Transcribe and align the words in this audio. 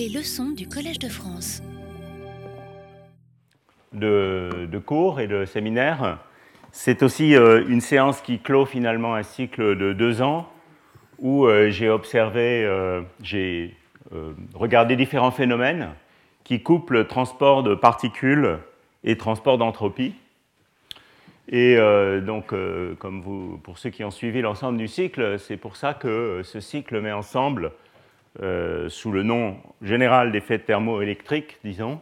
Les 0.00 0.08
leçons 0.08 0.52
du 0.52 0.66
Collège 0.66 0.98
de 0.98 1.10
France. 1.10 1.62
De, 3.92 4.78
cours 4.78 5.20
et 5.20 5.26
de 5.26 5.44
séminaires. 5.44 6.20
C'est 6.72 7.02
aussi 7.02 7.36
euh, 7.36 7.66
une 7.68 7.82
séance 7.82 8.22
qui 8.22 8.38
clôt 8.38 8.64
finalement 8.64 9.14
un 9.14 9.22
cycle 9.22 9.76
de 9.76 9.92
deux 9.92 10.22
ans 10.22 10.48
où 11.18 11.44
euh, 11.44 11.68
j'ai 11.68 11.90
observé, 11.90 12.64
euh, 12.64 13.02
j'ai 13.22 13.76
regardé 14.54 14.96
différents 14.96 15.32
phénomènes 15.32 15.90
qui 16.44 16.62
couplent 16.62 17.06
transport 17.06 17.62
de 17.62 17.74
particules 17.74 18.56
et 19.04 19.18
transport 19.18 19.58
d'entropie. 19.58 20.14
Et 21.48 21.76
donc, 22.22 22.54
comme 22.98 23.20
vous, 23.20 23.60
pour 23.64 23.76
ceux 23.76 23.90
qui 23.90 24.02
ont 24.02 24.10
suivi 24.10 24.40
l'ensemble 24.40 24.78
du 24.78 24.88
cycle, 24.88 25.38
c'est 25.38 25.58
pour 25.58 25.76
ça 25.76 25.92
que 25.92 26.40
ce 26.42 26.60
cycle 26.60 27.00
met 27.02 27.12
ensemble 27.12 27.72
euh, 28.40 28.88
sous 28.88 29.10
le 29.10 29.24
nom 29.24 29.56
général 29.82 30.30
d'effet 30.30 30.60
thermoélectrique, 30.60 31.58
disons, 31.64 32.00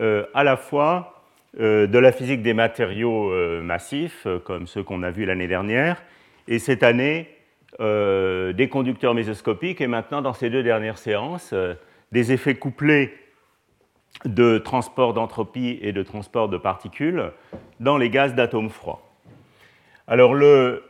euh, 0.00 0.26
à 0.34 0.42
la 0.42 0.56
fois 0.56 1.22
euh, 1.60 1.86
de 1.86 1.98
la 1.98 2.10
physique 2.10 2.42
des 2.42 2.52
matériaux 2.52 3.32
massifs, 3.62 4.26
comme 4.44 4.66
ceux 4.66 4.82
qu'on 4.82 5.02
a 5.04 5.10
vus 5.10 5.24
l'année 5.24 5.46
dernière, 5.46 6.02
et 6.48 6.58
cette 6.58 6.82
année 6.82 7.28
des 7.78 8.68
conducteurs 8.70 9.14
mésoscopiques, 9.14 9.80
et 9.80 9.86
maintenant, 9.86 10.20
dans 10.20 10.34
ces 10.34 10.50
deux 10.50 10.62
dernières 10.62 10.98
séances, 10.98 11.54
des 12.10 12.32
effets 12.32 12.56
couplés 12.56 13.14
de 14.26 14.58
transport 14.58 15.14
d'entropie 15.14 15.78
et 15.80 15.92
de 15.92 16.02
transport 16.02 16.50
de 16.50 16.58
particules 16.58 17.32
dans 17.80 17.96
les 17.96 18.10
gaz 18.10 18.34
d'atomes 18.34 18.68
froids. 18.68 19.10
Alors 20.06 20.34
le, 20.34 20.84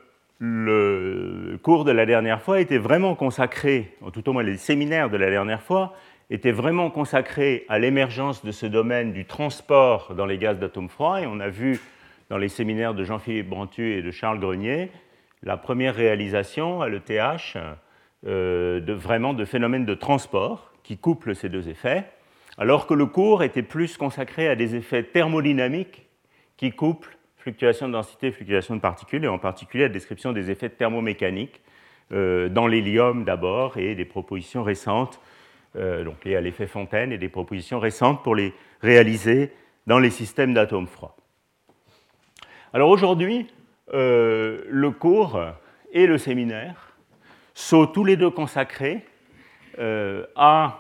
le 0.45 1.57
cours 1.63 1.85
de 1.85 1.93
la 1.93 2.05
dernière 2.05 2.43
fois 2.43 2.61
était 2.61 2.77
vraiment 2.77 3.15
consacré, 3.15 3.97
tout 4.13 4.29
au 4.29 4.33
moins 4.33 4.43
les 4.43 4.57
séminaires 4.57 5.09
de 5.09 5.17
la 5.17 5.31
dernière 5.31 5.63
fois, 5.63 5.95
étaient 6.31 6.51
vraiment 6.51 6.91
consacrés 6.91 7.65
à 7.69 7.79
l'émergence 7.79 8.45
de 8.45 8.51
ce 8.51 8.67
domaine 8.67 9.13
du 9.13 9.25
transport 9.25 10.17
dans 10.17 10.27
les 10.27 10.39
gaz 10.39 10.59
d'atomes 10.59 10.89
froids. 10.89 11.21
Et 11.21 11.27
on 11.29 11.39
a 11.39 11.49
vu 11.49 11.79
dans 12.29 12.39
les 12.39 12.49
séminaires 12.49 12.93
de 12.93 13.05
Jean-Philippe 13.05 13.49
Brantu 13.49 13.93
et 13.93 14.03
de 14.03 14.11
Charles 14.11 14.41
Grenier 14.41 14.91
la 15.45 15.57
première 15.57 15.95
réalisation 15.95 16.83
à 16.83 16.89
l'ETH 16.89 17.57
euh, 18.27 18.81
de, 18.81 18.93
vraiment 18.93 19.35
de 19.35 19.45
phénomènes 19.45 19.87
de 19.87 19.95
transport 19.95 20.73
qui 20.83 20.99
couplent 20.99 21.37
ces 21.37 21.51
deux 21.51 21.69
effets, 21.69 22.05
alors 22.59 22.89
que 22.89 22.95
le 22.95 23.07
cours 23.07 23.45
était 23.45 23.63
plus 23.63 23.97
consacré 23.97 24.49
à 24.49 24.57
des 24.57 24.75
effets 24.75 25.05
thermodynamiques 25.05 26.09
qui 26.57 26.73
couplent 26.73 27.17
fluctuation 27.43 27.89
de 27.89 27.93
densité, 27.93 28.31
fluctuation 28.31 28.77
de 28.77 28.81
particules, 28.81 29.25
et 29.25 29.29
en 29.29 29.39
particulier 29.39 29.85
la 29.85 29.89
description 29.89 30.33
des 30.33 30.53
effets 30.53 30.69
thermomécaniques 30.69 31.61
euh, 32.13 32.49
dans 32.49 32.69
l'hélium 32.69 33.25
d'abord, 33.25 33.79
et 33.79 33.97
des 33.97 34.05
propositions 34.05 34.63
récentes, 34.63 35.21
euh, 35.75 36.05
donc 36.05 36.25
liées 36.25 36.37
à 36.37 36.41
l'effet 36.41 36.69
Fontaine, 36.69 37.11
et 37.11 37.19
des 37.19 37.29
propositions 37.29 37.81
récentes 37.81 38.23
pour 38.23 38.37
les 38.37 38.55
réaliser 38.81 39.51
dans 39.89 39.99
les 39.99 40.11
systèmes 40.11 40.55
d'atomes 40.55 40.87
froids. 40.87 41.17
Alors 42.73 42.91
aujourd'hui, 42.91 43.49
euh, 43.93 44.63
le 44.69 44.93
cours 44.93 45.41
et 45.93 46.07
le 46.07 46.19
séminaire 46.19 46.95
sont 47.55 47.87
tous 47.87 48.05
les 48.05 48.17
deux 48.17 48.31
consacrés 48.31 49.05
à 50.37 50.79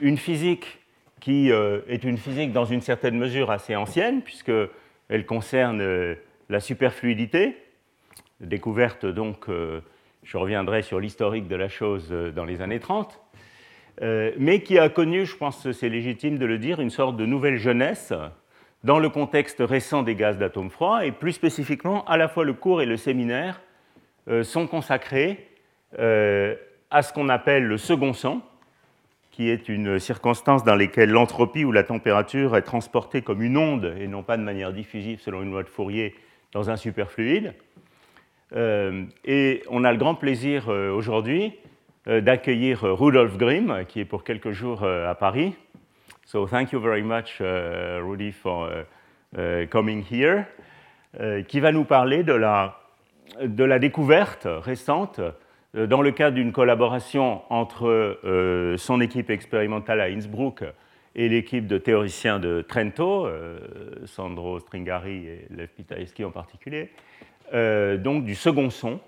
une 0.00 0.16
physique 0.16 0.78
qui 1.20 1.50
est 1.50 2.04
une 2.04 2.16
physique 2.16 2.52
dans 2.52 2.64
une 2.64 2.80
certaine 2.80 3.18
mesure 3.18 3.50
assez 3.50 3.74
ancienne, 3.74 4.22
puisque 4.22 4.52
elle 5.12 5.26
concerne 5.26 5.82
euh, 5.82 6.14
la 6.48 6.58
superfluidité, 6.58 7.58
découverte 8.40 9.04
donc, 9.04 9.50
euh, 9.50 9.82
je 10.22 10.38
reviendrai 10.38 10.80
sur 10.80 11.00
l'historique 11.00 11.48
de 11.48 11.54
la 11.54 11.68
chose 11.68 12.08
euh, 12.10 12.30
dans 12.30 12.46
les 12.46 12.62
années 12.62 12.80
30, 12.80 13.20
mais 14.38 14.62
qui 14.62 14.78
a 14.78 14.88
connu, 14.88 15.26
je 15.26 15.36
pense 15.36 15.62
que 15.62 15.72
c'est 15.72 15.90
légitime 15.90 16.38
de 16.38 16.46
le 16.46 16.56
dire, 16.56 16.80
une 16.80 16.90
sorte 16.90 17.16
de 17.18 17.26
nouvelle 17.26 17.58
jeunesse 17.58 18.14
dans 18.84 18.98
le 18.98 19.10
contexte 19.10 19.58
récent 19.60 20.02
des 20.02 20.14
gaz 20.14 20.38
d'atomes 20.38 20.70
froids, 20.70 21.04
et 21.04 21.12
plus 21.12 21.32
spécifiquement, 21.32 22.02
à 22.06 22.16
la 22.16 22.26
fois 22.26 22.44
le 22.44 22.54
cours 22.54 22.80
et 22.80 22.86
le 22.86 22.96
séminaire 22.96 23.60
sont 24.42 24.66
consacrés 24.66 25.46
à 25.98 27.02
ce 27.02 27.12
qu'on 27.12 27.28
appelle 27.28 27.64
le 27.64 27.76
second 27.76 28.14
son, 28.14 28.40
qui 29.32 29.48
est 29.48 29.68
une 29.70 29.98
circonstance 29.98 30.62
dans 30.62 30.76
laquelle 30.76 31.10
l'entropie 31.10 31.64
ou 31.64 31.72
la 31.72 31.82
température 31.82 32.54
est 32.54 32.62
transportée 32.62 33.22
comme 33.22 33.42
une 33.42 33.56
onde 33.56 33.96
et 33.98 34.06
non 34.06 34.22
pas 34.22 34.36
de 34.36 34.42
manière 34.42 34.72
diffusive 34.72 35.20
selon 35.20 35.42
une 35.42 35.50
loi 35.50 35.62
de 35.62 35.68
Fourier 35.68 36.14
dans 36.52 36.68
un 36.68 36.76
superfluide. 36.76 37.54
Euh, 38.54 39.04
et 39.24 39.62
on 39.70 39.84
a 39.84 39.92
le 39.92 39.98
grand 39.98 40.14
plaisir 40.14 40.68
euh, 40.68 40.92
aujourd'hui 40.92 41.54
euh, 42.06 42.20
d'accueillir 42.20 42.82
Rudolf 42.82 43.38
Grimm, 43.38 43.84
qui 43.88 44.00
est 44.00 44.04
pour 44.04 44.22
quelques 44.22 44.50
jours 44.50 44.84
à 44.84 45.14
Paris. 45.14 45.54
So 46.26 46.46
thank 46.46 46.72
you 46.72 46.80
very 46.80 47.02
much, 47.02 47.40
Rudy, 47.40 48.32
for 48.32 48.68
coming 49.70 50.04
here, 50.10 50.44
qui 51.48 51.60
va 51.60 51.72
nous 51.72 51.84
parler 51.84 52.22
de 52.22 52.32
la, 52.32 52.80
de 53.42 53.64
la 53.64 53.78
découverte 53.78 54.46
récente 54.46 55.20
dans 55.74 56.02
le 56.02 56.10
cadre 56.12 56.36
d'une 56.36 56.52
collaboration 56.52 57.42
entre 57.50 57.88
euh, 57.88 58.76
son 58.76 59.00
équipe 59.00 59.30
expérimentale 59.30 60.00
à 60.00 60.04
Innsbruck 60.04 60.64
et 61.14 61.28
l'équipe 61.28 61.66
de 61.66 61.78
théoriciens 61.78 62.38
de 62.38 62.62
Trento, 62.62 63.26
euh, 63.26 63.58
Sandro 64.04 64.58
Stringari 64.60 65.26
et 65.26 65.46
Lev 65.50 65.68
Pitaevski 65.68 66.24
en 66.24 66.30
particulier, 66.30 66.90
donc 67.52 68.24
du 68.24 68.34
second 68.34 68.70
son 68.70 68.98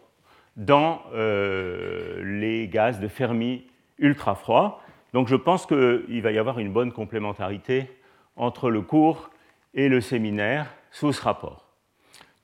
dans 0.56 1.02
les 1.14 2.69
gaz 2.69 3.00
de 3.00 3.08
Fermi 3.08 3.64
ultra 3.98 4.34
froids. 4.34 4.82
Donc 5.14 5.28
je 5.28 5.36
pense 5.36 5.64
qu'il 5.64 6.20
va 6.20 6.32
y 6.32 6.38
avoir 6.38 6.58
une 6.58 6.72
bonne 6.72 6.92
complémentarité 6.92 7.88
entre 8.36 8.69
le 8.69 8.82
cours 8.82 9.31
et 9.72 9.88
le 9.88 10.00
séminaire 10.00 10.66
sous 10.91 11.12
ce 11.12 11.22
rapport. 11.22 11.63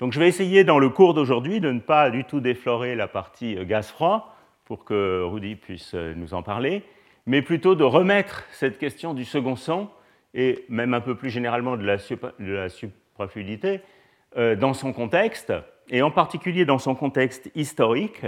Donc 0.00 0.14
je 0.14 0.18
vais 0.18 0.28
essayer 0.28 0.64
dans 0.64 0.78
le 0.78 0.88
cours 0.88 1.12
d'aujourd'hui 1.12 1.60
de 1.60 1.70
ne 1.70 1.78
pas 1.78 2.10
du 2.10 2.24
tout 2.24 2.40
déflorer 2.40 2.96
la 2.96 3.06
partie 3.06 3.56
euh, 3.56 3.66
gaz-froid 3.66 4.34
pour 4.64 4.86
que 4.86 5.22
Rudy 5.22 5.56
puisse 5.56 5.92
euh, 5.94 6.14
nous 6.16 6.32
en 6.32 6.42
parler, 6.42 6.82
mais 7.26 7.42
plutôt 7.42 7.74
de 7.74 7.84
remettre 7.84 8.44
cette 8.50 8.78
question 8.78 9.12
du 9.12 9.26
second 9.26 9.56
son 9.56 9.90
et 10.32 10.64
même 10.70 10.94
un 10.94 11.02
peu 11.02 11.16
plus 11.16 11.28
généralement 11.28 11.76
de 11.76 11.84
la, 11.84 12.68
suprafluidité 12.70 13.82
euh, 14.38 14.56
dans 14.56 14.72
son 14.72 14.94
contexte, 14.94 15.52
et 15.90 16.00
en 16.00 16.10
particulier 16.10 16.64
dans 16.64 16.78
son 16.78 16.94
contexte 16.94 17.50
historique, 17.54 18.22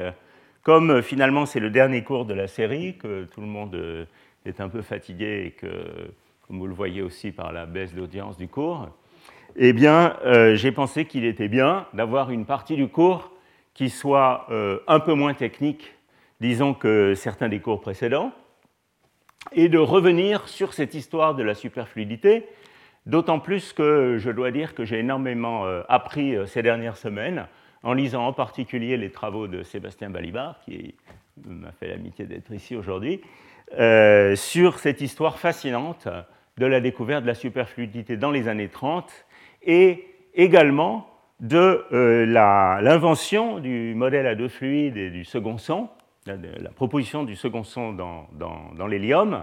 comme 0.63 1.01
finalement 1.01 1.47
c'est 1.47 1.61
le 1.61 1.71
dernier 1.71 2.03
cours 2.03 2.27
de 2.27 2.35
la 2.35 2.49
série, 2.49 2.99
que 2.99 3.25
tout 3.25 3.41
le 3.41 3.47
monde 3.47 4.07
est 4.45 4.61
un 4.61 4.69
peu 4.69 4.83
fatigué 4.83 5.45
et 5.47 5.51
que, 5.53 5.69
comme 6.47 6.59
vous 6.59 6.67
le 6.67 6.75
voyez 6.75 7.03
aussi 7.03 7.31
par 7.31 7.53
la 7.53 7.65
baisse 7.65 7.95
d'audience 7.95 8.37
du 8.37 8.49
cours, 8.49 8.89
eh 9.57 9.73
bien, 9.73 10.17
euh, 10.25 10.55
j'ai 10.57 10.73
pensé 10.73 11.05
qu'il 11.05 11.25
était 11.25 11.49
bien 11.49 11.87
d'avoir 11.93 12.31
une 12.31 12.47
partie 12.47 12.77
du 12.77 12.89
cours 12.89 13.31
qui 13.75 13.91
soit 13.91 14.47
euh, 14.51 14.79
un 14.87 15.01
peu 15.01 15.15
moins 15.15 15.35
technique, 15.35 15.95
disons, 16.41 16.75
que 16.75 17.15
certains 17.15 17.49
des 17.49 17.61
cours 17.61 17.81
précédents, 17.81 18.33
et 19.53 19.69
de 19.69 19.79
revenir 19.79 20.49
sur 20.49 20.73
cette 20.73 20.95
histoire 20.95 21.35
de 21.35 21.43
la 21.43 21.55
superfluidité, 21.55 22.47
d'autant 23.05 23.41
plus 23.41 23.73
que 23.73 24.17
je 24.19 24.31
dois 24.31 24.51
dire 24.53 24.75
que 24.75 24.85
j'ai 24.85 25.01
énormément 25.01 25.67
euh, 25.67 25.83
appris 25.89 26.35
ces 26.47 26.63
dernières 26.63 26.97
semaines 26.97 27.47
en 27.83 27.93
lisant 27.93 28.27
en 28.27 28.33
particulier 28.33 28.97
les 28.97 29.11
travaux 29.11 29.49
de 29.49 29.63
Sébastien 29.63 30.09
Balibar, 30.09 30.61
qui 30.65 30.95
m'a 31.45 31.73
fait 31.73 31.89
l'amitié 31.89 32.27
d'être 32.27 32.53
ici 32.53 32.77
aujourd'hui, 32.77 33.21
sur 34.37 34.79
cette 34.79 35.01
histoire 35.01 35.39
fascinante 35.39 36.07
de 36.59 36.67
la 36.67 36.81
découverte 36.81 37.23
de 37.23 37.27
la 37.27 37.35
superfluidité 37.35 38.17
dans 38.17 38.31
les 38.31 38.47
années 38.47 38.69
30 38.69 39.11
et 39.65 40.07
également 40.35 41.09
de 41.43 41.85
euh, 41.93 42.25
l'invention 42.25 43.59
du 43.59 43.95
modèle 43.95 44.27
à 44.27 44.35
deux 44.35 44.49
fluides 44.49 44.97
et 44.97 45.11
du 45.11 45.25
second 45.25 45.59
son, 45.59 45.89
la, 46.25 46.37
proposition 46.71 47.25
du 47.25 47.35
second 47.35 47.65
son 47.65 47.93
dans, 47.93 48.87
l'hélium, 48.87 49.43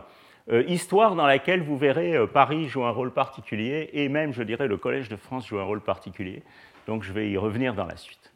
euh, 0.49 0.63
histoire 0.67 1.15
dans 1.15 1.27
laquelle 1.27 1.61
vous 1.61 1.77
verrez 1.77 2.15
euh, 2.15 2.25
Paris 2.25 2.69
joue 2.69 2.85
un 2.85 2.91
rôle 2.91 3.11
particulier 3.11 3.89
et 3.91 4.07
même, 4.07 4.31
je 4.31 4.43
dirais, 4.43 4.67
le 4.67 4.77
Collège 4.77 5.09
de 5.09 5.17
France 5.17 5.45
joue 5.47 5.59
un 5.59 5.63
rôle 5.63 5.81
particulier. 5.81 6.41
Donc 6.87 7.03
je 7.03 7.11
vais 7.11 7.29
y 7.29 7.37
revenir 7.37 7.73
dans 7.73 7.85
la 7.85 7.97
suite. 7.97 8.33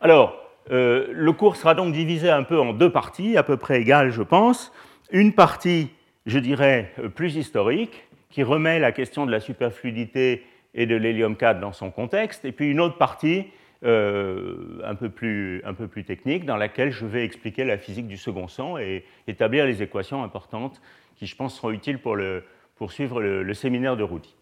Alors, 0.00 0.42
le 0.68 1.30
cours 1.30 1.56
sera 1.56 1.74
donc 1.74 1.92
divisé 1.94 2.28
un 2.28 2.42
peu 2.42 2.60
en 2.60 2.74
deux 2.74 2.90
parties, 2.90 3.36
à 3.38 3.42
peu 3.42 3.56
près 3.56 3.80
égales, 3.80 4.10
je 4.10 4.22
pense. 4.22 4.72
Une 5.10 5.32
partie, 5.32 5.90
je 6.26 6.38
dirais, 6.38 6.92
plus 7.14 7.36
historique, 7.36 8.05
qui 8.30 8.42
remet 8.42 8.78
la 8.78 8.92
question 8.92 9.26
de 9.26 9.30
la 9.30 9.40
superfluidité 9.40 10.44
et 10.74 10.86
de 10.86 10.94
l'hélium 10.94 11.36
4 11.36 11.58
dans 11.60 11.72
son 11.72 11.90
contexte, 11.90 12.44
et 12.44 12.52
puis 12.52 12.70
une 12.70 12.80
autre 12.80 12.98
partie 12.98 13.46
euh, 13.84 14.80
un, 14.84 14.94
peu 14.94 15.10
plus, 15.10 15.62
un 15.64 15.74
peu 15.74 15.86
plus 15.86 16.04
technique 16.04 16.44
dans 16.44 16.56
laquelle 16.56 16.90
je 16.90 17.04
vais 17.04 17.24
expliquer 17.24 17.64
la 17.64 17.76
physique 17.76 18.08
du 18.08 18.16
second 18.16 18.48
son 18.48 18.78
et 18.78 19.04
établir 19.28 19.66
les 19.66 19.82
équations 19.82 20.22
importantes 20.22 20.80
qui, 21.16 21.26
je 21.26 21.36
pense, 21.36 21.56
seront 21.56 21.70
utiles 21.70 21.98
pour, 21.98 22.16
le, 22.16 22.42
suivre 22.88 23.20
le, 23.20 23.54
séminaire 23.54 23.96
de 23.96 24.02
Rudy. 24.02 24.34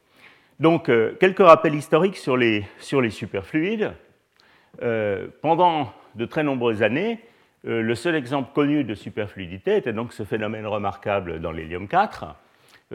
Donc, 0.60 0.88
euh, 0.88 1.16
quelques 1.18 1.40
rappels 1.40 1.74
historiques 1.74 2.16
sur 2.16 2.36
les, 2.36 2.64
sur 2.78 3.00
les 3.00 3.10
superfluides. 3.10 3.92
Euh, 4.82 5.28
pendant 5.42 5.92
de 6.14 6.24
très 6.26 6.42
nombreuses 6.42 6.82
années, 6.82 7.18
le 7.64 7.94
seul 7.94 8.14
exemple 8.14 8.50
connu 8.54 8.84
de 8.84 8.94
superfluidité 8.94 9.76
était 9.76 9.94
donc 9.94 10.12
ce 10.12 10.22
phénomène 10.22 10.66
remarquable 10.66 11.40
dans 11.40 11.50
l'hélium 11.50 11.88
4, 11.88 12.36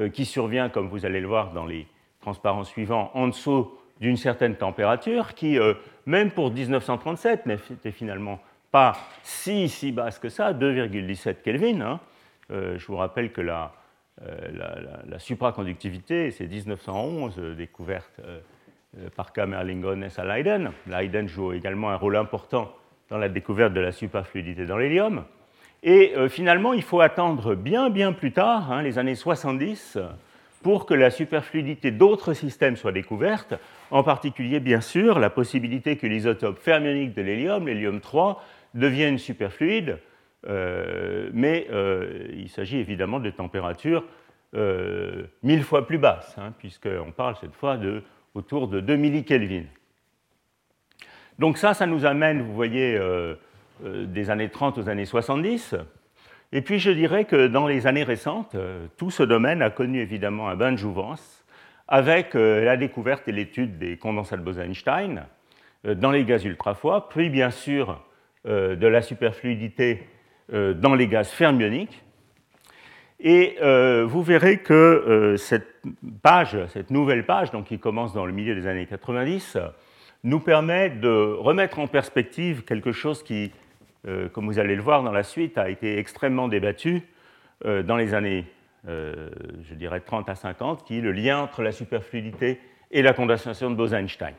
qui 0.07 0.25
survient, 0.25 0.69
comme 0.69 0.87
vous 0.87 1.05
allez 1.05 1.19
le 1.19 1.27
voir 1.27 1.51
dans 1.51 1.65
les 1.65 1.87
transparents 2.21 2.63
suivants, 2.63 3.11
en 3.13 3.27
dessous 3.27 3.71
d'une 3.99 4.17
certaine 4.17 4.55
température, 4.55 5.33
qui, 5.33 5.57
même 6.05 6.31
pour 6.31 6.51
1937, 6.51 7.45
n'était 7.45 7.91
finalement 7.91 8.39
pas 8.71 8.95
si, 9.23 9.67
si 9.67 9.91
basse 9.91 10.19
que 10.19 10.29
ça, 10.29 10.53
2,17 10.53 11.41
Kelvin. 11.41 11.81
Hein. 11.81 11.99
je 12.49 12.85
vous 12.87 12.95
rappelle 12.95 13.31
que 13.31 13.41
la, 13.41 13.73
supraconductivité, 15.17 16.31
c'est 16.31 16.47
1911, 16.47 17.37
découverte 17.57 18.21
euh, 18.97 19.09
par 19.15 19.33
Kamerlingh 19.33 19.85
à 20.17 20.23
Leiden. 20.23 20.71
Leiden 20.87 21.27
joue 21.27 21.53
également 21.53 21.91
un 21.91 21.95
rôle 21.95 22.15
important 22.15 22.73
dans 23.09 23.19
la 23.19 23.29
découverte 23.29 23.73
de 23.73 23.81
la 23.81 23.91
superfluidité 23.91 24.65
dans 24.65 24.77
l'hélium. 24.77 25.25
Et 25.83 26.13
euh, 26.15 26.27
finalement, 26.29 26.73
il 26.73 26.83
faut 26.83 27.01
attendre 27.01 27.55
bien, 27.55 27.89
bien 27.89 28.11
plus 28.11 28.31
tard, 28.31 28.71
hein, 28.71 28.81
les 28.81 28.97
années 28.97 29.15
70, 29.15 29.97
pour 30.61 30.85
que 30.85 30.93
la 30.93 31.09
superfluidité 31.09 31.91
d'autres 31.91 32.33
systèmes 32.33 32.75
soit 32.75 32.91
découverte, 32.91 33.53
en 33.91 34.03
particulier, 34.03 34.59
bien 34.59 34.81
sûr, 34.81 35.19
la 35.19 35.29
possibilité 35.29 35.95
que 35.95 36.05
l'isotope 36.05 36.59
fermionique 36.59 37.13
de 37.13 37.21
l'hélium, 37.21 37.67
l'hélium 37.67 38.01
3, 38.01 38.43
devienne 38.73 39.17
superfluide, 39.17 39.99
euh, 40.47 41.29
mais 41.33 41.67
il 42.33 42.49
s'agit 42.49 42.77
évidemment 42.77 43.19
de 43.19 43.29
températures 43.29 44.03
mille 44.53 45.63
fois 45.63 45.87
plus 45.87 45.97
basses, 45.97 46.35
hein, 46.37 46.53
puisqu'on 46.57 47.11
parle 47.11 47.35
cette 47.39 47.55
fois 47.55 47.77
de 47.77 48.03
autour 48.35 48.67
de 48.67 48.79
2 48.79 48.95
millikelvin. 48.95 49.63
Donc 51.39 51.57
ça, 51.57 51.73
ça 51.73 51.85
nous 51.85 52.05
amène, 52.05 52.41
vous 52.41 52.53
voyez, 52.53 52.95
euh, 52.95 53.01
euh, 53.01 53.35
des 53.83 54.29
années 54.29 54.49
30 54.49 54.77
aux 54.77 54.89
années 54.89 55.05
70. 55.05 55.75
Et 56.51 56.61
puis 56.61 56.79
je 56.79 56.91
dirais 56.91 57.25
que 57.25 57.47
dans 57.47 57.67
les 57.67 57.87
années 57.87 58.03
récentes, 58.03 58.55
euh, 58.55 58.87
tout 58.97 59.11
ce 59.11 59.23
domaine 59.23 59.61
a 59.61 59.69
connu 59.69 60.01
évidemment 60.01 60.49
un 60.49 60.55
bain 60.55 60.71
de 60.71 60.77
jouvence 60.77 61.45
avec 61.87 62.35
la 62.35 62.77
découverte 62.77 63.27
et 63.27 63.31
l'étude 63.31 63.79
des 63.79 63.97
condensats 63.97 64.37
de 64.37 64.43
Bose-Einstein 64.43 65.23
dans 65.83 66.11
les 66.11 66.23
gaz 66.23 66.45
ultra-froids, 66.45 67.09
puis 67.09 67.31
bien 67.31 67.49
sûr 67.49 67.99
de 68.45 68.87
la 68.87 69.01
superfluidité 69.01 70.07
dans 70.53 70.93
les 70.93 71.07
gaz 71.07 71.29
fermioniques, 71.29 72.03
et 73.19 73.57
euh, 73.61 74.05
vous 74.07 74.23
verrez 74.23 74.59
que 74.59 74.73
euh, 74.73 75.37
cette 75.37 75.81
page, 76.21 76.57
cette 76.67 76.89
nouvelle 76.89 77.25
page, 77.25 77.51
donc 77.51 77.65
qui 77.65 77.77
commence 77.77 78.13
dans 78.13 78.25
le 78.25 78.31
milieu 78.31 78.55
des 78.55 78.65
années 78.65 78.85
90, 78.85 79.57
nous 80.23 80.39
permet 80.39 80.89
de 80.89 81.35
remettre 81.37 81.79
en 81.79 81.87
perspective 81.87 82.63
quelque 82.63 82.93
chose 82.93 83.21
qui, 83.21 83.51
euh, 84.07 84.29
comme 84.29 84.45
vous 84.45 84.59
allez 84.59 84.75
le 84.75 84.81
voir 84.81 85.03
dans 85.03 85.11
la 85.11 85.23
suite, 85.23 85.57
a 85.57 85.69
été 85.69 85.97
extrêmement 85.97 86.47
débattu 86.47 87.03
dans 87.65 87.97
les 87.97 88.13
années, 88.13 88.45
je 88.87 89.73
dirais, 89.73 89.99
30 89.99 90.29
à 90.29 90.35
50, 90.35 90.85
qui 90.85 90.99
est 90.99 91.01
le 91.01 91.11
lien 91.11 91.39
entre 91.39 91.61
la 91.61 91.73
superfluidité 91.73 92.57
et 92.89 93.01
la 93.01 93.11
condensation 93.11 93.69
de 93.69 93.75
Bose-Einstein. 93.75 94.33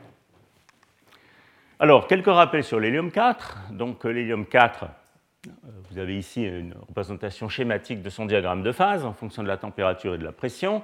Alors, 1.79 2.07
quelques 2.07 2.25
rappels 2.25 2.63
sur 2.63 2.79
l'hélium 2.79 3.11
4. 3.11 3.73
Donc, 3.73 4.05
l'hélium 4.05 4.47
4 4.47 4.87
vous 5.89 5.97
avez 5.97 6.17
ici 6.17 6.43
une 6.43 6.73
représentation 6.87 7.49
schématique 7.49 8.01
de 8.01 8.09
son 8.09 8.25
diagramme 8.25 8.61
de 8.61 8.71
phase 8.71 9.05
en 9.05 9.13
fonction 9.13 9.41
de 9.41 9.47
la 9.47 9.57
température 9.57 10.13
et 10.13 10.17
de 10.17 10.23
la 10.23 10.31
pression. 10.31 10.83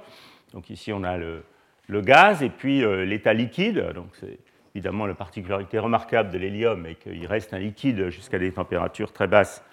Donc 0.52 0.70
ici, 0.70 0.92
on 0.92 1.04
a 1.04 1.16
le, 1.16 1.44
gaz 1.88 2.42
et 2.42 2.50
puis 2.50 2.82
euh, 2.82 3.04
l'état 3.04 3.32
liquide. 3.32 3.92
Donc 3.94 4.08
c'est 4.14 4.38
évidemment 4.74 5.06
la 5.06 5.14
particularité 5.14 5.78
remarquable 5.78 6.30
de 6.30 6.38
l'hélium 6.38 6.86
et 6.86 6.94
qu'il 6.94 7.26
reste 7.26 7.54
un 7.54 7.58
liquide 7.58 8.10
jusqu'à 8.10 8.38
des 8.38 8.52
températures 8.52 9.12
très 9.12 9.26
basses, 9.26 9.64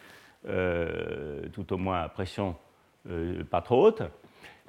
euh, 0.48 1.42
tout 1.54 1.74
au 1.74 1.78
moins 1.78 2.02
à 2.02 2.10
pression 2.10 2.56
euh, 3.10 3.44
pas 3.44 3.62
trop 3.62 3.88
haute. 3.88 4.04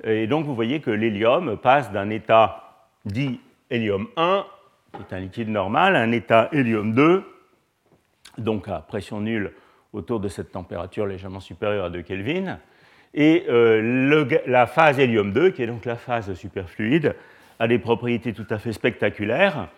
Et 0.05 0.27
donc 0.27 0.45
vous 0.45 0.55
voyez 0.55 0.81
que 0.81 0.91
l'hélium 0.91 1.57
passe 1.57 1.91
d'un 1.91 2.11
état 2.11 2.89
dit 3.05 3.41
hélium 3.71 4.09
1, 4.17 4.45
qui 4.93 5.03
est 5.03 5.17
un 5.17 5.21
liquide 5.21 5.49
normal, 5.49 5.97
à 5.97 6.01
un 6.01 6.13
état 6.13 6.49
hélium 6.53 6.95
2, 6.95 7.25
donc 8.39 8.69
à 8.69 8.81
pression 8.81 9.21
nulle 9.21 9.53
autour 9.93 10.21
de 10.21 10.29
cette 10.29 10.53
température 10.53 11.07
légèrement 11.07 11.41
supérieure 11.41 11.87
à 11.87 11.91
2 11.91 12.03
Kelvin. 12.03 12.59
Et 13.15 13.45
euh, 13.49 14.27
la 14.47 14.67
phase 14.67 14.99
hélium 14.99 15.33
2, 15.33 15.51
qui 15.51 15.63
est 15.63 15.67
donc 15.67 15.87
la 15.87 15.97
phase 15.97 16.35
superfluide, 16.35 17.15
a 17.59 17.67
des 17.67 17.79
propriétés 17.79 18.35
tout 18.35 18.47
à 18.51 18.59
fait 18.59 18.73
spectaculaires. 18.73 19.69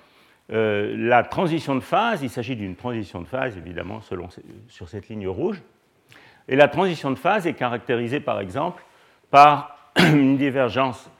Euh, 0.51 0.95
la 0.97 1.23
transition 1.23 1.75
de 1.75 1.81
phase, 1.81 2.23
il 2.23 2.31
s'agit 2.31 2.57
d'une 2.57 2.77
transition 2.77 3.21
de 3.21 3.27
phase, 3.27 3.57
évidemment, 3.57 4.01
selon, 4.01 4.29
sur 4.69 4.89
cette 4.89 5.09
ligne 5.09 5.29
rouge. 5.29 5.63
Et 6.49 6.57
la 6.57 6.69
transition 6.69 7.11
de 7.11 7.19
phase 7.19 7.47
est 7.47 7.55
caractérisée, 7.55 8.21
par 8.21 8.41
exemple, 8.41 8.83
par 9.31 9.91
une 9.99 10.37
divergence 10.37 11.11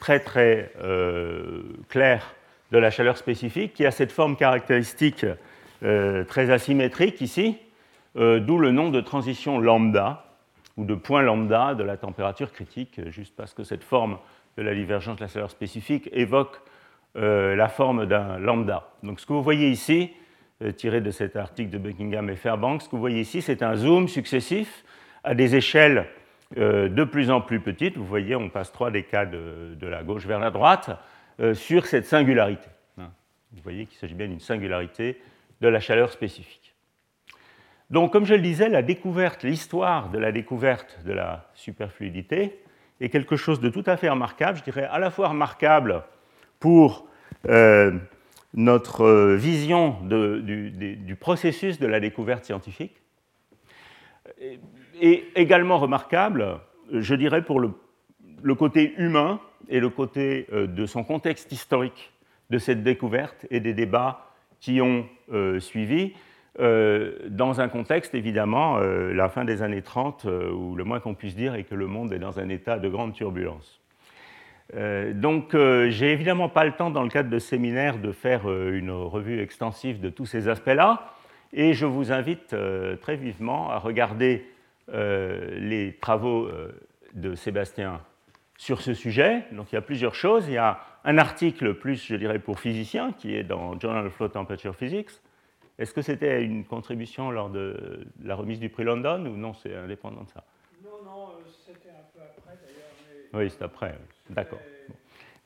très 0.00 0.20
très 0.20 0.70
euh, 0.82 1.62
claire 1.88 2.34
de 2.72 2.78
la 2.78 2.90
chaleur 2.90 3.16
spécifique, 3.16 3.72
qui 3.72 3.86
a 3.86 3.90
cette 3.90 4.12
forme 4.12 4.36
caractéristique 4.36 5.26
très 6.28 6.50
asymétrique 6.50 7.20
ici, 7.20 7.58
euh, 8.16 8.38
d'où 8.38 8.58
le 8.58 8.70
nom 8.70 8.90
de 8.90 9.00
transition 9.00 9.58
lambda, 9.58 10.24
ou 10.76 10.84
de 10.84 10.94
point 10.94 11.22
lambda 11.22 11.74
de 11.74 11.82
la 11.82 11.96
température 11.96 12.52
critique, 12.52 13.00
juste 13.10 13.34
parce 13.36 13.54
que 13.54 13.64
cette 13.64 13.82
forme 13.82 14.18
de 14.56 14.62
la 14.62 14.74
divergence 14.74 15.16
de 15.16 15.22
la 15.22 15.28
chaleur 15.28 15.50
spécifique 15.50 16.08
évoque 16.12 16.56
euh, 16.56 16.70
la 17.14 17.68
forme 17.68 18.06
d'un 18.06 18.38
lambda. 18.38 18.88
Donc 19.02 19.20
ce 19.20 19.26
que 19.26 19.32
vous 19.32 19.42
voyez 19.42 19.70
ici, 19.70 20.12
euh, 20.62 20.72
tiré 20.72 21.00
de 21.00 21.10
cet 21.10 21.36
article 21.36 21.70
de 21.70 21.78
Buckingham 21.78 22.28
et 22.30 22.36
Fairbanks, 22.36 22.82
ce 22.82 22.88
que 22.88 22.96
vous 22.96 23.00
voyez 23.00 23.20
ici, 23.20 23.42
c'est 23.42 23.62
un 23.62 23.76
zoom 23.76 24.08
successif 24.08 24.84
à 25.22 25.34
des 25.34 25.56
échelles 25.56 26.06
de 26.56 27.04
plus 27.04 27.30
en 27.30 27.40
plus 27.40 27.58
petites. 27.58 27.96
Vous 27.96 28.04
voyez, 28.04 28.36
on 28.36 28.48
passe 28.48 28.70
trois 28.70 28.90
des 28.90 29.02
cas 29.02 29.26
de, 29.26 29.74
de 29.74 29.86
la 29.86 30.04
gauche 30.04 30.26
vers 30.26 30.38
la 30.38 30.50
droite 30.50 30.90
sur 31.54 31.86
cette 31.86 32.06
singularité. 32.06 32.68
Hein. 32.98 33.08
Vous 33.52 33.62
voyez 33.62 33.86
qu'il 33.86 33.98
s'agit 33.98 34.14
bien 34.14 34.28
d'une 34.28 34.40
singularité 34.40 35.20
de 35.60 35.68
la 35.68 35.80
chaleur 35.80 36.12
spécifique. 36.12 36.74
Donc, 37.90 38.12
comme 38.12 38.24
je 38.24 38.34
le 38.34 38.40
disais, 38.40 38.68
la 38.68 38.82
découverte, 38.82 39.42
l'histoire 39.42 40.10
de 40.10 40.18
la 40.18 40.32
découverte 40.32 40.98
de 41.04 41.12
la 41.12 41.48
superfluidité 41.54 42.60
est 43.00 43.08
quelque 43.08 43.36
chose 43.36 43.60
de 43.60 43.68
tout 43.68 43.84
à 43.86 43.96
fait 43.96 44.08
remarquable, 44.08 44.58
je 44.58 44.64
dirais 44.64 44.88
à 44.90 44.98
la 44.98 45.10
fois 45.10 45.28
remarquable 45.28 46.02
pour 46.64 47.06
euh, 47.50 47.92
notre 48.54 49.34
vision 49.34 49.98
du, 50.00 51.14
processus 51.20 51.78
de 51.78 51.86
la 51.86 52.00
découverte 52.00 52.46
scientifique, 52.46 53.02
et 54.98 55.24
également 55.36 55.76
remarquable, 55.76 56.60
je 56.90 57.14
dirais, 57.14 57.44
pour 57.44 57.60
le, 57.60 58.54
côté 58.54 58.94
humain 58.96 59.40
et 59.68 59.78
le 59.78 59.90
côté 59.90 60.46
euh, 60.54 60.66
de 60.66 60.86
son 60.86 61.04
contexte 61.04 61.52
historique 61.52 62.14
de 62.48 62.56
cette 62.56 62.82
découverte 62.82 63.44
et 63.50 63.60
des 63.60 63.74
débats 63.74 64.30
qui 64.58 64.80
ont 64.80 65.06
euh, 65.34 65.60
suivi. 65.60 66.14
Dans 66.56 67.60
un 67.60 67.68
contexte, 67.68 68.14
évidemment, 68.14 68.78
la 68.78 69.28
fin 69.28 69.44
des 69.44 69.60
années 69.60 69.82
30, 69.82 70.24
euh, 70.24 70.50
où 70.50 70.76
le 70.76 70.84
moins 70.84 71.00
qu'on 71.00 71.14
puisse 71.14 71.36
dire 71.36 71.56
est 71.56 71.64
que 71.64 71.74
le 71.74 71.88
monde 71.88 72.10
est 72.14 72.18
dans 72.18 72.38
un 72.38 72.48
état 72.48 72.78
de 72.78 72.88
grande 72.88 73.12
turbulence. 73.12 73.83
Donc, 75.14 75.54
j'ai 75.54 76.12
évidemment 76.12 76.48
pas 76.48 76.64
le 76.64 76.72
temps, 76.72 76.90
dans 76.90 77.02
le 77.02 77.08
cadre 77.08 77.30
de 77.30 77.38
séminaire, 77.38 77.98
de 77.98 78.12
faire 78.12 78.50
une 78.50 78.90
revue 78.90 79.40
extensive 79.40 80.00
de 80.00 80.10
tous 80.10 80.26
ces 80.26 80.48
aspects-là, 80.48 81.12
et 81.52 81.72
je 81.74 81.86
vous 81.86 82.10
invite 82.10 82.54
très 83.00 83.16
vivement 83.16 83.70
à 83.70 83.78
regarder 83.78 84.46
les 84.92 85.96
travaux 86.00 86.48
de 87.14 87.34
Sébastien 87.34 88.00
sur 88.56 88.80
ce 88.80 88.94
sujet. 88.94 89.44
Donc, 89.52 89.72
il 89.72 89.76
y 89.76 89.78
a 89.78 89.82
plusieurs 89.82 90.14
choses. 90.14 90.46
Il 90.48 90.54
y 90.54 90.58
a 90.58 90.80
un 91.04 91.18
article 91.18 91.74
plus, 91.74 92.04
je 92.04 92.16
dirais, 92.16 92.38
pour 92.38 92.58
physiciens, 92.58 93.12
qui 93.12 93.36
est 93.36 93.44
dans 93.44 93.78
Journal 93.78 94.06
of 94.06 94.14
Flow 94.14 94.28
Temperature 94.28 94.74
Physics, 94.74 95.10
est-ce 95.76 95.92
que 95.92 96.02
c'était 96.02 96.42
une 96.42 96.64
contribution 96.64 97.32
lors 97.32 97.50
de 97.50 98.06
la 98.22 98.36
remise 98.36 98.60
du 98.60 98.68
prix 98.68 98.84
London 98.84 99.26
ou 99.26 99.36
non, 99.36 99.54
c'est 99.54 99.74
indépendant 99.74 100.22
de 100.22 100.28
ça? 100.28 100.44
Non, 100.84 101.02
non, 101.04 101.28
euh, 101.30 101.42
c'était 101.66 101.90
un 101.90 102.06
peu 102.14 102.20
après 102.20 102.56
d'ailleurs. 102.62 102.92
Oui, 103.34 103.50
c'est 103.50 103.62
après, 103.62 103.94
d'accord. 104.30 104.60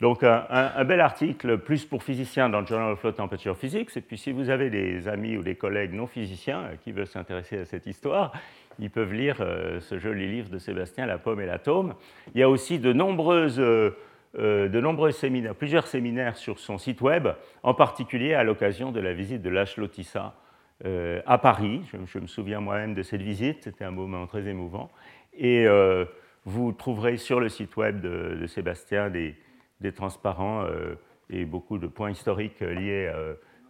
Donc 0.00 0.22
un, 0.22 0.84
bel 0.84 1.00
article, 1.00 1.58
plus 1.58 1.84
pour 1.84 2.04
physiciens 2.04 2.48
dans 2.48 2.60
le 2.60 2.66
Journal 2.66 2.92
of 2.92 3.00
Flow 3.00 3.10
Temperature 3.10 3.56
Physics. 3.56 3.96
Et 3.96 4.00
puis 4.00 4.16
si 4.16 4.30
vous 4.30 4.48
avez 4.48 4.70
des 4.70 5.08
amis 5.08 5.36
ou 5.36 5.42
des 5.42 5.56
collègues 5.56 5.92
non 5.92 6.06
physiciens 6.06 6.60
euh, 6.60 6.76
qui 6.84 6.92
veulent 6.92 7.08
s'intéresser 7.08 7.58
à 7.58 7.64
cette 7.64 7.86
histoire, 7.86 8.32
ils 8.78 8.90
peuvent 8.90 9.12
lire 9.12 9.38
euh, 9.40 9.80
ce 9.80 9.98
joli 9.98 10.28
livre 10.28 10.50
de 10.50 10.58
Sébastien, 10.58 11.04
La 11.04 11.18
pomme 11.18 11.40
et 11.40 11.46
l'atome. 11.46 11.94
Il 12.34 12.40
y 12.40 12.44
a 12.44 12.48
aussi 12.48 12.78
de 12.78 12.92
nombreuses... 12.92 13.60
Euh, 13.60 13.90
de 14.34 14.78
nombreux 14.78 15.10
séminaires, 15.10 15.54
plusieurs 15.54 15.86
séminaires 15.86 16.36
sur 16.36 16.58
son 16.58 16.76
site 16.76 17.00
web, 17.00 17.28
en 17.62 17.72
particulier 17.72 18.34
à 18.34 18.44
l'occasion 18.44 18.92
de 18.92 19.00
la 19.00 19.14
visite 19.14 19.40
de 19.40 19.48
Laszlo 19.48 19.88
Tissa 19.88 20.34
à 20.84 21.38
Paris. 21.38 21.80
Je, 22.06 22.18
me 22.18 22.26
souviens 22.26 22.60
moi-même 22.60 22.94
de 22.94 23.02
cette 23.02 23.22
visite, 23.22 23.62
c'était 23.62 23.86
un 23.86 23.90
moment 23.90 24.26
très 24.26 24.46
émouvant. 24.46 24.90
Et 25.32 25.66
vous 26.48 26.72
trouverez 26.72 27.18
sur 27.18 27.40
le 27.40 27.48
site 27.48 27.76
web 27.76 28.00
de, 28.00 28.46
Sébastien 28.46 29.10
des, 29.10 29.36
transparents 29.94 30.66
et 31.30 31.44
beaucoup 31.44 31.78
de 31.78 31.86
points 31.86 32.10
historiques 32.10 32.60
liés 32.60 33.12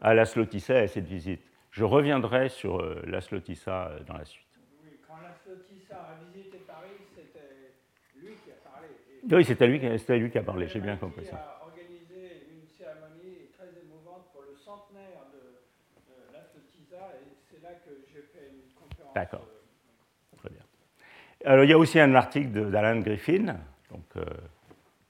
à 0.01 0.15
Laszlo 0.15 0.45
Tissa 0.47 0.75
et 0.75 0.85
à 0.85 0.89
cette 0.89 1.07
visite. 1.07 1.41
Je 1.71 1.85
reviendrai 1.85 2.49
sur 2.49 2.83
la 3.07 3.21
Slotissa 3.21 3.93
dans 4.07 4.17
la 4.17 4.25
suite. 4.25 4.47
Oui, 4.83 4.99
quand 5.07 5.19
la 5.23 5.35
Slotissa 5.35 5.97
a 5.97 6.25
visité 6.25 6.59
Paris, 6.67 6.97
c'était 7.15 7.75
lui 8.17 8.35
qui 8.43 8.51
a 8.51 8.55
parlé. 8.69 8.89
oui, 9.31 9.45
c'était 9.45 9.67
lui, 9.67 9.79
lui, 9.79 10.31
qui 10.31 10.39
a 10.39 10.43
parlé, 10.43 10.69
j'ai 10.69 10.81
bien 10.81 10.97
compris 10.97 11.27
ça. 11.27 11.37
A 11.37 11.67
organisé 11.67 12.47
une 12.51 12.67
cérémonie 12.67 13.51
très 13.53 13.69
émouvante 13.83 14.33
pour 14.33 14.43
le 14.43 14.57
centenaire 14.57 15.27
de, 15.33 16.33
la 16.33 16.43
Slotissa, 16.43 17.15
et 17.21 17.37
c'est 17.51 17.63
là 17.63 17.75
que 17.85 17.91
j'ai 18.13 18.23
fait 18.23 18.51
une 18.51 18.73
conférence. 18.75 19.15
D'accord. 19.15 19.48
Alors, 21.45 21.64
il 21.64 21.71
y 21.71 21.73
a 21.73 21.78
aussi 21.78 22.00
un 22.00 22.14
article 22.14 22.71
d'Alan 22.71 23.00
Griffin, 23.00 23.57
donc, 23.90 24.25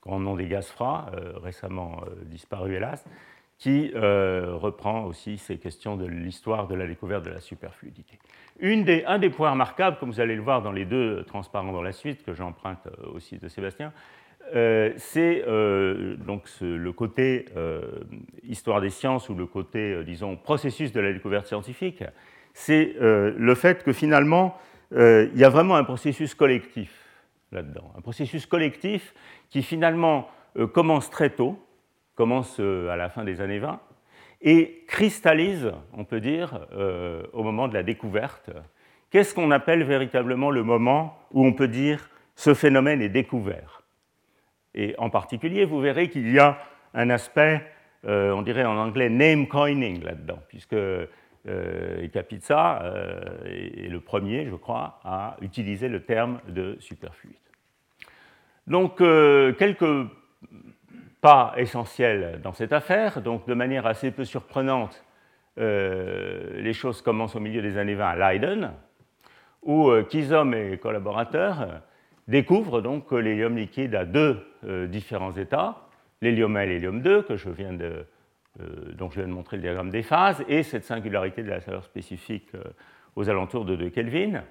grand 0.03 0.21
nom 0.21 0.37
des 0.37 0.47
gaz 0.47 0.69
froids, 0.69 1.11
récemment 1.43 2.03
disparu 2.27 2.75
hélas, 2.75 3.05
qui 3.59 3.91
euh, 3.95 4.53
reprend 4.55 5.05
aussi 5.05 5.37
ces 5.37 5.59
questions 5.59 5.97
de 5.97 6.07
l'histoire 6.07 6.69
de 6.69 6.77
la 6.77 6.87
découverte 6.87 7.25
de 7.25 7.31
la 7.31 7.41
superfluidité. 7.41 8.19
Un 8.63 9.19
des 9.19 9.31
points 9.31 9.51
remarquables, 9.51 9.99
comme 9.99 10.11
vous 10.11 10.21
allez 10.21 10.37
le 10.37 10.43
voir 10.43 10.63
dans 10.63 10.73
les 10.73 10.85
deux 10.85 11.25
transparents 11.25 11.73
dans 11.73 11.83
la 11.83 11.93
suite, 11.93 12.25
que 12.25 12.33
j'emprunte 12.33 12.87
euh, 12.87 13.11
aussi 13.15 13.39
de 13.39 13.49
Sébastien, 13.49 13.93
euh, 14.55 14.93
c'est 14.97 15.45
donc 16.25 16.49
le 16.63 16.91
côté 16.93 17.45
histoire 18.45 18.81
des 18.81 18.89
sciences 18.89 19.29
ou 19.29 19.35
le 19.35 19.45
côté, 19.45 20.03
disons, 20.05 20.37
processus 20.37 20.91
de 20.93 21.01
la 21.01 21.13
découverte 21.13 21.47
scientifique. 21.47 22.03
C'est 22.55 22.95
le 22.99 23.55
fait 23.55 23.85
que 23.85 23.93
finalement, 23.93 24.57
il 24.93 25.37
y 25.37 25.45
a 25.45 25.49
vraiment 25.49 25.77
un 25.77 25.85
processus 25.85 26.35
collectif 26.35 26.93
là-dedans. 27.53 27.93
Un 27.97 28.01
processus 28.01 28.47
collectif 28.47 29.15
qui 29.51 29.63
finalement 29.63 30.29
commence 30.73 31.11
très 31.11 31.31
tôt, 31.31 31.59
commence 32.19 32.57
euh, 32.59 32.91
à 32.91 32.97
la 32.97 33.09
fin 33.09 33.23
des 33.23 33.41
années 33.41 33.61
20 33.61 33.81
et 34.43 34.85
cristallise, 34.89 35.73
on 35.93 36.05
peut 36.05 36.21
dire, 36.21 36.67
euh, 36.73 37.23
au 37.33 37.45
moment 37.45 37.69
de 37.69 37.75
la 37.75 37.85
découverte. 37.85 38.51
Qu'est-ce 39.11 39.35
qu'on 39.35 39.53
appelle 39.53 39.85
véritablement 39.85 40.51
le 40.51 40.65
moment 40.65 41.17
où 41.33 41.47
on 41.47 41.53
peut 41.53 41.69
dire 41.69 42.11
ce 42.35 42.55
phénomène 42.55 43.01
est 43.03 43.09
découvert 43.09 43.83
Et 44.75 44.97
en 44.99 45.11
particulier, 45.11 45.65
vous 45.65 45.81
verrez 45.81 46.09
qu'il 46.09 46.31
y 46.33 46.41
a 46.41 46.59
un 46.93 47.09
aspect, 47.11 47.65
euh, 48.05 48.33
on 48.33 48.43
dirait 48.43 48.65
en 48.65 48.77
anglais, 48.77 49.09
name 49.09 49.47
coining 49.47 50.03
là-dedans, 50.03 50.41
puisque 50.49 50.77
euh, 51.47 52.09
Capizza 52.09 52.83
est 53.47 53.89
le 53.89 54.01
premier, 54.01 54.47
je 54.47 54.55
crois, 54.55 55.01
à 55.05 55.37
utiliser 55.41 55.89
le 55.89 56.03
terme 56.03 56.41
de 56.49 56.77
superfluide. 56.81 57.37
Donc, 58.67 58.99
quelques 58.99 60.09
pas 61.21 61.55
essentiel 61.57 62.41
dans 62.43 62.53
cette 62.53 62.73
affaire. 62.73 63.21
Donc, 63.23 63.47
de 63.47 63.55
manière 63.55 63.87
assez 63.87 64.11
peu 64.11 64.25
surprenante, 64.25 65.05
euh, 65.59 66.61
les 66.61 66.73
choses 66.73 67.03
commencent 67.03 67.37
au 67.37 67.41
milieu 67.41 67.63
des 67.63 67.79
années 67.79 67.95
20 67.95 68.07
à 68.07 68.33
Leiden, 68.33 68.73
où 69.63 69.91
euh, 69.91 70.05
Kizom 70.05 70.55
et 70.55 70.79
collaborateurs 70.79 71.83
découvrent 72.29 72.81
donc 72.81 73.09
que 73.09 73.17
l'hélium 73.17 73.57
liquide 73.57 73.95
a 73.95 74.05
deux 74.05 74.39
euh, 74.65 74.87
différents 74.87 75.33
états, 75.33 75.89
l'hélium 76.23 76.57
1 76.57 76.61
et 76.61 76.67
l'hélium 76.67 77.03
2, 77.03 77.23
que 77.23 77.37
je 77.37 77.49
viens 77.49 77.73
de, 77.73 78.07
dont 78.95 79.09
je 79.11 79.21
viens 79.21 79.29
de 79.29 79.33
montrer 79.33 79.57
le 79.57 79.63
diagramme 79.63 79.91
des 79.91 80.03
phases, 80.03 80.45
et 80.49 80.63
cette 80.63 80.85
singularité 80.85 81.43
de 81.43 81.49
la 81.49 81.61
chaleur 81.61 81.85
spécifique 81.85 82.51
aux 83.15 83.31
alentours 83.31 83.65
de 83.65 83.77
2 83.77 83.91
Kelvin. 83.91 84.43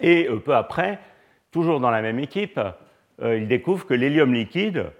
Et 0.00 0.28
peu 0.44 0.54
après, 0.54 0.98
toujours 1.50 1.80
dans 1.80 1.90
la 1.90 2.02
même 2.02 2.18
équipe, 2.18 2.60
ils 3.22 3.48
découvrent 3.48 3.86
que 3.86 3.94
l'hélium 3.94 4.34
liquide 4.34 4.92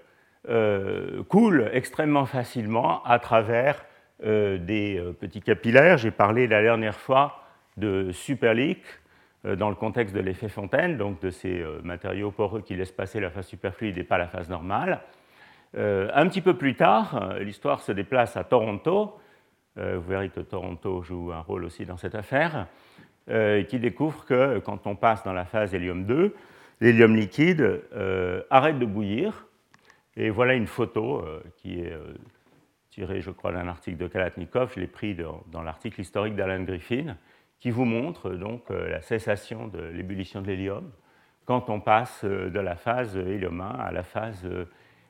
euh, 0.49 1.23
coule 1.23 1.69
extrêmement 1.71 2.25
facilement 2.25 3.01
à 3.05 3.17
travers 3.17 3.85
euh, 4.25 4.57
des 4.57 4.97
euh, 4.99 5.13
petits 5.13 5.41
capillaires. 5.41 5.97
J'ai 5.97 6.11
parlé 6.11 6.47
la 6.47 6.61
dernière 6.61 6.99
fois 6.99 7.45
de 7.77 8.11
superleak 8.11 8.81
dans 9.57 9.69
le 9.69 9.75
contexte 9.75 10.15
de 10.15 10.21
l'effet 10.21 10.47
Fontaine, 10.47 10.95
donc 10.95 11.19
de 11.21 11.29
ces 11.29 11.65
matériaux 11.83 12.31
poreux 12.31 12.61
qui 12.61 12.77
laissent 12.77 12.93
passer 12.93 13.19
la 13.19 13.29
phase 13.29 13.47
superfluide 13.47 13.97
et 13.97 14.03
pas 14.05 14.17
la 14.17 14.27
phase 14.27 14.47
normale. 14.47 15.01
Un 15.75 16.27
petit 16.27 16.41
peu 16.41 16.55
plus 16.55 16.75
tard, 16.75 17.35
l'histoire 17.39 17.81
se 17.81 17.91
déplace 17.91 18.37
à 18.37 18.43
Toronto. 18.43 19.17
vous 19.75 20.01
verrez 20.01 20.29
que 20.29 20.39
Toronto 20.39 21.01
joue 21.01 21.31
un 21.31 21.39
rôle 21.39 21.65
aussi 21.65 21.85
dans 21.85 21.97
cette 21.97 22.15
affaire, 22.15 22.67
qui 23.27 23.79
découvre 23.79 24.25
que 24.25 24.59
quand 24.59 24.85
on 24.85 24.95
passe 24.95 25.23
dans 25.23 25.33
la 25.33 25.45
phase 25.45 25.73
hélium 25.73 26.05
2, 26.05 26.35
l'hélium 26.81 27.15
liquide 27.15 27.81
arrête 28.51 28.77
de 28.77 28.85
bouillir, 28.85 29.47
et 30.15 30.29
voilà 30.29 30.53
une 30.53 30.67
photo 30.67 31.19
euh, 31.19 31.41
qui 31.57 31.79
est 31.79 31.91
euh, 31.91 32.13
tirée, 32.89 33.21
je 33.21 33.31
crois, 33.31 33.51
d'un 33.51 33.67
article 33.67 33.97
de 33.97 34.07
Kalatnikov. 34.07 34.73
Je 34.75 34.79
l'ai 34.79 34.87
pris 34.87 35.15
dans, 35.15 35.61
l'article 35.63 36.01
historique 36.01 36.35
d'Alan 36.35 36.63
Griffin, 36.63 37.17
qui 37.59 37.71
vous 37.71 37.85
montre 37.85 38.29
donc 38.31 38.69
euh, 38.69 38.89
la 38.89 39.01
cessation 39.01 39.67
de 39.67 39.81
l'ébullition 39.81 40.41
de 40.41 40.47
l'hélium 40.47 40.91
quand 41.45 41.69
on 41.69 41.81
passe 41.81 42.23
de 42.23 42.59
la 42.59 42.77
phase 42.77 43.17
hélium 43.17 43.59
1 43.59 43.67
à 43.67 43.91
la 43.91 44.03
phase 44.03 44.45
hélium 44.45 44.67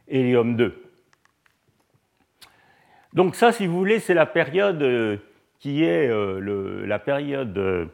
2. 0.09 0.83
Donc 3.13 3.35
ça, 3.35 3.51
si 3.51 3.67
vous 3.67 3.77
voulez, 3.77 3.99
c'est 3.99 4.13
la 4.13 4.25
période 4.25 5.19
qui 5.59 5.83
est 5.83 6.09
la 6.85 6.99
période 6.99 7.89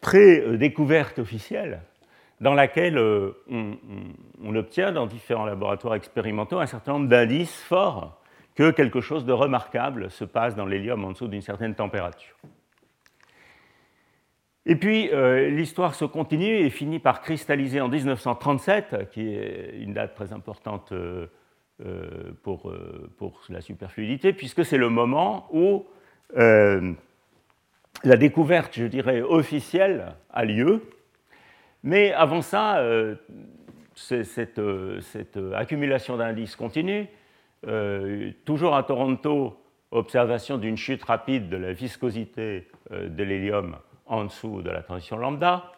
pré-découverte 0.00 1.18
officielle 1.18 1.80
dans 2.42 2.54
laquelle 2.54 2.98
euh, 2.98 3.30
on, 4.42 4.54
obtient 4.56 4.92
dans 4.92 5.06
différents 5.06 5.46
laboratoires 5.46 5.94
expérimentaux 5.94 6.58
un 6.58 6.66
certain 6.66 6.94
nombre 6.94 7.08
d'indices 7.08 7.62
forts 7.62 8.20
que 8.54 8.70
quelque 8.72 9.00
chose 9.00 9.24
de 9.24 9.32
remarquable 9.32 10.10
se 10.10 10.24
passe 10.24 10.54
dans 10.56 10.66
l'hélium 10.66 11.04
en 11.04 11.12
dessous 11.12 11.28
d'une 11.28 11.40
certaine 11.40 11.74
température. 11.74 12.36
Et 14.64 14.76
puis 14.76 15.10
euh, 15.10 15.48
l'histoire 15.50 15.94
se 15.94 16.04
continue 16.04 16.56
et 16.58 16.70
finit 16.70 16.98
par 16.98 17.20
cristalliser 17.20 17.80
en 17.80 17.88
1937, 17.88 19.10
qui 19.10 19.34
est 19.34 19.78
une 19.80 19.94
date 19.94 20.14
très 20.14 20.32
importante 20.32 20.92
euh, 20.92 21.26
pour, 22.42 22.72
pour, 23.16 23.40
la 23.48 23.60
superfluidité, 23.60 24.32
puisque 24.32 24.64
c'est 24.64 24.78
le 24.78 24.88
moment 24.88 25.48
où 25.52 25.84
la 28.04 28.16
découverte, 28.16 28.74
je 28.74 28.86
dirais, 28.86 29.20
officielle 29.20 30.14
a 30.30 30.44
lieu 30.44 30.82
mais 31.82 32.12
avant 32.12 32.42
ça, 32.42 32.78
euh, 32.78 33.16
cette, 33.94 34.58
euh, 34.58 35.00
euh, 35.36 35.52
accumulation 35.54 36.16
d'indices 36.16 36.56
continue. 36.56 37.08
toujours 38.44 38.74
à 38.74 38.82
Toronto, 38.82 39.56
observation 39.90 40.58
d'une 40.58 40.76
chute 40.76 41.04
rapide 41.04 41.48
de 41.48 41.56
la 41.56 41.72
viscosité 41.72 42.68
de 42.90 43.22
l'hélium 43.22 43.76
en 44.06 44.24
dessous 44.24 44.62
de 44.62 44.70
la 44.70 44.82
transition 44.82 45.16
lambda. 45.16 45.72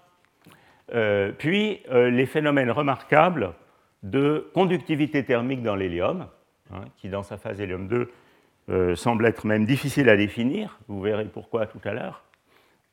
puis 1.39 1.81
les 1.91 2.27
phénomènes 2.27 2.71
remarquables 2.71 3.55
de 4.03 4.51
conductivité 4.55 5.25
thermique 5.25 5.63
dans 5.63 5.77
l'hélium, 5.77 6.27
hein, 6.73 6.83
qui 6.97 7.09
dans 7.09 7.23
sa 7.23 7.39
phase 7.39 7.61
hélium 7.61 7.89
2 7.89 8.97
semble 8.97 9.27
être 9.27 9.47
même 9.47 9.65
difficile 9.65 10.09
à 10.09 10.17
définir. 10.17 10.79
Vous 10.89 11.01
verrez 11.01 11.27
pourquoi 11.27 11.67
tout 11.67 11.81
à 11.85 11.93
l'heure. 11.93 12.25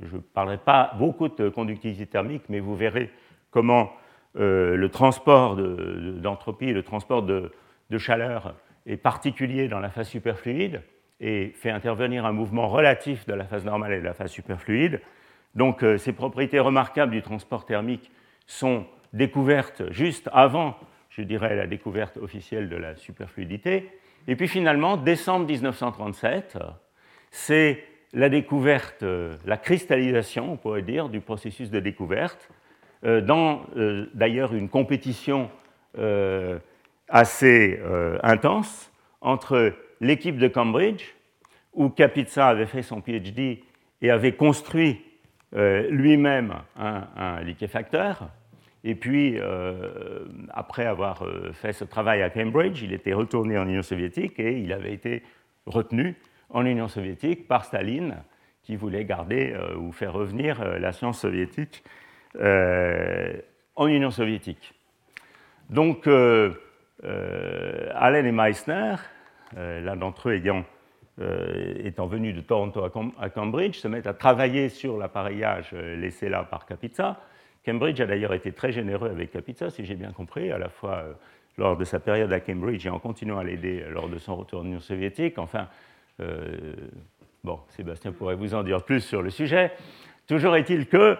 Je 0.01 0.15
ne 0.15 0.21
parlerai 0.21 0.57
pas 0.57 0.93
beaucoup 0.97 1.27
de 1.27 1.49
conductivité 1.49 2.05
thermique, 2.05 2.43
mais 2.49 2.59
vous 2.59 2.75
verrez 2.75 3.11
comment 3.51 3.91
euh, 4.37 4.75
le 4.75 4.89
transport 4.89 5.57
d'entropie 5.57 6.71
le 6.71 6.83
transport 6.83 7.21
de, 7.23 7.51
chaleur 7.97 8.55
est 8.85 8.97
particulier 8.97 9.67
dans 9.67 9.79
la 9.79 9.89
phase 9.89 10.07
superfluide 10.07 10.81
et 11.19 11.51
fait 11.55 11.69
intervenir 11.69 12.25
un 12.25 12.31
mouvement 12.31 12.67
relatif 12.67 13.27
de 13.27 13.33
la 13.33 13.43
phase 13.43 13.65
normale 13.65 13.93
et 13.93 13.99
de 13.99 14.05
la 14.05 14.13
phase 14.13 14.31
superfluide. 14.31 15.01
Donc 15.55 15.83
euh, 15.83 15.97
ces 15.97 16.13
propriétés 16.13 16.59
remarquables 16.59 17.11
du 17.11 17.21
transport 17.21 17.65
thermique 17.65 18.11
sont 18.47 18.85
découvertes 19.13 19.91
juste 19.91 20.29
avant, 20.33 20.75
je 21.09 21.21
dirais, 21.21 21.55
la 21.55 21.67
découverte 21.67 22.17
officielle 22.17 22.69
de 22.69 22.77
la 22.77 22.95
superfluidité. 22.95 23.89
Et 24.27 24.35
puis 24.35 24.47
finalement, 24.47 24.97
décembre 24.97 25.47
1937, 25.47 26.57
c'est 27.31 27.83
la 28.13 28.29
découverte, 28.29 29.03
euh, 29.03 29.35
la 29.45 29.57
cristallisation, 29.57 30.53
on 30.53 30.57
pourrait 30.57 30.81
dire, 30.81 31.09
du 31.09 31.21
processus 31.21 31.69
de 31.69 31.79
découverte, 31.79 32.49
euh, 33.03 33.19
dans 33.19 33.65
d'ailleurs 34.13 34.53
une 34.53 34.69
compétition 34.69 35.49
assez 37.09 37.81
intense 38.23 38.91
entre 39.19 39.73
l'équipe 39.99 40.37
de 40.37 40.47
Cambridge, 40.47 41.03
où 41.73 41.89
Kapitsa 41.89 42.47
avait 42.47 42.65
fait 42.65 42.81
son 42.81 43.01
PhD 43.01 43.63
et 44.01 44.09
avait 44.09 44.31
construit 44.31 45.01
lui-même 45.53 46.55
un, 46.77 47.41
liquéfacteur. 47.41 48.29
Et 48.83 48.95
puis, 48.95 49.37
après 50.49 50.85
avoir 50.85 51.25
fait 51.53 51.73
ce 51.73 51.83
travail 51.83 52.21
à 52.21 52.29
Cambridge, 52.29 52.81
il 52.81 52.93
était 52.93 53.13
retourné 53.13 53.57
en 53.57 53.67
Union 53.67 53.83
soviétique 53.83 54.39
et 54.39 54.59
il 54.59 54.71
avait 54.73 54.93
été 54.93 55.23
retenu 55.65 56.15
en 56.49 56.65
Union 56.65 56.87
soviétique 56.87 57.47
par 57.47 57.65
Staline, 57.65 58.15
qui 58.63 58.75
voulait 58.75 59.05
garder 59.05 59.53
euh, 59.53 59.75
ou 59.75 59.91
faire 59.91 60.13
revenir 60.13 60.61
euh, 60.61 60.79
la 60.79 60.91
science 60.91 61.19
soviétique 61.19 61.83
euh, 62.35 63.33
en 63.75 63.87
Union 63.87 64.11
soviétique. 64.11 64.73
Donc, 65.69 66.05
Allen 66.05 66.55
et 68.25 68.31
Meissner, 68.31 68.95
l'un 69.55 69.95
d'entre 69.95 70.29
eux 70.29 70.33
ayant 70.33 70.65
étant 71.83 72.07
venu 72.07 72.33
de 72.33 72.41
Toronto 72.41 72.83
à 73.19 73.29
Cambridge, 73.29 73.75
se 73.75 73.87
mettent 73.87 74.07
à 74.07 74.13
travailler 74.13 74.69
sur 74.69 74.97
l'appareillage 74.97 75.71
laissé 75.73 76.29
là 76.29 76.43
par 76.43 76.65
Kapitsa. 76.65 77.19
Cambridge 77.65 77.99
a 77.99 78.05
d'ailleurs 78.07 78.33
été 78.33 78.51
très 78.53 78.71
généreux 78.71 79.09
avec 79.09 79.31
Kapitsa, 79.31 79.69
si 79.69 79.85
j'ai 79.85 79.95
bien 79.95 80.11
compris, 80.11 80.51
à 80.51 80.57
la 80.57 80.69
fois 80.69 81.03
lors 81.57 81.77
de 81.77 81.83
sa 81.83 81.99
période 81.99 82.31
à 82.33 82.39
Cambridge 82.39 82.85
et 82.85 82.89
en 82.89 82.97
continuant 82.97 83.37
à 83.37 83.43
l'aider 83.43 83.83
lors 83.91 84.09
de 84.09 84.17
son 84.17 84.35
retour 84.35 84.61
en 84.61 84.65
Union 84.65 84.79
soviétique. 84.79 85.37
Enfin, 85.37 85.67
bon, 87.43 87.59
Sébastien 87.69 88.13
pourrait 88.13 88.35
vous 88.35 88.55
en 88.55 88.63
dire 88.63 88.83
plus 88.83 89.01
sur 89.01 89.21
le 89.21 89.29
sujet. 89.29 89.71
Toujours 90.27 90.55
est-il 90.55 90.87
que, 90.87 91.17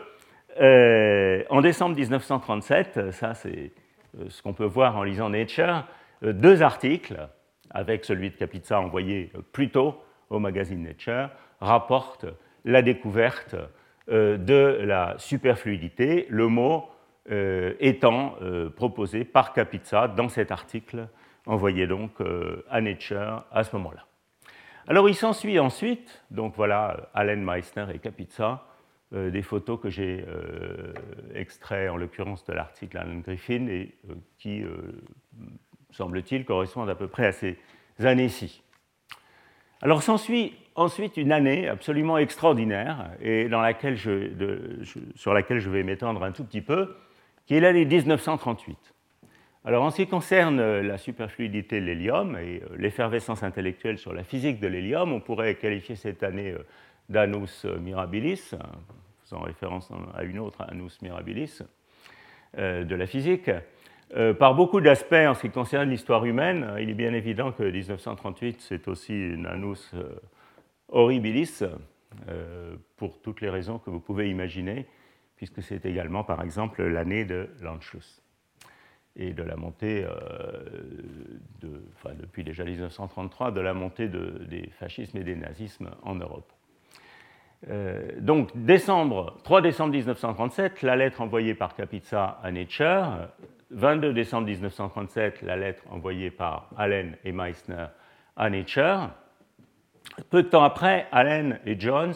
en 1.50 1.62
décembre 1.62 1.96
1937, 1.96 3.12
ça 3.12 3.36
c'est 3.36 3.72
euh, 4.20 4.26
ce 4.30 4.42
qu'on 4.42 4.54
peut 4.54 4.66
voir 4.66 4.98
en 4.98 5.04
lisant 5.04 5.30
Nature, 5.30 5.86
euh, 6.24 6.34
deux 6.34 6.62
articles, 6.62 7.28
avec 7.74 8.06
celui 8.06 8.30
de 8.30 8.36
Kapitsa 8.36 8.80
envoyé 8.80 9.32
euh, 9.36 9.42
plus 9.52 9.70
tôt 9.70 10.02
au 10.30 10.40
magazine 10.40 10.84
Nature, 10.84 11.30
rapportent 11.60 12.26
la 12.64 12.82
découverte 12.82 13.56
de 14.08 14.80
la 14.84 15.16
superfluidité, 15.18 16.26
le 16.30 16.48
mot 16.48 16.90
étant 17.80 18.36
proposé 18.76 19.26
par 19.26 19.52
Kapitsa 19.52 20.08
dans 20.08 20.30
cet 20.30 20.52
article 20.52 21.08
envoyé 21.46 21.86
donc 21.86 22.12
à 22.70 22.82
Nature 22.82 23.44
à 23.52 23.64
ce 23.64 23.76
moment-là. 23.76 24.06
Alors 24.88 25.10
il 25.10 25.16
s'ensuit 25.16 25.60
ensuite, 25.60 26.24
donc 26.32 26.56
voilà 26.56 27.10
Allen 27.14 27.44
Meissner 27.44 27.88
et 27.94 28.00
Kapitsa, 28.00 28.64
euh, 29.14 29.30
des 29.30 29.42
photos 29.42 29.78
que 29.78 29.90
j'ai 29.90 30.24
euh, 30.26 30.94
extraites 31.36 31.90
en 31.90 31.98
l'occurrence 31.98 32.46
de 32.46 32.54
l'article 32.54 32.98
Alan 32.98 33.20
Griffin 33.20 33.68
et 33.68 33.94
euh, 34.10 34.14
qui, 34.38 34.64
semble-t-il, 35.92 36.46
correspondent 36.46 36.90
à 36.90 36.96
peu 36.96 37.08
près 37.08 37.28
à 37.28 37.32
ces 37.32 37.58
années-ci. 38.00 38.64
Alors 39.82 40.04
s'ensuit 40.04 40.54
ensuite 40.76 41.18
une 41.18 41.32
année 41.32 41.68
absolument 41.68 42.18
extraordinaire 42.18 43.12
et 43.22 43.50
sur 45.16 45.34
laquelle 45.34 45.60
je 45.60 45.70
vais 45.70 45.84
m'étendre 45.84 46.24
un 46.24 46.32
tout 46.32 46.44
petit 46.44 46.62
peu, 46.62 46.96
qui 47.46 47.56
est 47.56 47.60
l'année 47.60 47.86
1938. 47.86 48.78
Alors 49.64 49.84
en 49.84 49.92
ce 49.92 49.98
qui 49.98 50.08
concerne 50.08 50.80
la 50.80 50.98
superfluidité 50.98 51.80
de 51.80 51.86
l'hélium 51.86 52.38
et 52.38 52.62
l'effervescence 52.78 53.44
intellectuelle 53.44 53.98
sur 53.98 54.14
la 54.14 54.24
physique 54.24 54.60
de 54.60 54.68
l'hélium, 54.68 55.12
on 55.12 55.20
pourrait 55.20 55.56
qualifier 55.56 55.96
cette 55.96 56.24
année 56.24 56.56
d'Anus 57.10 57.66
Mirabilis, 57.66 58.56
faisant 59.24 59.42
référence 59.42 59.92
à 60.16 60.24
une 60.24 60.40
autre, 60.40 60.62
Anus 60.68 61.02
Mirabilis, 61.02 61.60
euh, 62.58 62.84
de 62.84 62.96
la 62.96 63.06
physique. 63.06 63.52
Euh, 64.14 64.34
par 64.34 64.56
beaucoup 64.56 64.82
d'aspects 64.82 65.14
en 65.14 65.34
ce 65.34 65.42
qui 65.42 65.50
concerne 65.50 65.90
l'histoire 65.90 66.26
humaine, 66.26 66.76
il 66.80 66.90
est 66.90 66.96
bien 66.96 67.14
évident 67.14 67.52
que 67.52 67.64
1938, 67.64 68.60
c'est 68.60 68.88
aussi 68.88 69.14
une 69.14 69.46
Anus 69.46 69.92
euh, 69.94 70.16
Horribilis, 70.90 71.64
pour 72.98 73.22
toutes 73.22 73.40
les 73.40 73.50
raisons 73.50 73.80
que 73.80 73.90
vous 73.90 74.02
pouvez 74.02 74.30
imaginer, 74.30 74.86
puisque 75.38 75.64
c'est 75.64 75.86
également, 75.86 76.26
par 76.26 76.44
exemple, 76.44 76.84
l'année 76.84 77.24
de 77.24 77.48
l'Anschluss 77.62 78.22
et 79.16 79.32
de 79.32 79.44
la 79.44 79.56
montée, 79.56 80.06
enfin, 81.96 82.14
depuis 82.20 82.44
déjà 82.44 82.66
1933, 82.66 83.52
de 83.52 83.62
la 83.62 83.74
montée 83.74 84.10
des 84.10 84.70
fascismes 84.78 85.20
et 85.20 85.24
des 85.24 85.38
nazismes 85.38 85.92
en 86.04 86.16
Europe. 86.16 86.52
Euh, 87.70 88.12
donc, 88.20 88.50
décembre, 88.56 89.38
3 89.44 89.62
décembre 89.62 89.92
1937, 89.92 90.82
la 90.82 90.96
lettre 90.96 91.22
envoyée 91.22 91.54
par 91.54 91.76
Kapitsa 91.76 92.40
à 92.44 92.52
Nature. 92.52 93.30
22 93.72 94.14
décembre 94.14 94.48
1937, 94.48 95.44
la 95.44 95.56
lettre 95.56 95.84
envoyée 95.90 96.32
par 96.32 96.70
Allen 96.76 97.16
et 97.24 97.32
Meissner 97.32 97.86
à 98.36 98.50
Nature. 98.50 99.10
Peu 100.30 100.44
de 100.44 100.50
temps 100.50 100.64
après, 100.64 101.08
Allen 101.12 101.60
et 101.66 101.80
Jones 101.80 102.14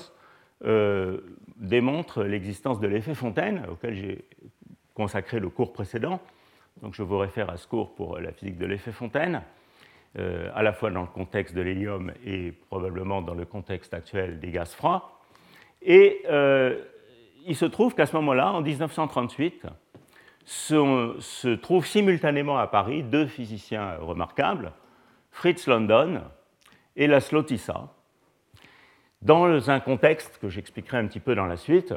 euh, 0.66 1.22
démontrent 1.58 2.24
l'existence 2.24 2.80
de 2.80 2.88
l'effet 2.88 3.16
Fontaine, 3.16 3.66
auquel 3.72 3.96
j'ai 3.96 4.26
consacré 4.94 5.40
le 5.40 5.50
cours 5.50 5.72
précédent. 5.72 6.20
Donc, 6.82 6.94
je 6.94 7.04
vous 7.04 7.18
réfère 7.18 7.50
à 7.50 7.58
ce 7.58 7.68
cours 7.68 7.96
pour 7.96 8.20
la 8.20 8.34
physique 8.34 8.58
de 8.58 8.66
l'effet 8.66 8.92
Fontaine, 8.92 9.42
euh, 10.18 10.50
à 10.56 10.64
la 10.64 10.74
fois 10.74 10.92
dans 10.92 11.02
le 11.02 11.08
contexte 11.08 11.56
de 11.56 11.62
l'hélium 11.62 12.12
et 12.26 12.52
probablement 12.52 13.22
dans 13.22 13.36
le 13.36 13.46
contexte 13.46 13.94
actuel 13.94 14.40
des 14.40 14.52
gaz 14.52 14.74
froids. 14.74 15.15
Et 15.86 16.24
euh, 16.28 16.82
il 17.46 17.56
se 17.56 17.66
trouve 17.66 17.94
qu'à 17.94 18.08
ce 18.08 18.16
moment-là, 18.16 18.52
en 18.52 18.62
1938, 18.62 19.68
se, 20.46 21.56
trouvent 21.56 21.86
simultanément 21.86 22.58
à 22.58 22.68
Paris 22.68 23.04
deux 23.04 23.28
physiciens 23.28 23.96
remarquables, 23.98 24.74
Fritz 25.32 25.68
London 25.68 26.22
et 26.96 27.06
Laszlo 27.06 27.44
Tissa, 27.44 27.94
dans 29.22 29.70
un 29.70 29.80
contexte 29.80 30.40
que 30.40 30.50
j'expliquerai 30.50 30.98
un 30.98 31.08
petit 31.08 31.20
peu 31.20 31.36
dans 31.36 31.46
la 31.46 31.58
suite. 31.58 31.94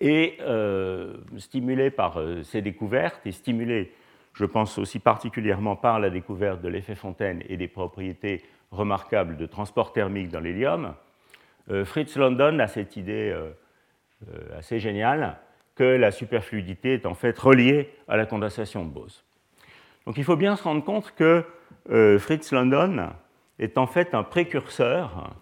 Et 0.00 0.36
euh, 0.40 1.14
stimulé 1.38 1.90
par 1.90 2.18
euh, 2.18 2.42
ces 2.42 2.60
découvertes, 2.60 3.24
et 3.26 3.32
stimulé, 3.32 3.92
je 4.34 4.44
pense 4.44 4.76
aussi 4.78 4.98
particulièrement 4.98 5.76
par 5.76 6.00
la 6.00 6.10
découverte 6.10 6.60
de 6.60 6.68
l'effet 6.68 6.96
Fontaine 6.96 7.42
et 7.48 7.56
des 7.56 7.68
propriétés 7.68 8.42
remarquables 8.72 9.36
de 9.36 9.46
transport 9.46 9.92
thermique 9.92 10.28
dans 10.28 10.40
l'hélium, 10.40 10.94
Fritz 11.84 12.16
London 12.16 12.58
a 12.58 12.66
cette 12.66 12.96
idée 12.96 13.30
euh, 13.30 13.50
euh, 14.28 14.58
assez 14.58 14.78
géniale 14.78 15.38
que 15.74 15.84
la 15.84 16.10
superfluidité 16.10 16.94
est 16.94 17.06
en 17.06 17.14
fait 17.14 17.38
reliée 17.38 17.90
à 18.08 18.16
la 18.16 18.26
condensation 18.26 18.84
de 18.84 18.90
Bose. 18.90 19.24
Donc 20.06 20.18
il 20.18 20.24
faut 20.24 20.36
bien 20.36 20.56
se 20.56 20.64
rendre 20.64 20.84
compte 20.84 21.14
que 21.14 21.44
Fritz 22.18 22.52
London 22.52 23.10
est 23.58 23.78
en 23.78 23.86
fait 23.86 24.14
un 24.14 24.22
précurseur 24.22 25.34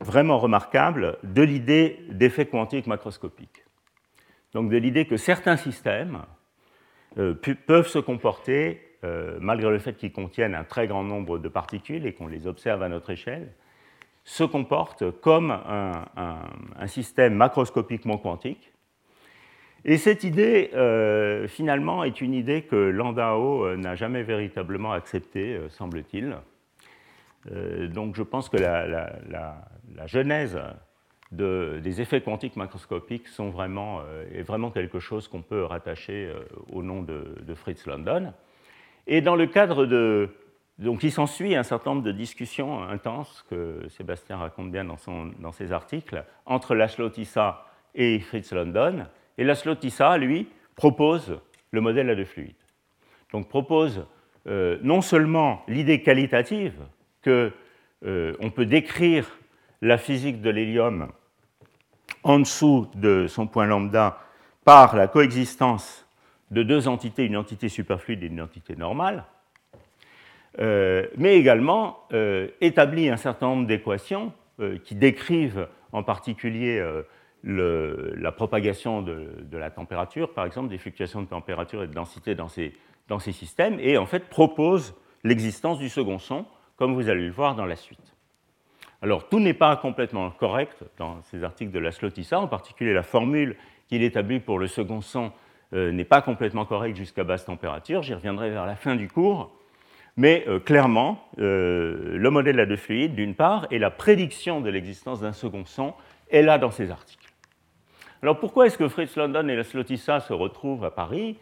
vraiment 0.00 0.38
remarquable 0.38 1.18
de 1.22 1.42
l'idée 1.42 2.00
d'effet 2.08 2.46
quantique 2.46 2.86
macroscopique. 2.86 3.64
Donc 4.54 4.70
de 4.70 4.76
l'idée 4.76 5.06
que 5.06 5.16
certains 5.16 5.56
systèmes 5.56 6.22
peuvent 7.14 7.88
se 7.88 7.98
comporter 7.98 8.87
euh, 9.04 9.38
malgré 9.40 9.70
le 9.70 9.78
fait 9.78 9.94
qu'ils 9.94 10.10
contiennent 10.10 10.56
un 10.56 10.64
très 10.64 10.88
grand 10.88 11.04
nombre 11.04 11.38
de 11.38 11.48
particules 11.48 12.04
et 12.04 12.14
qu'on 12.14 12.26
les 12.26 12.48
observe 12.48 12.82
à 12.82 12.88
notre 12.88 13.10
échelle, 13.10 13.52
se 14.24 14.42
comportent 14.42 15.08
comme 15.20 15.52
un, 15.52 16.86
système 16.86 17.34
macroscopiquement 17.34 18.18
quantique. 18.18 18.72
Et 19.84 19.98
cette 19.98 20.24
idée, 20.24 20.70
euh, 20.74 21.46
finalement, 21.46 22.02
est 22.02 22.20
une 22.20 22.34
idée 22.34 22.62
que 22.62 22.74
Landau 22.74 23.64
euh, 23.64 23.76
n'a 23.76 23.94
jamais 23.94 24.24
véritablement 24.24 24.92
acceptée, 24.92 25.60
semble-t-il. 25.68 26.36
donc 27.94 28.16
je 28.16 28.22
pense 28.24 28.48
que 28.48 28.56
la, 28.56 30.06
genèse 30.06 30.58
des 31.30 32.00
effets 32.00 32.20
quantiques 32.20 32.56
macroscopiques 32.56 33.28
est 33.28 34.42
vraiment 34.42 34.70
quelque 34.72 34.98
chose 34.98 35.28
qu'on 35.28 35.42
peut 35.42 35.62
rattacher 35.62 36.32
au 36.72 36.82
nom 36.82 37.02
de, 37.02 37.36
de 37.46 37.54
Fritz 37.54 37.86
London. 37.86 38.32
Et 39.08 39.22
dans 39.22 39.34
le 39.34 39.46
cadre 39.46 39.86
de. 39.86 40.28
Donc, 40.78 41.02
il 41.02 41.10
s'ensuit 41.10 41.56
un 41.56 41.64
certain 41.64 41.90
nombre 41.90 42.04
de 42.04 42.12
discussions 42.12 42.84
intenses 42.84 43.44
que 43.50 43.88
Sébastien 43.88 44.36
raconte 44.36 44.70
bien 44.70 44.84
dans, 44.84 45.52
ses 45.52 45.72
articles 45.72 46.24
entre 46.46 46.76
Laszlo 46.76 47.08
Tissa 47.08 47.66
et 47.96 48.20
Fritz 48.20 48.52
London. 48.52 49.06
Et 49.38 49.44
Laszlo 49.44 49.74
Tissa, 49.74 50.16
lui, 50.18 50.46
propose 50.76 51.40
le 51.72 51.80
modèle 51.80 52.10
à 52.10 52.14
deux 52.14 52.26
fluides. 52.26 52.54
Donc, 53.32 53.48
propose 53.48 54.06
euh, 54.46 54.78
non 54.82 55.00
seulement 55.00 55.64
l'idée 55.66 56.00
qualitative 56.02 56.78
que 57.22 57.50
euh, 58.04 58.34
peut 58.54 58.66
décrire 58.66 59.26
la 59.82 59.98
physique 59.98 60.40
de 60.40 60.50
l'hélium 60.50 61.08
en 62.22 62.38
dessous 62.38 62.88
de 62.94 63.26
son 63.26 63.46
point 63.46 63.66
lambda 63.66 64.18
par 64.64 64.94
la 64.94 65.08
coexistence 65.08 66.07
de 66.50 66.62
deux 66.62 66.88
entités, 66.88 67.24
une 67.24 67.36
entité 67.36 67.68
superfluide 67.68 68.22
et 68.22 68.26
une 68.26 68.40
entité 68.40 68.76
normale, 68.76 69.24
euh, 70.60 71.06
mais 71.16 71.36
également 71.36 72.00
euh, 72.12 72.48
établit 72.60 73.10
un 73.10 73.16
certain 73.16 73.46
nombre 73.48 73.66
d'équations 73.66 74.32
euh, 74.60 74.78
qui 74.78 74.94
décrivent 74.94 75.68
en 75.92 76.02
particulier 76.02 76.84
la 77.42 78.32
propagation 78.32 79.00
de, 79.00 79.46
la 79.52 79.70
température, 79.70 80.34
par 80.34 80.44
exemple, 80.44 80.68
des 80.68 80.76
fluctuations 80.76 81.22
de 81.22 81.28
température 81.28 81.82
et 81.82 81.86
de 81.86 81.94
densité 81.94 82.34
dans 82.34 82.48
ces, 82.48 82.74
dans 83.08 83.18
systèmes, 83.18 83.78
et 83.80 83.96
en 83.96 84.04
fait 84.04 84.28
propose 84.28 84.94
l'existence 85.24 85.78
du 85.78 85.88
second 85.88 86.18
son, 86.18 86.44
comme 86.76 86.94
vous 86.94 87.08
allez 87.08 87.24
le 87.24 87.32
voir 87.32 87.54
dans 87.54 87.64
la 87.64 87.76
suite. 87.76 88.14
Alors, 89.00 89.28
tout 89.28 89.40
n'est 89.40 89.54
pas 89.54 89.76
complètement 89.76 90.30
correct 90.30 90.84
dans 90.98 91.22
ces 91.22 91.44
articles 91.44 91.70
de 91.70 91.78
la 91.78 91.92
Slotissa, 91.92 92.40
en 92.40 92.48
particulier 92.48 92.92
la 92.92 93.02
formule 93.02 93.56
qu'il 93.86 94.02
établit 94.02 94.40
pour 94.40 94.58
le 94.58 94.66
second 94.66 95.00
son 95.00 95.32
n'est 95.72 96.04
pas 96.04 96.22
complètement 96.22 96.64
correct 96.64 96.96
jusqu'à 96.96 97.24
basse 97.24 97.44
température. 97.44 98.02
J'y 98.02 98.14
reviendrai 98.14 98.50
vers 98.50 98.66
la 98.66 98.76
fin 98.76 98.96
du 98.96 99.08
cours. 99.08 99.52
Mais 100.18 100.44
euh, 100.48 100.58
clairement, 100.58 101.24
euh, 101.38 102.18
le 102.18 102.30
modèle 102.30 102.58
à 102.58 102.66
deux 102.66 102.76
fluides, 102.76 103.14
d'une 103.14 103.36
part, 103.36 103.68
et 103.70 103.78
la 103.78 103.92
prédiction 103.92 104.60
de 104.60 104.68
l'existence 104.68 105.20
d'un 105.20 105.32
second 105.32 105.64
son 105.64 105.94
est 106.28 106.42
là 106.42 106.58
dans 106.58 106.72
ces 106.72 106.90
articles. 106.90 107.32
Alors 108.20 108.40
pourquoi 108.40 108.66
est-ce 108.66 108.76
que 108.76 108.88
Fritz 108.88 109.14
London 109.14 109.46
et 109.46 109.54
la 109.54 109.62
Slotissa 109.62 110.18
se 110.18 110.32
retrouvent 110.32 110.84
à 110.84 110.90
Paris? 110.90 111.38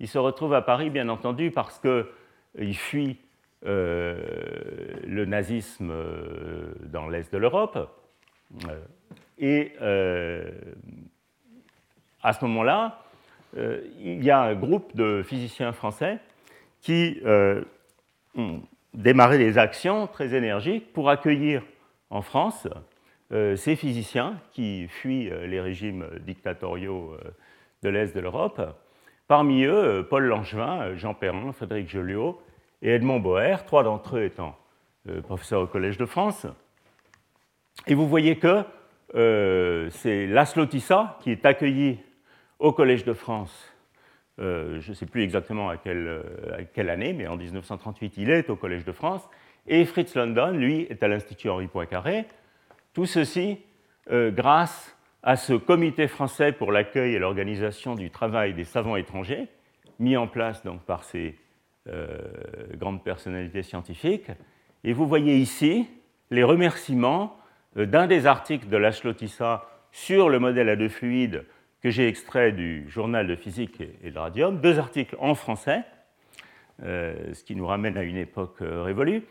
Ils 0.00 0.08
se 0.08 0.18
retrouvent 0.18 0.54
à 0.54 0.62
Paris, 0.62 0.90
bien 0.90 1.08
entendu, 1.08 1.52
parce 1.52 1.80
qu'ils 1.80 2.76
fuient 2.76 3.16
le 3.62 5.24
nazisme 5.24 5.94
dans 6.82 7.08
l'Est 7.08 7.32
de 7.32 7.38
l'Europe. 7.38 7.78
Et 9.38 9.72
à 12.22 12.32
ce 12.32 12.44
moment-là, 12.44 13.04
il 13.56 14.22
y 14.22 14.30
a 14.30 14.40
un 14.40 14.54
groupe 14.54 14.94
de 14.94 15.22
physiciens 15.22 15.72
français 15.72 16.18
qui 16.82 17.20
ont 18.36 18.62
démarré 18.92 19.38
des 19.38 19.58
actions 19.58 20.06
très 20.06 20.34
énergiques 20.34 20.92
pour 20.92 21.08
accueillir 21.08 21.62
en 22.10 22.22
France 22.22 22.68
ces 23.30 23.76
physiciens 23.76 24.38
qui 24.52 24.88
fuient 24.88 25.30
les 25.46 25.60
régimes 25.60 26.06
dictatoriaux 26.26 27.16
de 27.82 27.88
l'Est 27.88 28.14
de 28.14 28.20
l'Europe 28.20 28.60
Parmi 29.28 29.64
eux, 29.64 29.74
euh, 29.74 30.02
Paul 30.04 30.24
Langevin, 30.24 30.82
euh, 30.82 30.96
Jean 30.96 31.12
Perrin, 31.12 31.52
Frédéric 31.52 31.88
Joliot 31.88 32.40
et 32.80 32.92
Edmond 32.92 33.18
Boer, 33.18 33.64
trois 33.66 33.82
d'entre 33.82 34.18
eux 34.18 34.24
étant 34.24 34.56
euh, 35.08 35.20
professeurs 35.20 35.62
au 35.62 35.66
Collège 35.66 35.98
de 35.98 36.06
France. 36.06 36.46
Et 37.86 37.94
vous 37.94 38.08
voyez 38.08 38.36
que 38.36 38.62
c'est 39.90 40.26
Laszlo 40.26 40.66
Tissa 40.66 41.16
qui 41.20 41.30
est 41.30 41.46
accueilli 41.46 42.00
au 42.58 42.72
Collège 42.72 43.04
de 43.04 43.12
France. 43.12 43.72
je 44.38 44.88
ne 44.88 44.94
sais 44.94 45.06
plus 45.06 45.22
exactement 45.22 45.68
à 45.68 45.76
quelle, 45.76 46.22
quelle, 46.74 46.90
année, 46.90 47.12
mais 47.12 47.26
en 47.26 47.36
1938, 47.36 48.14
il 48.18 48.30
est 48.30 48.50
au 48.50 48.56
Collège 48.56 48.84
de 48.84 48.92
France. 48.92 49.22
Et 49.66 49.84
Fritz 49.84 50.14
London, 50.14 50.52
lui, 50.52 50.82
est 50.88 51.02
à 51.02 51.08
l'Institut 51.08 51.48
Henri 51.48 51.66
Poincaré. 51.66 52.24
Tout 52.92 53.06
ceci 53.06 53.58
grâce 54.08 54.96
à 55.26 55.34
ce 55.34 55.54
comité 55.54 56.06
français 56.06 56.52
pour 56.52 56.70
l'accueil 56.70 57.14
et 57.14 57.18
l'organisation 57.18 57.96
du 57.96 58.10
travail 58.10 58.54
des 58.54 58.64
savants 58.64 58.94
étrangers, 58.94 59.48
mis 59.98 60.16
en 60.16 60.28
place 60.28 60.62
donc 60.62 60.82
par 60.82 61.02
ces 61.02 61.36
euh, 61.88 62.16
grandes 62.74 63.02
personnalités 63.02 63.64
scientifiques. 63.64 64.30
Et 64.84 64.92
vous 64.92 65.06
voyez 65.06 65.36
ici 65.36 65.88
les 66.30 66.44
remerciements 66.44 67.36
euh, 67.76 67.86
d'un 67.86 68.06
des 68.06 68.26
articles 68.26 68.68
de 68.68 68.76
Lashlotissa 68.76 69.68
sur 69.90 70.28
le 70.28 70.38
modèle 70.38 70.68
à 70.68 70.76
deux 70.76 70.88
fluides 70.88 71.44
que 71.86 71.90
j'ai 71.92 72.08
extrait 72.08 72.50
du 72.50 72.90
journal 72.90 73.28
de 73.28 73.36
physique 73.36 73.80
et 74.02 74.10
de 74.10 74.18
radium, 74.18 74.60
deux 74.60 74.80
articles 74.80 75.14
en 75.20 75.36
français, 75.36 75.84
euh, 76.82 77.32
ce 77.32 77.44
qui 77.44 77.54
nous 77.54 77.64
ramène 77.64 77.96
à 77.96 78.02
une 78.02 78.16
époque 78.16 78.56
révolue, 78.60 79.22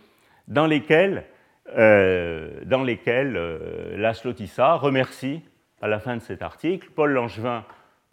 dans 0.47 0.65
lesquels, 0.65 1.25
dans 1.67 2.83
lesquels 2.85 3.35
remercie 4.77 5.41
à 5.81 5.89
la 5.89 5.99
fin 5.99 6.15
de 6.15 6.21
cet 6.21 6.41
article, 6.41 6.91
Paul 6.95 7.11
Langevin 7.11 7.65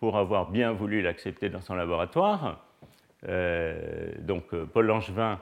pour 0.02 0.18
avoir 0.18 0.50
bien 0.50 0.72
voulu 0.72 1.02
l'accepter 1.02 1.48
dans 1.48 1.60
son 1.60 1.76
laboratoire. 1.76 2.64
Euh, 3.28 4.10
donc 4.18 4.52
euh, 4.52 4.66
Paul 4.66 4.86
Langevin 4.86 5.38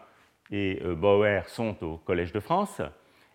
et 0.50 0.82
euh, 0.84 0.94
Bauer 0.94 1.48
sont 1.48 1.82
au 1.82 1.96
Collège 1.96 2.32
de 2.32 2.40
France, 2.40 2.82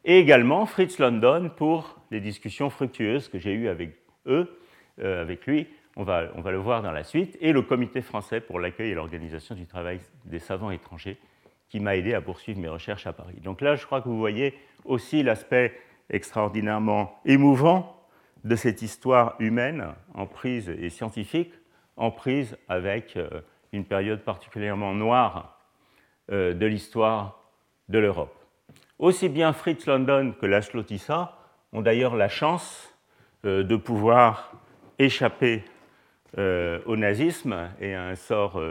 et 0.04 0.20
également 0.20 0.68
Fritz 0.68 1.00
London 1.00 1.50
pour 1.58 2.00
les 2.12 2.20
discussions 2.20 2.70
fructueuses 2.70 3.28
que 3.28 3.40
j'ai 3.40 3.54
eues 3.54 3.70
avec 3.70 3.96
eux, 4.28 4.56
avec 5.02 5.46
lui, 5.46 5.68
on 5.96 6.04
va, 6.04 6.24
le 6.24 6.58
voir 6.58 6.82
dans 6.82 6.92
la 6.92 7.04
suite, 7.04 7.38
et 7.40 7.52
le 7.52 7.62
Comité 7.62 8.02
français 8.02 8.42
pour 8.42 8.60
l'accueil 8.60 8.92
et 8.92 8.94
l'organisation 8.94 9.56
du 9.56 9.66
travail 9.66 10.00
des 10.26 10.40
savants 10.40 10.72
étrangers, 10.72 11.18
qui 11.70 11.80
m'a 11.80 11.96
aidé 11.96 12.14
à 12.14 12.22
poursuivre 12.22 12.60
mes 12.60 12.68
recherches 12.68 13.08
à 13.08 13.14
Paris. 13.14 13.40
Donc 13.44 13.62
là, 13.62 13.76
je 13.76 13.86
crois 13.86 14.02
que 14.02 14.10
vous 14.10 14.20
voyez 14.20 14.54
aussi 14.84 15.24
l'aspect 15.24 15.74
extraordinairement 16.10 17.20
émouvant 17.26 18.08
de 18.44 18.56
cette 18.56 18.82
histoire 18.82 19.36
humaine 19.40 19.88
en 20.14 20.28
prise 20.28 20.70
et 20.70 20.90
scientifique 20.90 21.52
en 21.98 22.12
prise 22.12 22.58
avec 22.68 23.18
euh, 23.18 23.30
une 23.72 23.86
période 23.86 24.22
particulièrement 24.22 24.94
noire 24.94 25.60
euh, 26.32 26.54
de 26.54 26.66
l'histoire 26.66 27.40
de 27.90 28.00
l'Europe. 28.00 28.36
Aussi 29.00 29.30
bien 29.30 29.54
Fritz 29.54 29.86
London 29.88 30.34
que 30.40 30.46
Laszlo 30.46 30.84
Tissa 30.84 31.38
ont 31.74 31.82
d'ailleurs 31.82 32.16
la 32.16 32.30
chance 32.30 32.94
euh, 33.46 33.64
de 33.64 33.76
pouvoir 33.76 34.52
échapper 35.00 35.64
au 36.38 36.98
nazisme 36.98 37.70
et 37.80 37.94
à 37.96 38.08
un 38.08 38.16
sort 38.16 38.62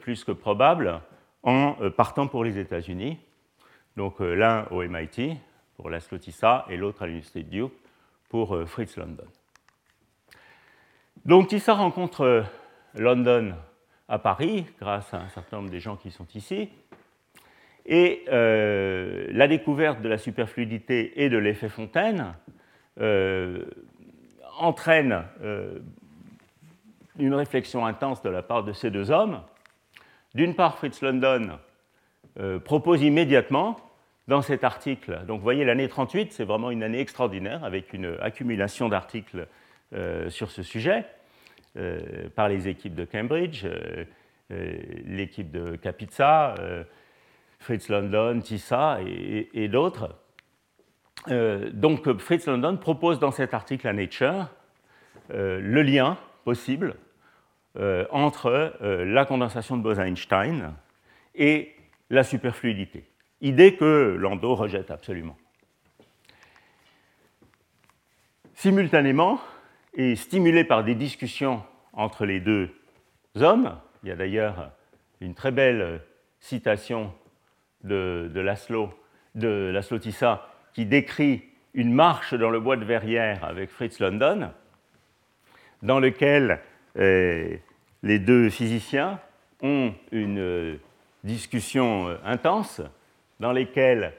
plus 0.00 0.24
que 0.24 0.32
probable 0.32 1.00
en 1.42 1.76
partant 1.96 2.26
pour 2.26 2.44
les 2.44 2.58
États-Unis. 2.58 3.18
Donc 3.96 4.20
l'un 4.20 4.66
au 4.70 4.82
MIT 4.82 5.38
pour 5.76 5.90
Laszlo 5.90 6.18
Tissa 6.18 6.66
et 6.68 6.76
l'autre 6.76 7.02
à 7.02 7.06
l'Université 7.06 7.42
de 7.42 7.48
Duke 7.48 7.72
pour 8.28 8.54
euh, 8.54 8.66
Fritz 8.66 8.96
London. 8.96 9.26
Donc 11.24 11.48
Tissa 11.48 11.74
rencontre 11.74 12.20
euh, 12.22 12.42
London 12.94 13.54
à 14.08 14.18
Paris 14.18 14.66
grâce 14.80 15.12
à 15.14 15.18
un 15.18 15.28
certain 15.28 15.58
nombre 15.58 15.70
des 15.70 15.80
gens 15.80 15.96
qui 15.96 16.10
sont 16.10 16.26
ici. 16.34 16.68
Et 17.86 18.24
euh, 18.28 19.26
la 19.30 19.46
découverte 19.46 20.00
de 20.00 20.08
la 20.08 20.18
superfluidité 20.18 21.22
et 21.22 21.28
de 21.28 21.36
l'effet 21.36 21.68
Fontaine 21.68 22.34
entraîne 24.58 25.24
une 27.18 27.34
réflexion 27.34 27.86
intense 27.86 28.22
de 28.22 28.30
la 28.30 28.42
part 28.42 28.64
de 28.64 28.72
ces 28.72 28.90
deux 28.90 29.10
hommes. 29.10 29.40
D'une 30.34 30.54
part, 30.54 30.78
Fritz 30.78 31.00
London 31.02 31.58
propose 32.64 33.02
immédiatement 33.02 33.78
dans 34.28 34.42
cet 34.42 34.64
article. 34.64 35.20
Donc 35.26 35.38
vous 35.38 35.44
voyez, 35.44 35.64
l'année 35.64 35.88
38, 35.88 36.32
c'est 36.32 36.44
vraiment 36.44 36.70
une 36.70 36.82
année 36.82 37.00
extraordinaire 37.00 37.64
avec 37.64 37.92
une 37.92 38.16
accumulation 38.20 38.88
d'articles 38.88 39.46
euh, 39.92 40.30
sur 40.30 40.50
ce 40.50 40.62
sujet 40.62 41.04
euh, 41.76 42.28
par 42.34 42.48
les 42.48 42.68
équipes 42.68 42.94
de 42.94 43.04
Cambridge, 43.04 43.64
euh, 43.64 44.04
l'équipe 45.06 45.50
de 45.50 45.76
Capizza, 45.76 46.54
Fritz 47.58 47.88
London, 47.88 48.40
Tissa 48.40 48.98
et, 49.02 49.68
d'autres. 49.68 50.14
Donc 51.28 52.18
Fritz 52.18 52.46
London 52.46 52.76
propose 52.76 53.18
dans 53.18 53.30
cet 53.30 53.54
article 53.54 53.88
à 53.88 53.92
Nature 53.92 54.48
le 55.30 55.82
lien 55.82 56.18
possible 56.44 56.96
entre 58.10 58.74
la 58.80 59.24
condensation 59.24 59.76
de 59.76 59.82
Bose-Einstein 59.82 60.74
et 61.34 61.74
la 62.10 62.24
superfluidité 62.24 63.08
idée 63.44 63.76
que 63.76 64.16
Landau 64.18 64.54
rejette 64.54 64.90
absolument. 64.90 65.36
Simultanément, 68.54 69.40
et 69.92 70.16
stimulé 70.16 70.64
par 70.64 70.82
des 70.82 70.94
discussions 70.94 71.62
entre 71.92 72.24
les 72.24 72.40
deux 72.40 72.70
hommes, 73.36 73.78
il 74.02 74.08
y 74.08 74.12
a 74.12 74.16
d'ailleurs 74.16 74.72
une 75.20 75.34
très 75.34 75.52
belle 75.52 76.00
citation 76.40 77.12
de, 77.82 78.30
de 78.32 78.40
Laszlo, 78.40 78.90
de 79.34 79.70
Laszlo 79.72 79.98
Tissa 79.98 80.48
qui 80.74 80.84
décrit 80.84 81.44
une 81.72 81.92
marche 81.92 82.34
dans 82.34 82.50
le 82.50 82.60
bois 82.60 82.76
de 82.76 82.84
Verrières 82.84 83.44
avec 83.44 83.70
Fritz 83.70 83.98
London, 83.98 84.50
dans 85.82 86.00
lequel 86.00 86.60
euh, 86.98 87.56
les 88.02 88.18
deux 88.18 88.50
physiciens 88.50 89.18
ont 89.62 89.94
une 90.12 90.78
discussion 91.24 92.08
euh, 92.08 92.16
intense 92.24 92.82
dans 93.40 93.52
lesquels, 93.52 94.12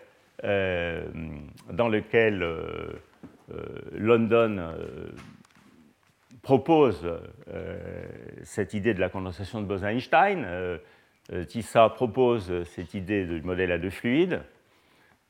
euh, 0.44 1.06
dans 1.72 1.88
lequel 1.88 2.44
euh, 2.44 2.90
euh, 3.52 3.64
London 3.94 4.74
propose 6.42 7.08
cette 8.44 8.76
idée 8.76 8.94
de 8.94 9.00
la 9.00 9.10
condensation 9.10 9.62
de 9.62 9.66
Bose-Einstein. 9.66 10.80
Tissa 11.48 11.90
propose 11.90 12.64
cette 12.66 12.94
idée 12.94 13.26
du 13.26 13.42
modèle 13.42 13.72
à 13.72 13.80
deux 13.80 13.90
fluides. 13.90 14.42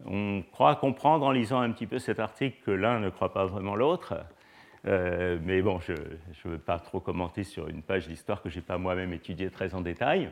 On 0.04 0.44
croit 0.52 0.76
comprendre 0.76 1.26
en 1.26 1.32
lisant 1.32 1.62
un 1.62 1.72
petit 1.72 1.88
peu 1.88 2.00
cet 2.00 2.20
article 2.20 2.58
que 2.66 2.72
l'un 2.72 3.00
ne 3.00 3.10
croit 3.10 3.32
pas 3.34 3.46
vraiment 3.46 3.76
l'autre. 3.76 4.16
mais 4.84 5.62
bon, 5.62 5.80
je 5.80 5.94
ne 5.94 6.52
veux 6.52 6.58
pas 6.58 6.80
trop 6.80 7.00
commenter 7.00 7.44
sur 7.44 7.70
une 7.70 7.82
page 7.82 8.08
d'histoire 8.08 8.42
que 8.42 8.50
je 8.50 8.58
n'ai 8.58 8.62
pas 8.62 8.78
moi-même 8.78 9.14
étudiée 9.14 9.50
très 9.50 9.74
en 9.74 9.82
détail. 9.82 10.30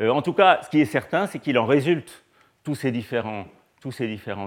en 0.00 0.22
tout 0.22 0.32
cas, 0.32 0.60
ce 0.62 0.70
qui 0.70 0.80
est 0.80 0.86
certain, 0.86 1.26
c'est 1.26 1.40
qu'il 1.40 1.58
en 1.58 1.66
résulte 1.66 2.24
tous 2.64 2.74
ces 2.74 2.90
différents, 2.92 3.46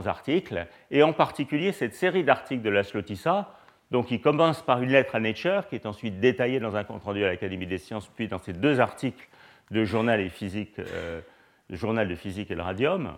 articles, 0.08 0.66
et 0.90 1.04
en 1.04 1.14
particulier 1.14 1.72
cette 1.72 1.94
série 1.94 2.24
d'articles 2.24 2.64
de 2.64 2.70
la 2.70 2.84
Slotissa, 2.84 3.54
donc 3.92 4.08
qui 4.08 4.20
commence 4.20 4.62
par 4.62 4.82
une 4.82 4.90
lettre 4.90 5.16
à 5.16 5.20
Nature, 5.20 5.68
qui 5.68 5.76
est 5.76 5.86
ensuite 5.86 6.20
détaillée 6.20 6.60
dans 6.60 6.76
un 6.76 6.84
compte-rendu 6.84 7.24
à 7.24 7.28
l'Académie 7.28 7.68
des 7.68 7.78
sciences, 7.78 8.08
puis 8.08 8.28
dans 8.28 8.40
ces 8.40 8.54
deux 8.54 8.80
articles 8.80 9.28
de 9.72 9.86
journal, 9.86 10.20
euh, 10.80 11.22
journal 11.70 12.08
de 12.08 12.16
physique 12.16 12.52
et 12.52 12.56
le 12.56 12.64
radium, 12.64 13.14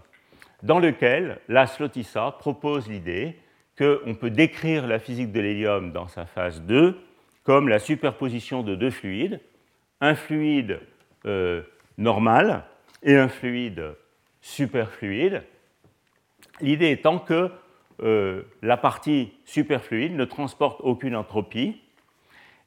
dans 0.64 0.80
lequel 0.80 1.40
la 1.48 1.68
Slotissa 1.68 2.36
propose 2.40 2.90
l'idée 2.90 3.38
qu'on 3.78 4.16
peut 4.16 4.30
décrire 4.30 4.88
la 4.88 5.00
physique 5.00 5.32
de 5.32 5.40
l'hélium 5.40 5.92
dans 5.92 6.08
sa 6.08 6.26
phase 6.26 6.62
2 6.64 6.98
comme 7.44 7.68
la 7.68 7.80
superposition 7.80 8.62
de 8.62 8.76
deux 8.76 8.92
fluides, 8.92 9.40
un 10.02 10.14
fluide 10.16 10.82
euh, 11.26 11.64
normal 11.98 12.64
et 13.02 13.16
un 13.16 13.28
fluide 13.28 13.96
superfluide. 14.42 15.44
L'idée 16.62 16.92
étant 16.92 17.20
que 17.20 17.52
euh, 18.02 18.44
la 18.62 18.78
partie 18.78 19.34
superfluide 19.46 20.16
ne 20.16 20.26
transporte 20.26 20.80
aucune 20.82 21.16
entropie 21.16 21.82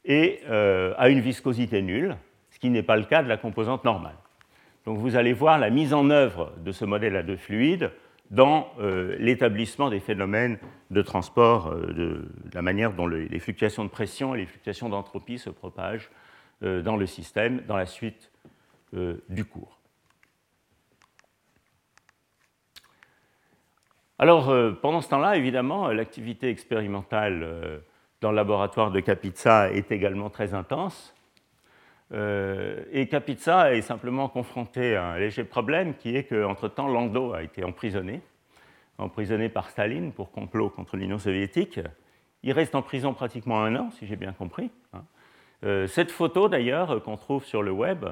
et 0.05 0.40
euh, 0.48 0.94
a 0.98 1.09
une 1.09 1.20
viscosité 1.20 1.81
nulle, 1.81 2.16
ce 2.50 2.59
qui 2.59 2.68
n'est 2.68 2.83
pas 2.83 2.96
le 2.96 3.05
cas 3.05 3.22
de 3.22 3.28
la 3.28 3.37
composante 3.37 3.85
normale. 3.85 4.16
Donc 4.85 4.99
vous 4.99 5.16
allez 5.16 5.33
voir 5.33 5.59
la 5.59 5.71
mise 5.71 5.95
en 5.95 6.11
œuvre 6.11 6.53
de 6.59 6.73
ce 6.73 6.85
modèle 6.85 7.16
à 7.16 7.23
deux 7.23 7.37
fluides 7.37 7.90
dans 8.33 8.73
euh, 8.81 9.14
l'établissement 9.18 9.90
des 9.90 10.01
phénomènes 10.01 10.59
de 10.90 11.03
transport, 11.03 11.68
euh, 11.68 11.92
de, 11.92 12.29
la 12.55 12.62
manière 12.62 12.95
dont 12.95 13.07
les 13.07 13.38
fluctuations 13.38 13.85
de 13.85 13.90
pression 13.90 14.35
et 14.35 14.38
les 14.38 14.47
fluctuations 14.47 14.88
d'entropie 14.88 15.38
se 15.38 15.51
propagent 15.51 16.11
euh, 16.62 16.83
dans 16.83 16.97
le 16.97 17.07
système 17.07 17.61
dans 17.66 17.77
la 17.77 17.87
suite 17.87 18.31
du 19.31 19.47
cours. 19.47 19.79
Alors, 24.18 24.53
pendant 24.83 25.01
ce 25.01 25.09
temps-là, 25.09 25.38
évidemment, 25.38 25.88
l'activité 25.88 26.51
expérimentale 26.51 27.81
dans 28.21 28.31
le 28.31 28.37
laboratoire 28.37 28.90
de 28.90 29.01
Capizza 29.01 29.73
est 29.73 29.90
également 29.90 30.29
très 30.29 30.53
intense. 30.53 31.14
Euh, 32.12 32.85
et 32.92 33.09
Capizza 33.09 33.75
est 33.75 33.81
simplement 33.81 34.29
confronté 34.29 34.96
à 34.96 35.07
un 35.07 35.18
léger 35.18 35.44
problème 35.44 35.94
qui 35.94 36.14
est 36.16 36.25
qu'entre-temps, 36.25 36.88
Lando 36.88 37.33
a 37.33 37.42
été 37.42 37.64
emprisonné, 37.64 38.20
emprisonné 38.98 39.48
par 39.48 39.70
Staline 39.70 40.12
pour 40.12 40.31
complot 40.31 40.68
contre 40.68 40.96
l'Union 40.96 41.18
soviétique. 41.18 41.81
Il 42.42 42.53
reste 42.53 42.75
en 42.75 42.83
prison 42.83 43.14
pratiquement 43.14 43.62
un 43.62 43.77
an, 43.77 43.90
si 43.92 44.07
j'ai 44.07 44.16
bien 44.16 44.33
compris. 44.33 44.70
Hein. 44.92 45.05
Euh, 45.64 45.87
cette 45.87 46.11
photo, 46.11 46.48
d'ailleurs, 46.48 47.03
qu'on 47.03 47.16
trouve 47.16 47.44
sur 47.44 47.62
le 47.62 47.70
web, 47.70 48.05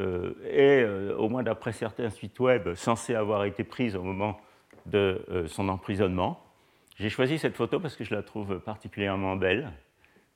euh, 0.00 0.32
est, 0.44 0.84
au 1.14 1.28
moins 1.28 1.42
d'après 1.42 1.72
certains 1.72 2.10
sites 2.10 2.40
web, 2.40 2.74
censée 2.74 3.14
avoir 3.14 3.44
été 3.44 3.62
prise 3.62 3.94
au 3.94 4.02
moment 4.02 4.40
de 4.86 5.44
son 5.46 5.68
emprisonnement. 5.68 6.42
J'ai 6.96 7.10
choisi 7.10 7.38
cette 7.38 7.54
photo 7.56 7.78
parce 7.78 7.94
que 7.94 8.04
je 8.04 8.14
la 8.14 8.22
trouve 8.22 8.58
particulièrement 8.58 9.36
belle. 9.36 9.70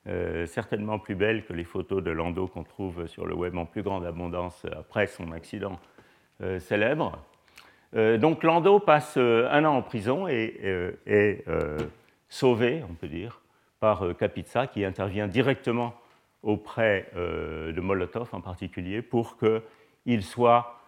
Euh, 0.09 0.45
certainement 0.47 0.99
plus 0.99 1.15
belle 1.15 1.45
que 1.45 1.53
les 1.53 1.63
photos 1.63 2.03
de 2.03 2.11
Lando 2.11 2.47
qu'on 2.47 2.65
trouve 2.65 3.07
sur 3.07 3.25
le 3.25 3.33
web 3.33 3.57
en 3.57 3.65
plus 3.65 3.83
grande 3.83 4.05
abondance 4.05 4.65
après 4.77 5.07
son 5.07 5.31
accident 5.31 5.79
euh, 6.41 6.59
célèbre. 6.59 7.23
Euh, 7.95 8.17
donc 8.17 8.43
Lando 8.43 8.79
passe 8.79 9.15
un 9.15 9.63
an 9.63 9.77
en 9.77 9.81
prison 9.81 10.27
et 10.27 10.59
est 11.05 11.45
sauvé, 12.27 12.83
on 12.89 12.95
peut 12.95 13.07
dire, 13.07 13.39
par 13.79 14.03
Kapitsa 14.17 14.67
qui 14.67 14.83
intervient 14.83 15.27
directement 15.27 15.93
auprès 16.41 17.09
de 17.15 17.79
Molotov 17.79 18.27
en 18.33 18.41
particulier 18.41 19.01
pour 19.01 19.37
qu'il 19.37 20.23
soit 20.23 20.79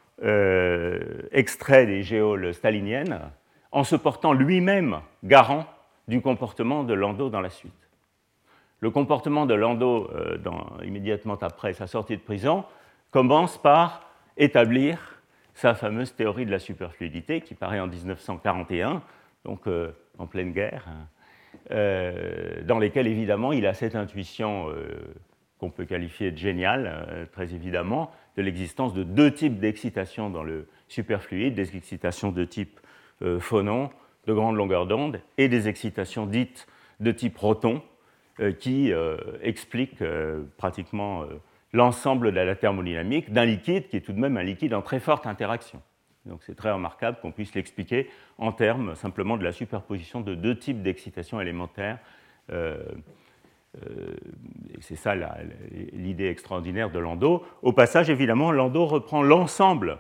extrait 1.32 1.86
des 1.86 2.04
géoles 2.04 2.54
staliniennes 2.54 3.22
en 3.72 3.86
se 3.86 3.96
portant 3.96 4.34
lui-même 4.34 5.00
garant 5.24 5.66
du 6.08 6.22
comportement 6.22 6.84
de 6.84 6.94
Lando 6.94 7.30
dans 7.30 7.42
la 7.42 7.50
suite. 7.50 7.85
Le 8.82 8.92
comportement 8.92 9.46
de 9.46 9.54
Lando, 9.54 10.10
euh, 10.14 10.38
immédiatement 10.84 11.38
après 11.42 11.74
sa 11.74 11.88
sortie 11.88 12.18
de 12.18 12.22
prison, 12.22 12.66
commence 13.12 13.58
par 13.58 14.10
établir 14.38 15.22
sa 15.54 15.74
fameuse 15.74 16.14
théorie 16.14 16.46
de 16.46 16.52
la 16.52 16.60
superfluidité 16.60 17.42
qui 17.42 17.56
paraît 17.56 17.80
en 17.80 17.88
1941, 17.88 19.02
donc 19.46 19.68
euh, 19.68 19.92
en 20.18 20.28
pleine 20.28 20.52
guerre, 20.52 20.86
hein, 20.88 21.08
euh, 21.72 22.62
dans 22.64 22.78
lesquelles 22.78 23.08
évidemment 23.08 23.54
il 23.54 23.66
a 23.66 23.74
cette 23.74 23.96
intuition 23.96 24.68
qu'on 25.58 25.70
peut 25.70 25.86
qualifier 25.86 26.32
de 26.32 26.38
géniale, 26.38 27.30
très 27.32 27.54
évidemment, 27.54 28.12
de 28.36 28.42
l'existence 28.42 28.94
de 28.94 29.04
deux 29.04 29.34
types 29.34 29.58
d'excitation 29.58 30.30
dans 30.30 30.44
le 30.44 30.68
superfluide, 30.90 31.56
des 31.56 31.78
excitations 31.78 32.34
de 32.34 32.44
type 32.44 32.82
phonon, 33.40 33.90
de 34.28 34.34
grande 34.34 34.58
longueur 34.58 34.86
d'onde, 34.86 35.22
et 35.38 35.48
des 35.48 35.70
excitations 35.70 36.26
dites 36.26 36.68
de 37.00 37.12
type 37.12 37.34
proton, 37.34 37.82
euh, 37.82 37.95
qui 38.60 38.92
euh, 38.92 39.18
explique 39.42 40.02
euh, 40.02 40.44
pratiquement 40.58 41.24
l'ensemble 41.74 42.32
de 42.32 42.40
la 42.40 42.56
thermodynamique 42.56 43.32
d'un 43.32 43.46
liquide 43.46 43.88
qui 43.88 43.98
est 43.98 44.02
tout 44.02 44.14
de 44.14 44.20
même 44.20 44.38
un 44.38 44.44
liquide 44.44 44.74
en 44.74 44.82
très 44.82 45.00
forte 45.00 45.28
interaction. 45.28 45.82
Donc 46.26 46.42
c'est 46.44 46.56
très 46.56 46.72
remarquable 46.72 47.18
qu'on 47.22 47.32
puisse 47.32 47.54
l'expliquer 47.54 48.10
en 48.38 48.52
termes 48.52 48.96
simplement 48.96 49.38
de 49.38 49.44
la 49.44 49.52
superposition 49.52 50.22
de 50.22 50.36
deux 50.36 50.58
types 50.58 50.82
d'excitation 50.82 51.40
élémentaire. 51.40 52.00
c'est 54.80 54.96
ça 54.96 55.14
l'idée 55.94 56.28
extraordinaire 56.28 56.90
de 56.90 57.00
Landau. 57.00 57.44
Au 57.62 57.74
passage, 57.74 58.10
évidemment, 58.10 58.52
Landau 58.52 58.86
reprend 58.86 59.22
l'ensemble 59.22 60.00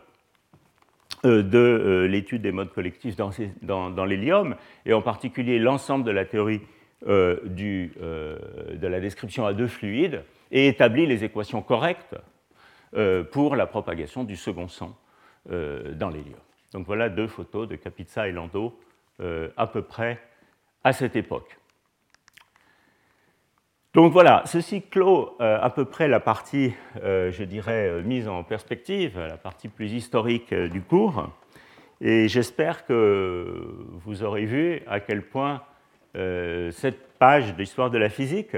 de 1.24 2.08
l'étude 2.10 2.41
des 2.41 2.52
modes 2.52 2.74
collectifs 2.74 3.15
dans 3.15 4.06
l'hélium, 4.06 4.56
et 4.86 4.93
en 4.93 5.02
particulier 5.04 5.60
l'ensemble 5.60 6.06
de 6.06 6.12
la 6.12 6.26
théorie 6.26 6.62
euh, 7.08 7.38
euh, 7.60 8.39
de 8.76 8.88
la 8.88 9.00
description 9.00 9.46
à 9.46 9.54
deux 9.54 9.68
fluides 9.68 10.24
et 10.50 10.68
établit 10.68 11.06
les 11.06 11.24
équations 11.24 11.62
correctes 11.62 12.15
euh, 12.96 13.24
pour 13.24 13.56
la 13.56 13.68
propagation 13.68 14.24
du 14.24 14.36
second 14.36 14.68
sang 14.68 14.98
dans 15.48 16.10
l'hélium. 16.10 16.39
Donc 16.74 16.88
voilà 16.88 17.08
deux 17.08 17.28
photos 17.28 17.68
de 17.68 17.76
Capizza 17.76 18.28
et 18.28 18.32
Lando 18.32 18.80
à 19.20 19.68
peu 19.68 19.84
près 19.84 20.20
à 20.84 20.91
cette 20.91 21.15
époque. 21.15 21.60
Donc 23.94 24.12
voilà, 24.12 24.41
ceci 24.48 24.82
clôt 24.82 25.36
à 25.39 25.70
peu 25.70 25.86
près 25.86 26.08
la 26.08 26.20
partie, 26.20 26.74
je 26.96 27.44
dirais, 27.44 28.02
mise 28.02 28.28
en 28.28 28.44
perspective, 28.44 29.20
la 29.20 29.38
partie 29.38 29.68
plus 29.68 29.94
historique 29.94 30.52
du 30.52 30.82
cours. 30.82 31.30
Et 32.02 32.28
j'espère 32.28 32.88
que 32.88 33.86
vous 34.04 34.24
aurez 34.24 34.46
vu 34.46 34.82
à 34.88 35.00
quel 35.00 35.22
point 35.22 35.62
cette 36.71 37.06
page 37.19 37.56
d'histoire 37.56 37.89
de 37.89 37.97
la 37.97 38.10
physique 38.10 38.56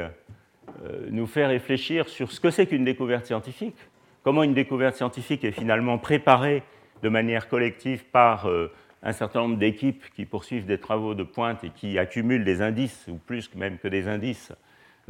euh, 0.83 1.07
nous 1.09 1.25
fait 1.25 1.45
réfléchir 1.45 2.07
sur 2.07 2.31
ce 2.31 2.39
que 2.39 2.49
c'est 2.49 2.67
qu'une 2.67 2.83
découverte 2.83 3.25
scientifique, 3.25 3.77
comment 4.23 4.43
une 4.43 4.53
découverte 4.53 4.95
scientifique 4.95 5.43
est 5.43 5.51
finalement 5.51 5.97
préparée 5.97 6.63
de 7.01 7.09
manière 7.09 7.47
collective 7.47 8.05
par 8.05 8.47
euh, 8.47 8.71
un 9.01 9.11
certain 9.11 9.41
nombre 9.41 9.57
d'équipes 9.57 10.03
qui 10.15 10.25
poursuivent 10.25 10.65
des 10.65 10.79
travaux 10.79 11.15
de 11.15 11.23
pointe 11.23 11.63
et 11.63 11.69
qui 11.69 11.97
accumulent 11.97 12.43
des 12.43 12.61
indices, 12.61 13.07
ou 13.07 13.15
plus 13.15 13.53
même 13.55 13.77
que 13.77 13.87
des 13.87 14.07
indices, 14.07 14.51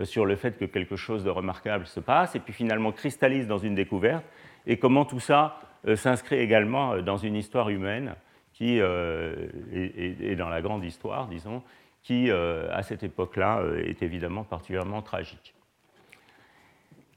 sur 0.04 0.26
le 0.26 0.36
fait 0.36 0.60
que 0.60 0.66
quelque 0.66 0.96
chose 0.96 1.24
de 1.24 1.30
remarquable 1.30 1.88
se 1.88 2.00
passe, 2.00 2.36
et 2.36 2.40
puis 2.40 2.54
finalement 2.54 2.92
cristallise 2.92 3.48
dans 3.48 3.58
une 3.58 3.74
découverte, 3.74 4.24
et 4.68 4.78
comment 4.78 5.06
tout 5.06 5.20
ça 5.20 5.60
s'inscrit 5.96 6.36
également 6.36 6.98
dans 7.02 7.18
une 7.18 7.36
histoire 7.36 7.70
humaine 7.70 8.14
qui 8.54 8.78
est, 8.78 10.36
dans 10.36 10.50
la 10.50 10.62
grande 10.62 10.84
histoire, 10.84 11.28
disons, 11.28 11.64
qui, 12.08 12.32
euh, 12.32 12.70
à 12.72 12.84
cette 12.84 13.04
époque-là, 13.04 13.60
euh, 13.60 13.84
est 13.84 14.02
évidemment 14.02 14.46
particulièrement 14.46 15.02
tragique. 15.02 15.54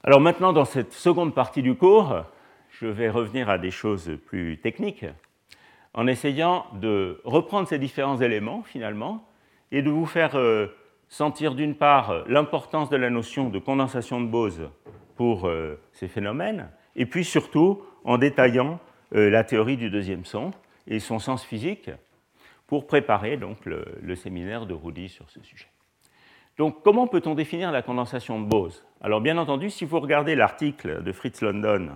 Alors 0.03 0.19
maintenant, 0.19 0.51
dans 0.51 0.65
cette 0.65 0.91
seconde 0.91 1.33
partie 1.33 1.61
du 1.61 1.75
cours, 1.75 2.25
je 2.71 2.87
vais 2.87 3.09
revenir 3.09 3.49
à 3.49 3.57
des 3.57 3.71
choses 3.71 4.11
plus 4.25 4.57
techniques, 4.57 5.05
en 5.93 6.07
essayant 6.07 6.65
de 6.73 7.21
reprendre 7.23 7.69
ces 7.69 7.79
différents 7.79 8.19
éléments, 8.19 8.63
finalement, 8.63 9.25
et 9.71 9.81
de 9.81 9.89
vous 9.89 10.05
faire 10.05 10.35
euh, 10.35 10.67
sentir 11.07 11.55
d'une 11.55 11.75
part 11.75 12.25
l'importance 12.27 12.89
de 12.89 12.97
la 12.97 13.09
notion 13.09 13.49
de 13.49 13.59
condensation 13.59 14.19
de 14.19 14.27
Bose 14.27 14.69
pour 15.15 15.49
ces 15.93 16.07
phénomènes, 16.09 16.69
et 16.97 17.05
puis 17.05 17.23
surtout 17.23 17.81
en 18.03 18.17
détaillant 18.17 18.79
la 19.11 19.43
théorie 19.43 19.77
du 19.77 19.89
deuxième 19.89 20.25
son 20.25 20.51
et 20.87 20.99
son 20.99 21.19
sens 21.19 21.45
physique, 21.45 21.91
pour 22.71 22.87
préparer 22.87 23.35
donc 23.35 23.65
le, 23.65 24.15
séminaire 24.15 24.65
de 24.65 24.73
Rudy 24.73 25.09
sur 25.09 25.29
ce 25.29 25.43
sujet. 25.43 25.67
Donc, 26.57 26.81
comment 26.85 27.05
peut-on 27.05 27.35
définir 27.35 27.69
la 27.69 27.81
condensation 27.81 28.39
de 28.39 28.45
Bose? 28.47 28.85
Alors, 29.01 29.19
bien 29.19 29.37
entendu, 29.37 29.69
si 29.69 29.83
vous 29.83 29.99
regardez 29.99 30.35
l'article 30.35 31.03
de 31.03 31.11
Fritz 31.11 31.41
London 31.41 31.89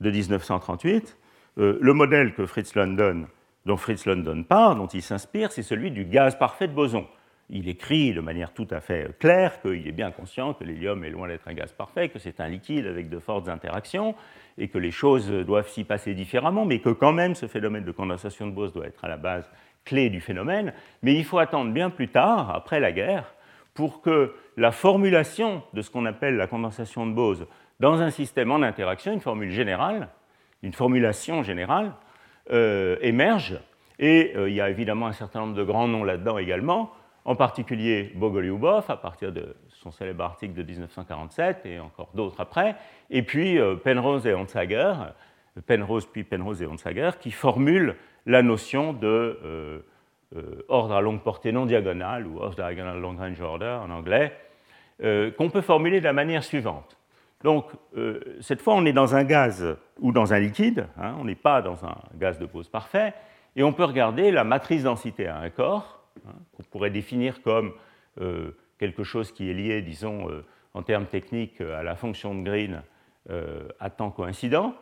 de 0.00 0.10
1938, 0.10 1.16
euh, 1.58 1.78
le 1.80 1.92
modèle 1.92 2.34
que 2.34 2.46
Fritz 2.46 2.74
London, 2.74 3.28
dont 3.64 3.76
Fritz 3.76 4.06
London 4.06 4.42
part, 4.42 4.74
dont 4.74 4.88
il 4.88 5.02
s'inspire, 5.02 5.52
c'est 5.52 5.62
celui 5.62 5.92
du 5.92 6.04
gaz 6.04 6.36
parfait 6.36 6.66
de 6.66 6.72
boson. 6.72 7.06
Il 7.48 7.68
écrit 7.68 8.12
de 8.12 8.20
manière 8.20 8.52
tout 8.52 8.66
à 8.72 8.80
fait 8.80 9.16
claire 9.20 9.62
qu'il 9.62 9.86
est 9.86 9.92
bien 9.92 10.10
conscient 10.10 10.52
que 10.52 10.64
l'hélium 10.64 11.04
est 11.04 11.10
loin 11.10 11.28
d'être 11.28 11.46
un 11.46 11.54
gaz 11.54 11.72
parfait, 11.72 12.08
que 12.08 12.18
c'est 12.18 12.40
un 12.40 12.48
liquide 12.48 12.86
avec 12.86 13.08
de 13.08 13.20
fortes 13.20 13.48
interactions, 13.48 14.16
et 14.58 14.66
que 14.66 14.78
les 14.78 14.90
choses 14.90 15.30
doivent 15.30 15.68
s'y 15.68 15.84
passer 15.84 16.14
différemment, 16.14 16.64
mais 16.64 16.80
que 16.80 16.90
quand 16.90 17.12
même 17.12 17.36
ce 17.36 17.46
phénomène 17.46 17.84
de 17.84 17.92
condensation 17.92 18.48
de 18.48 18.52
Bose 18.52 18.72
doit 18.72 18.86
être 18.86 19.04
à 19.04 19.08
la 19.08 19.16
base 19.16 19.48
clé 19.84 20.10
du 20.10 20.20
phénomène, 20.20 20.72
mais 21.02 21.14
il 21.14 21.24
faut 21.24 21.38
attendre 21.38 21.72
bien 21.72 21.90
plus 21.90 22.08
tard, 22.08 22.50
après 22.54 22.80
la 22.80 22.92
guerre, 22.92 23.34
pour 23.74 24.02
que 24.02 24.34
la 24.56 24.72
formulation 24.72 25.62
de 25.72 25.82
ce 25.82 25.90
qu'on 25.90 26.04
appelle 26.04 26.36
la 26.36 26.46
condensation 26.46 27.06
de 27.06 27.12
Bose 27.12 27.46
dans 27.80 28.02
un 28.02 28.10
système 28.10 28.50
en 28.50 28.62
interaction, 28.62 29.12
une 29.12 29.20
formule 29.20 29.50
générale, 29.50 30.08
une 30.62 30.72
formulation 30.72 31.42
générale, 31.42 31.92
euh, 32.50 32.96
émerge. 33.02 33.60
Et 33.98 34.32
euh, 34.36 34.48
il 34.48 34.54
y 34.54 34.60
a 34.60 34.70
évidemment 34.70 35.06
un 35.06 35.12
certain 35.12 35.40
nombre 35.40 35.54
de 35.54 35.62
grands 35.62 35.88
noms 35.88 36.04
là-dedans 36.04 36.38
également, 36.38 36.92
en 37.24 37.36
particulier 37.36 38.12
Bogolyubov, 38.14 38.84
à 38.88 38.96
partir 38.96 39.32
de 39.32 39.54
son 39.70 39.90
célèbre 39.90 40.24
article 40.24 40.54
de 40.54 40.62
1947, 40.62 41.66
et 41.66 41.78
encore 41.78 42.10
d'autres 42.14 42.40
après, 42.40 42.74
et 43.10 43.22
puis 43.22 43.58
euh, 43.58 43.76
Penrose 43.76 44.26
et 44.26 44.34
Onsager, 44.34 44.92
Penrose 45.66 46.06
puis 46.06 46.24
Penrose 46.24 46.62
et 46.62 46.66
Onsager, 46.66 47.10
qui 47.20 47.30
formulent 47.30 47.96
la 48.28 48.42
notion 48.42 48.92
de 48.92 49.40
euh, 49.42 49.78
euh, 50.36 50.62
ordre 50.68 50.94
à 50.94 51.00
longue 51.00 51.22
portée 51.22 51.50
non 51.50 51.66
diagonale, 51.66 52.26
ou 52.26 52.38
ordre 52.38 52.56
diagonal 52.56 53.00
long 53.00 53.16
range 53.16 53.40
order 53.40 53.78
en 53.82 53.90
anglais, 53.90 54.36
euh, 55.02 55.30
qu'on 55.32 55.48
peut 55.48 55.62
formuler 55.62 55.98
de 55.98 56.04
la 56.04 56.12
manière 56.12 56.44
suivante. 56.44 56.96
Donc, 57.42 57.66
cette 58.40 58.60
fois, 58.60 58.74
on 58.74 58.84
est 58.84 58.92
dans 58.92 59.14
un 59.14 59.22
gaz 59.22 59.64
ou 60.00 60.10
dans 60.10 60.34
un 60.34 60.40
liquide, 60.40 60.88
hein, 61.00 61.14
on 61.20 61.24
n'est 61.24 61.36
pas 61.36 61.62
dans 61.62 61.84
un 61.84 61.96
gaz 62.16 62.36
de 62.40 62.46
pose 62.46 62.68
parfait, 62.68 63.14
et 63.54 63.62
on 63.62 63.72
peut 63.72 63.84
regarder 63.84 64.32
la 64.32 64.42
matrice 64.42 64.82
densité 64.82 65.28
à 65.28 65.38
un 65.38 65.48
corps, 65.48 66.02
hein, 66.26 66.32
qu'on 66.56 66.64
pourrait 66.64 66.90
définir 66.90 67.40
comme 67.42 67.72
quelque 68.76 69.04
chose 69.04 69.30
qui 69.30 69.48
est 69.48 69.54
lié, 69.54 69.82
disons, 69.82 70.26
en 70.74 70.82
termes 70.82 71.06
techniques, 71.06 71.60
à 71.60 71.84
la 71.84 71.94
fonction 71.94 72.34
de 72.34 72.42
Green 72.42 72.82
à 73.78 73.90
temps 73.90 74.10
coïncident. 74.10 74.74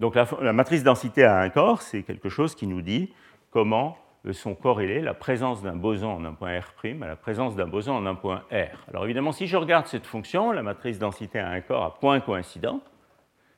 Donc, 0.00 0.14
la, 0.14 0.52
matrice 0.54 0.82
densité 0.82 1.24
à 1.24 1.38
un 1.40 1.50
corps, 1.50 1.82
c'est 1.82 2.02
quelque 2.02 2.30
chose 2.30 2.54
qui 2.54 2.66
nous 2.66 2.80
dit 2.80 3.12
comment 3.50 3.98
sont 4.32 4.54
corrélés 4.54 5.00
la 5.00 5.14
présence 5.14 5.62
d'un 5.62 5.76
boson 5.76 6.08
en 6.08 6.24
un 6.24 6.32
point 6.32 6.58
R' 6.58 7.02
à 7.02 7.06
la 7.06 7.16
présence 7.16 7.54
d'un 7.54 7.66
boson 7.66 7.92
en 7.92 8.06
un 8.06 8.14
point 8.14 8.42
R. 8.50 8.88
Alors 8.88 9.04
évidemment, 9.04 9.32
si 9.32 9.46
je 9.46 9.56
regarde 9.56 9.86
cette 9.86 10.06
fonction, 10.06 10.52
la 10.52 10.62
matrice 10.62 10.98
densité 10.98 11.38
à 11.38 11.48
un 11.48 11.60
corps 11.60 11.84
à 11.84 11.98
point 11.98 12.20
coïncident, 12.20 12.80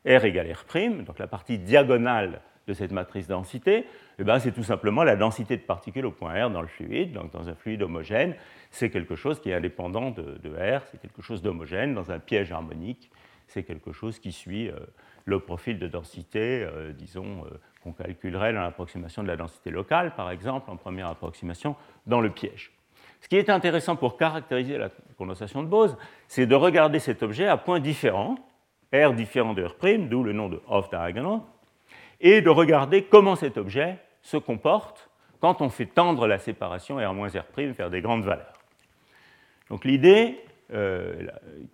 R 0.05 0.25
égale 0.25 0.53
R', 0.53 1.05
donc 1.05 1.19
la 1.19 1.27
partie 1.27 1.59
diagonale 1.59 2.41
de 2.69 2.75
cette 2.75 2.93
matrice 2.93 3.27
densité, 3.27 3.87
eh 4.19 4.25
ben, 4.25 4.39
c'est 4.39 4.53
tout 4.53 4.63
simplement 4.63 5.03
la 5.03 5.17
densité 5.17 5.57
de 5.57 5.63
particules 5.63 6.07
au 6.07 6.13
point 6.13 6.47
R 6.47 6.51
dans 6.51 6.63
le 6.63 6.69
fluide. 6.69 7.13
Donc 7.13 7.33
dans 7.33 7.49
un 7.49 7.55
fluide 7.55 7.83
homogène, 7.83 8.35
c'est 8.71 8.91
quelque 8.91 9.17
chose 9.17 9.41
qui 9.41 9.51
est 9.51 9.55
indépendant 9.55 10.11
de, 10.11 10.51
R, 10.51 10.83
c'est 10.91 11.01
quelque 11.01 11.23
chose 11.23 11.43
d'homogène. 11.43 11.95
Dans 11.95 12.13
un 12.13 12.21
piège 12.21 12.53
harmonique, 12.53 13.11
c'est 13.49 13.65
quelque 13.65 13.93
chose 13.93 14.21
qui 14.21 14.31
suit 14.31 14.69
euh, 14.69 14.77
le 15.25 15.41
profil 15.41 15.79
de 15.79 15.87
densité, 15.87 16.65
euh, 16.65 16.93
disons, 16.93 17.45
euh, 17.45 17.59
qu'on 17.83 17.93
calculerait 17.93 18.53
dans 18.53 18.63
l'approximation 18.63 19.23
de 19.23 19.29
la 19.29 19.37
densité 19.37 19.71
locale, 19.71 20.15
par 20.15 20.31
exemple, 20.31 20.71
en 20.71 20.77
première 20.77 21.09
approximation, 21.09 21.77
dans 22.07 22.21
le 22.21 22.31
piège. 22.31 22.73
Ce 23.21 23.29
qui 23.29 23.37
est 23.37 23.51
intéressant 23.51 23.97
pour 23.97 24.17
caractériser 24.17 24.79
la 24.79 24.89
condensation 25.17 25.63
de 25.63 25.69
Bose, 25.69 25.97
c'est 26.27 26.47
de 26.47 26.55
regarder 26.55 26.99
cet 26.99 27.23
objet 27.23 27.47
à 27.47 27.57
points 27.57 27.81
différents, 27.81 28.37
R 28.93 29.13
différent 29.15 29.55
de 29.55 29.65
R', 29.65 30.09
d'où 30.09 30.25
le 30.25 30.33
nom 30.33 30.49
de 30.49 30.61
off-diagonal, 30.69 31.41
et 32.21 32.41
de 32.41 32.51
regarder 32.51 33.05
comment 33.05 33.37
cet 33.37 33.57
objet 33.57 33.99
se 34.23 34.37
comporte 34.37 35.09
quand 35.41 35.61
on 35.61 35.71
fait 35.71 35.87
tendre 35.87 36.27
la 36.27 36.39
séparation 36.39 36.97
R-R' 36.97 37.73
vers 37.77 37.91
des 37.91 38.01
grandes 38.01 38.25
valeurs. 38.25 38.53
Donc 39.71 39.85
l'idée, 39.85 40.39
euh, 40.73 41.27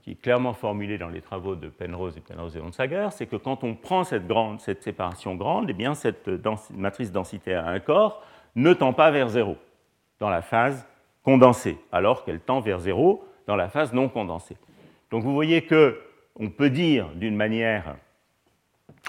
qui 0.03 0.13
est 0.13 0.21
clairement 0.21 0.55
formulée 0.55 0.99
dans 0.99 1.09
les 1.09 1.21
travaux 1.21 1.55
de 1.55 1.69
Penrose 1.69 2.17
et 2.17 2.21
Penrose 2.21 2.57
et 2.57 2.61
Onsager, 2.61 3.09
c'est 3.13 3.27
que 3.27 3.37
quand 3.37 3.63
on 3.63 3.75
prend 3.75 4.03
cette, 4.05 4.83
séparation 4.83 5.35
grande, 5.37 5.71
eh 5.71 5.73
bien 5.73 5.95
cette 5.95 6.29
matrice 6.71 7.13
densité 7.13 7.55
à 7.55 7.67
un 7.67 7.81
corps 7.81 8.23
ne 8.57 8.73
tend 8.73 8.93
pas 8.93 9.11
vers 9.11 9.29
zéro 9.29 9.57
dans 10.19 10.31
la 10.31 10.43
phase 10.43 10.87
condensée, 11.23 11.79
alors 11.93 12.25
qu'elle 12.25 12.41
tend 12.41 12.61
vers 12.61 12.81
zéro 12.81 13.25
dans 13.47 13.57
la 13.57 13.69
phase 13.69 13.93
non 13.93 14.09
condensée. 14.09 14.57
Donc 15.11 15.23
vous 15.23 15.33
voyez 15.33 15.63
que 15.63 16.01
on 16.35 16.51
peut 16.51 16.71
dire 16.71 17.09
d'une 17.15 17.37
manière 17.37 17.97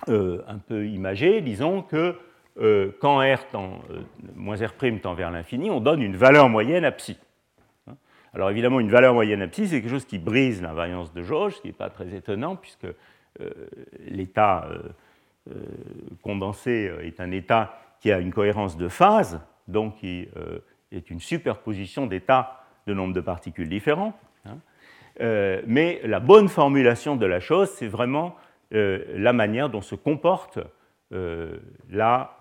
euh, 0.07 0.43
un 0.47 0.57
peu 0.57 0.87
imagée, 0.87 1.41
disons 1.41 1.81
que 1.81 2.15
euh, 2.61 2.91
quand 2.99 3.19
R 3.19 3.47
tend, 3.51 3.79
moins 4.35 4.57
R' 4.57 4.99
tend 5.01 5.13
vers 5.13 5.31
l'infini, 5.31 5.69
on 5.69 5.79
donne 5.79 6.01
une 6.01 6.15
valeur 6.15 6.49
moyenne 6.49 6.85
à 6.85 6.91
psi. 6.91 7.17
Alors 8.33 8.49
évidemment, 8.49 8.79
une 8.79 8.89
valeur 8.89 9.13
moyenne 9.13 9.41
à 9.41 9.47
c'est 9.51 9.67
quelque 9.67 9.89
chose 9.89 10.05
qui 10.05 10.19
brise 10.19 10.61
l'invariance 10.61 11.13
de 11.13 11.23
jauge, 11.23 11.55
ce 11.55 11.61
qui 11.61 11.67
n'est 11.67 11.73
pas 11.73 11.89
très 11.89 12.13
étonnant, 12.13 12.55
puisque 12.55 12.85
euh, 12.85 13.49
l'état 14.07 14.67
euh, 14.69 14.79
euh, 15.51 15.63
condensé 16.21 16.91
est 17.01 17.19
un 17.19 17.31
état 17.31 17.77
qui 18.01 18.11
a 18.11 18.19
une 18.19 18.31
cohérence 18.31 18.77
de 18.77 18.87
phase, 18.87 19.41
donc 19.67 19.97
qui 19.97 20.27
est 20.91 21.09
une 21.11 21.19
superposition 21.19 22.07
d'états 22.07 22.63
de 22.87 22.93
nombre 22.93 23.13
de 23.13 23.21
particules 23.21 23.67
différents. 23.67 24.17
Hein. 24.45 24.57
mais 25.67 25.99
la 26.05 26.21
bonne 26.21 26.47
formulation 26.47 27.17
de 27.17 27.25
la 27.25 27.41
chose, 27.41 27.69
c'est 27.71 27.87
vraiment 27.87 28.35
la 28.71 29.33
manière 29.33 29.69
dont 29.69 29.81
se 29.81 29.95
comporte 29.95 30.59
la 31.11 32.39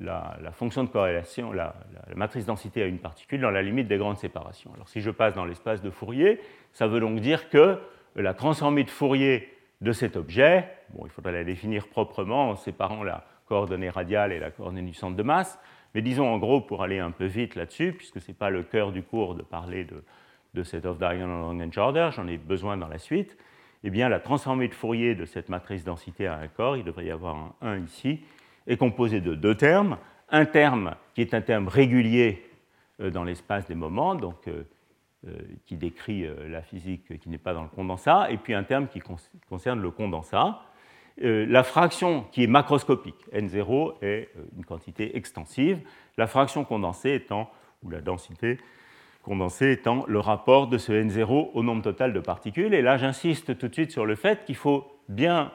la, 0.00 0.50
fonction 0.52 0.84
de 0.84 0.88
corrélation, 0.88 1.52
la, 1.52 1.74
matrice 2.16 2.46
densité 2.46 2.82
à 2.82 2.86
une 2.86 2.98
particule 2.98 3.40
dans 3.40 3.50
la 3.50 3.62
limite 3.62 3.86
des 3.88 3.98
grandes 3.98 4.18
séparations. 4.18 4.72
Alors 4.74 4.88
si 4.88 5.00
je 5.00 5.10
passe 5.10 5.34
dans 5.34 5.44
l'espace 5.44 5.82
de 5.82 5.90
Fourier, 5.90 6.40
ça 6.72 6.86
veut 6.86 7.00
donc 7.00 7.20
dire 7.20 7.48
que 7.50 7.78
la 8.16 8.34
transformée 8.34 8.84
de 8.84 8.90
Fourier 8.90 9.48
de 9.80 9.92
cet 9.92 10.16
objet, 10.16 10.68
bon, 10.90 11.04
il 11.04 11.10
faudrait 11.10 11.32
la 11.32 11.44
définir 11.44 11.88
proprement 11.88 12.50
en 12.50 12.56
séparant 12.56 13.02
la 13.02 13.24
coordonnée 13.46 13.90
radiale 13.90 14.32
et 14.32 14.38
la 14.38 14.50
coordonnée 14.50 14.82
du 14.82 14.94
centre 14.94 15.16
de 15.16 15.22
masse, 15.22 15.58
mais 15.94 16.02
disons 16.02 16.28
en 16.28 16.38
gros, 16.38 16.60
pour 16.60 16.82
aller 16.82 16.98
un 16.98 17.10
peu 17.10 17.24
vite 17.24 17.54
là-dessus, 17.54 17.92
puisque 17.92 18.20
ce 18.20 18.28
n'est 18.28 18.36
pas 18.36 18.50
le 18.50 18.62
cœur 18.62 18.92
du 18.92 19.02
cours 19.02 19.34
de 19.34 19.42
parler 19.42 19.84
de, 19.84 20.04
de 20.54 20.62
cette 20.62 20.86
off-diagonal 20.86 21.28
long 21.28 21.70
order, 21.76 22.10
j'en 22.12 22.26
ai 22.26 22.36
besoin 22.38 22.76
dans 22.76 22.88
la 22.88 22.98
suite, 22.98 23.36
eh 23.82 23.90
bien 23.90 24.08
la 24.08 24.20
transformée 24.20 24.68
de 24.68 24.74
Fourier 24.74 25.14
de 25.14 25.24
cette 25.24 25.48
matrice 25.48 25.84
densité 25.84 26.26
à 26.26 26.36
un 26.36 26.48
corps, 26.48 26.76
il 26.76 26.84
devrait 26.84 27.06
y 27.06 27.10
avoir 27.10 27.36
un 27.36 27.54
1 27.62 27.78
ici, 27.78 28.20
est 28.70 28.76
composé 28.76 29.20
de 29.20 29.34
deux 29.34 29.56
termes. 29.56 29.98
Un 30.30 30.46
terme 30.46 30.94
qui 31.14 31.20
est 31.20 31.34
un 31.34 31.40
terme 31.40 31.68
régulier 31.68 32.48
euh, 33.00 33.10
dans 33.10 33.24
l'espace 33.24 33.66
des 33.66 33.74
moments, 33.74 34.14
donc 34.14 34.46
euh, 34.46 34.62
euh, 35.26 35.36
qui 35.66 35.76
décrit 35.76 36.26
la 36.48 36.62
physique 36.62 37.18
qui 37.18 37.28
n'est 37.28 37.38
pas 37.38 37.52
dans 37.52 37.64
le 37.64 37.68
condensat, 37.68 38.30
et 38.30 38.36
puis 38.36 38.54
un 38.54 38.62
terme 38.62 38.86
qui 38.86 39.02
concerne 39.48 39.82
le 39.82 39.90
condensat. 39.90 40.62
La 41.22 41.64
fraction 41.64 42.24
qui 42.32 42.44
est 42.44 42.46
macroscopique, 42.46 43.26
n0, 43.34 43.96
est 44.00 44.30
une 44.56 44.64
quantité 44.64 45.18
extensive, 45.18 45.80
la 46.16 46.26
fraction 46.26 46.64
condensée 46.64 47.12
étant, 47.12 47.50
ou 47.82 47.90
la 47.90 48.00
densité 48.00 48.58
condensée 49.22 49.72
étant 49.72 50.06
le 50.08 50.18
rapport 50.18 50.68
de 50.68 50.78
ce 50.78 50.92
n0 50.92 51.50
au 51.52 51.62
nombre 51.62 51.82
total 51.82 52.14
de 52.14 52.20
particules. 52.20 52.72
Et 52.72 52.80
là, 52.80 52.96
j'insiste 52.96 53.58
tout 53.58 53.68
de 53.68 53.74
suite 53.74 53.90
sur 53.90 54.06
le 54.06 54.14
fait 54.14 54.46
qu'il 54.46 54.56
faut 54.56 54.90
bien 55.10 55.52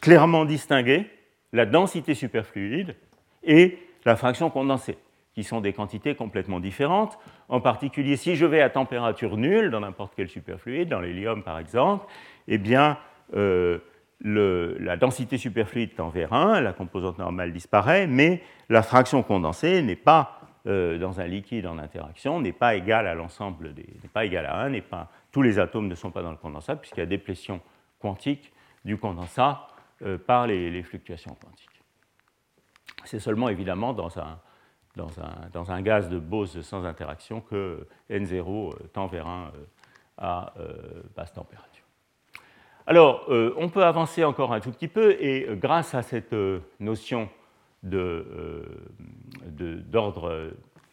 clairement 0.00 0.44
distinguer 0.44 1.10
la 1.52 1.66
densité 1.66 2.14
superfluide 2.14 2.96
et 3.42 3.78
la 4.04 4.16
fraction 4.16 4.50
condensée, 4.50 4.98
qui 5.34 5.44
sont 5.44 5.60
des 5.60 5.72
quantités 5.72 6.14
complètement 6.14 6.60
différentes. 6.60 7.18
En 7.48 7.60
particulier, 7.60 8.16
si 8.16 8.36
je 8.36 8.46
vais 8.46 8.60
à 8.60 8.70
température 8.70 9.36
nulle 9.36 9.70
dans 9.70 9.80
n'importe 9.80 10.14
quel 10.16 10.28
superfluide, 10.28 10.88
dans 10.88 11.00
l'hélium 11.00 11.42
par 11.42 11.58
exemple, 11.58 12.06
eh 12.48 12.58
bien, 12.58 12.98
euh, 13.34 13.78
la 14.22 14.96
densité 14.96 15.38
superfluide 15.38 15.94
tend 15.94 16.08
vers 16.08 16.32
1, 16.32 16.60
la 16.60 16.72
composante 16.72 17.18
normale 17.18 17.52
disparaît, 17.52 18.06
mais 18.06 18.42
la 18.68 18.82
fraction 18.82 19.22
condensée 19.22 19.82
n'est 19.82 19.96
pas 19.96 20.40
euh, 20.66 20.98
dans 20.98 21.20
un 21.20 21.26
liquide 21.26 21.66
en 21.66 21.78
interaction, 21.78 22.38
n'est 22.38 22.52
pas 22.52 22.74
égale 22.74 23.06
à 23.06 23.14
n'est 23.14 24.08
pas 24.12 24.24
égale 24.26 24.46
à 24.46 24.60
1, 24.60 24.70
n'est 24.70 24.82
pas, 24.82 25.08
tous 25.32 25.40
les 25.40 25.58
atomes 25.58 25.88
ne 25.88 25.94
sont 25.94 26.10
pas 26.10 26.22
dans 26.22 26.32
le 26.32 26.36
condensat 26.36 26.76
puisqu'il 26.76 27.00
y 27.00 27.02
a 27.02 27.06
déplétion 27.06 27.60
quantique 27.98 28.52
du 28.84 28.98
condensat 28.98 29.66
par 30.26 30.46
les, 30.46 30.82
fluctuations 30.82 31.34
quantiques. 31.34 31.68
C'est 33.04 33.20
seulement 33.20 33.48
évidemment 33.48 33.92
dans 33.92 34.18
un, 34.18 35.82
gaz 35.82 36.08
de 36.08 36.18
Bose 36.18 36.60
sans 36.62 36.84
interaction 36.84 37.40
que 37.40 37.86
N0 38.10 38.72
euh, 38.72 38.74
tend 38.92 39.06
vers 39.06 39.26
1 39.26 39.52
euh, 39.54 39.66
à 40.18 40.54
basse 41.16 41.32
température. 41.32 41.84
Alors, 42.86 43.26
on 43.28 43.68
peut 43.70 43.84
avancer 43.84 44.24
encore 44.24 44.52
un 44.52 44.60
tout 44.60 44.70
petit 44.72 44.88
peu 44.88 45.12
et 45.12 45.46
grâce 45.52 45.94
à 45.94 46.02
cette 46.02 46.34
notion 46.78 47.30
d'ordre 47.82 48.22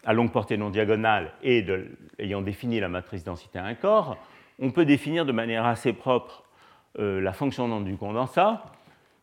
à 0.05 0.13
longue 0.13 0.31
portée 0.31 0.55
non 0.57 0.69
diagonale 0.69 1.33
et 1.43 1.65
ayant 2.19 2.41
défini 2.41 2.79
la 2.79 2.87
matrice 2.87 3.23
densité 3.25 3.59
à 3.59 3.65
un 3.65 3.73
corps, 3.75 4.15
on 4.59 4.71
peut 4.71 4.85
définir 4.85 5.25
de 5.25 5.31
manière 5.33 5.65
assez 5.65 5.91
propre 5.91 6.43
la 6.97 7.33
fonction 7.33 7.67
d'onde 7.67 7.85
du 7.85 7.97
condensat 7.97 8.63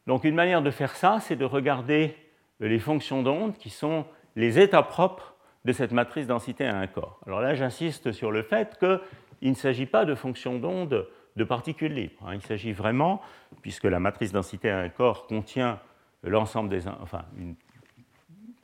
donc 0.06 0.24
une 0.24 0.34
manière 0.34 0.62
de 0.62 0.70
faire 0.70 0.94
ça, 0.96 1.18
c'est 1.20 1.36
de 1.36 1.44
regarder 1.44 2.16
les 2.60 2.78
fonctions 2.78 3.22
d'onde 3.22 3.56
qui 3.56 3.70
sont 3.70 4.04
les 4.36 4.58
états 4.58 4.82
propres 4.82 5.34
de 5.64 5.72
cette 5.72 5.92
matrice 5.92 6.26
densité 6.26 6.66
à 6.66 6.76
un 6.76 6.86
corps. 6.86 7.20
Alors 7.26 7.40
là, 7.40 7.54
j'insiste 7.54 8.12
sur 8.12 8.30
le 8.30 8.42
fait 8.42 8.78
qu'il 8.78 9.50
ne 9.50 9.54
s'agit 9.54 9.86
pas 9.86 10.04
de 10.04 10.14
fonctions 10.14 10.58
d'onde 10.58 11.08
de 11.36 11.44
particules 11.44 11.92
libres. 11.92 12.22
Hein. 12.26 12.34
Il 12.34 12.42
s'agit 12.42 12.72
vraiment, 12.72 13.20
puisque 13.62 13.84
la 13.84 13.98
matrice 13.98 14.32
densité 14.32 14.70
à 14.70 14.78
un 14.78 14.88
corps 14.88 15.26
contient 15.26 15.80
l'ensemble 16.22 16.68
des, 16.68 16.86
enfin, 16.88 17.24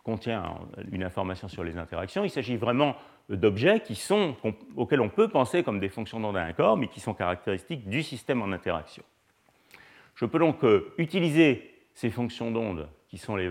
contient 0.05 0.45
une 0.93 1.03
information 1.03 1.49
sur 1.49 1.65
les 1.65 1.77
interactions, 1.77 2.25
il 2.25 2.31
s'agit 2.31 2.57
vraiment 2.57 2.97
d'objets 3.29 3.83
auxquels 4.77 5.01
on 5.01 5.09
peut 5.09 5.29
penser 5.29 5.63
comme 5.63 5.79
des 5.79 5.89
fonctions 5.89 6.21
d'onde 6.21 6.37
à 6.37 6.43
un 6.43 6.53
corps, 6.53 6.77
mais 6.77 6.89
qui 6.89 7.01
sont 7.01 7.15
caractéristiques 7.15 7.89
du 7.89 8.03
système 8.03 8.43
en 8.43 8.53
interaction. 8.53 9.05
Je 10.15 10.25
peux 10.25 10.39
donc 10.39 10.65
euh, 10.65 10.93
utiliser 10.99 11.71
ces 11.95 12.11
fonctions 12.11 12.51
d'onde, 12.51 12.89
qui 13.09 13.19
sont 13.19 13.37
les, 13.37 13.49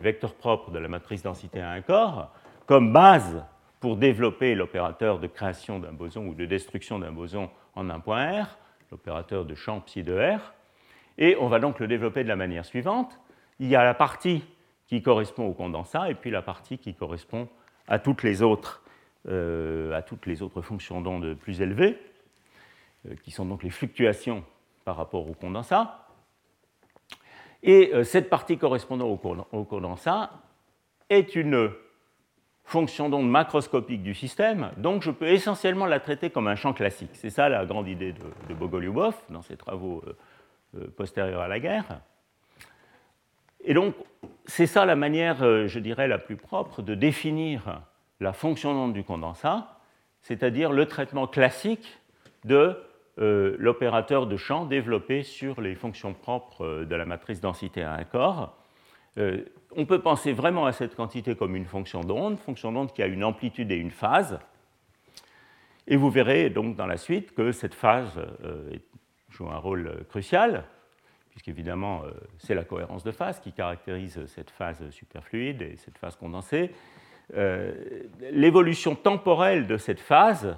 vecteurs 0.00 0.34
propres 0.34 0.70
de 0.70 0.78
la 0.78 0.88
matrice 0.88 1.22
densité 1.22 1.60
à 1.60 1.70
un 1.70 1.80
corps, 1.80 2.32
comme 2.66 2.92
base 2.92 3.44
pour 3.80 3.96
développer 3.96 4.54
l'opérateur 4.54 5.18
de 5.18 5.26
création 5.26 5.78
d'un 5.78 5.92
boson 5.92 6.26
ou 6.26 6.34
de 6.34 6.46
destruction 6.46 6.98
d'un 6.98 7.12
boson 7.12 7.50
en 7.74 7.90
un 7.90 8.00
point 8.00 8.42
R, 8.42 8.58
l'opérateur 8.90 9.44
de 9.44 9.54
champ 9.54 9.80
psi 9.80 10.02
de 10.02 10.14
R. 10.14 10.54
Et 11.18 11.36
on 11.40 11.48
va 11.48 11.58
donc 11.58 11.80
le 11.80 11.86
développer 11.88 12.22
de 12.22 12.28
la 12.28 12.36
manière 12.36 12.64
suivante. 12.64 13.18
Il 13.58 13.68
y 13.68 13.76
a 13.76 13.84
la 13.84 13.94
partie 13.94 14.44
qui 14.86 15.02
correspond 15.02 15.46
au 15.46 15.52
condensat 15.52 16.10
et 16.10 16.14
puis 16.14 16.30
la 16.30 16.42
partie 16.42 16.78
qui 16.78 16.94
correspond 16.94 17.48
à 17.86 17.98
toutes 17.98 18.22
les 18.22 18.42
autres, 18.42 18.82
euh, 19.28 20.00
fonctions 20.62 21.00
d'onde 21.00 21.34
plus 21.34 21.60
élevées, 21.60 21.98
euh, 23.06 23.14
qui 23.22 23.30
sont 23.30 23.44
donc 23.44 23.62
les 23.62 23.70
fluctuations 23.70 24.44
par 24.88 24.96
rapport 24.96 25.28
au 25.28 25.34
condensat. 25.34 26.06
Et 27.62 27.92
cette 28.04 28.30
partie 28.30 28.56
correspondant 28.56 29.06
au 29.52 29.64
condensat 29.64 30.30
est 31.10 31.36
une 31.36 31.70
fonction 32.64 33.10
d'onde 33.10 33.28
macroscopique 33.30 34.02
du 34.02 34.14
système, 34.14 34.70
donc 34.78 35.02
je 35.02 35.10
peux 35.10 35.26
essentiellement 35.26 35.84
la 35.84 36.00
traiter 36.00 36.30
comme 36.30 36.48
un 36.48 36.54
champ 36.54 36.72
classique. 36.72 37.10
C'est 37.12 37.28
ça 37.28 37.50
la 37.50 37.66
grande 37.66 37.86
idée 37.86 38.14
de, 38.14 38.24
de 38.48 38.54
Bogolyubov 38.54 39.14
dans 39.28 39.42
ses 39.42 39.58
travaux 39.58 40.02
euh, 40.06 40.16
euh, 40.78 40.88
postérieurs 40.96 41.42
à 41.42 41.48
la 41.48 41.60
guerre. 41.60 42.00
Et 43.62 43.74
donc, 43.74 43.94
c'est 44.46 44.66
ça 44.66 44.86
la 44.86 44.96
manière, 44.96 45.42
euh, 45.42 45.66
je 45.66 45.78
dirais, 45.80 46.08
la 46.08 46.18
plus 46.18 46.36
propre 46.36 46.80
de 46.80 46.94
définir 46.94 47.82
la 48.20 48.32
fonction 48.32 48.72
d'onde 48.72 48.94
du 48.94 49.04
condensat, 49.04 49.78
c'est-à-dire 50.22 50.72
le 50.72 50.86
traitement 50.86 51.26
classique 51.26 51.98
de 52.44 52.78
l'opérateur 53.18 54.26
de 54.26 54.36
champ 54.36 54.64
développé 54.64 55.22
sur 55.22 55.60
les 55.60 55.74
fonctions 55.74 56.14
propres 56.14 56.84
de 56.84 56.94
la 56.94 57.04
matrice 57.04 57.40
densité 57.40 57.82
à 57.82 57.94
un 57.94 58.04
corps 58.04 58.56
on 59.76 59.86
peut 59.86 60.00
penser 60.00 60.32
vraiment 60.32 60.66
à 60.66 60.72
cette 60.72 60.94
quantité 60.94 61.34
comme 61.34 61.56
une 61.56 61.66
fonction 61.66 62.00
d'onde, 62.00 62.38
fonction 62.38 62.72
d'onde 62.72 62.92
qui 62.92 63.02
a 63.02 63.06
une 63.06 63.24
amplitude 63.24 63.70
et 63.70 63.76
une 63.76 63.90
phase. 63.90 64.38
Et 65.86 65.96
vous 65.96 66.10
verrez 66.10 66.50
donc 66.50 66.76
dans 66.76 66.86
la 66.86 66.96
suite 66.96 67.34
que 67.34 67.52
cette 67.52 67.74
phase 67.74 68.18
euh, 68.44 68.76
joue 69.30 69.48
un 69.48 69.58
rôle 69.58 70.04
crucial, 70.08 70.64
puisqu'évidemment 71.30 72.02
euh, 72.04 72.10
c'est 72.38 72.54
la 72.54 72.64
cohérence 72.64 73.04
de 73.04 73.12
phase 73.12 73.40
qui 73.40 73.52
caractérise 73.52 74.24
cette 74.26 74.50
phase 74.50 74.90
superfluide 74.90 75.62
et 75.62 75.76
cette 75.76 75.98
phase 75.98 76.16
condensée. 76.16 76.72
Euh, 77.36 78.04
l'évolution 78.32 78.94
temporelle 78.94 79.66
de 79.66 79.76
cette 79.76 80.00
phase 80.00 80.56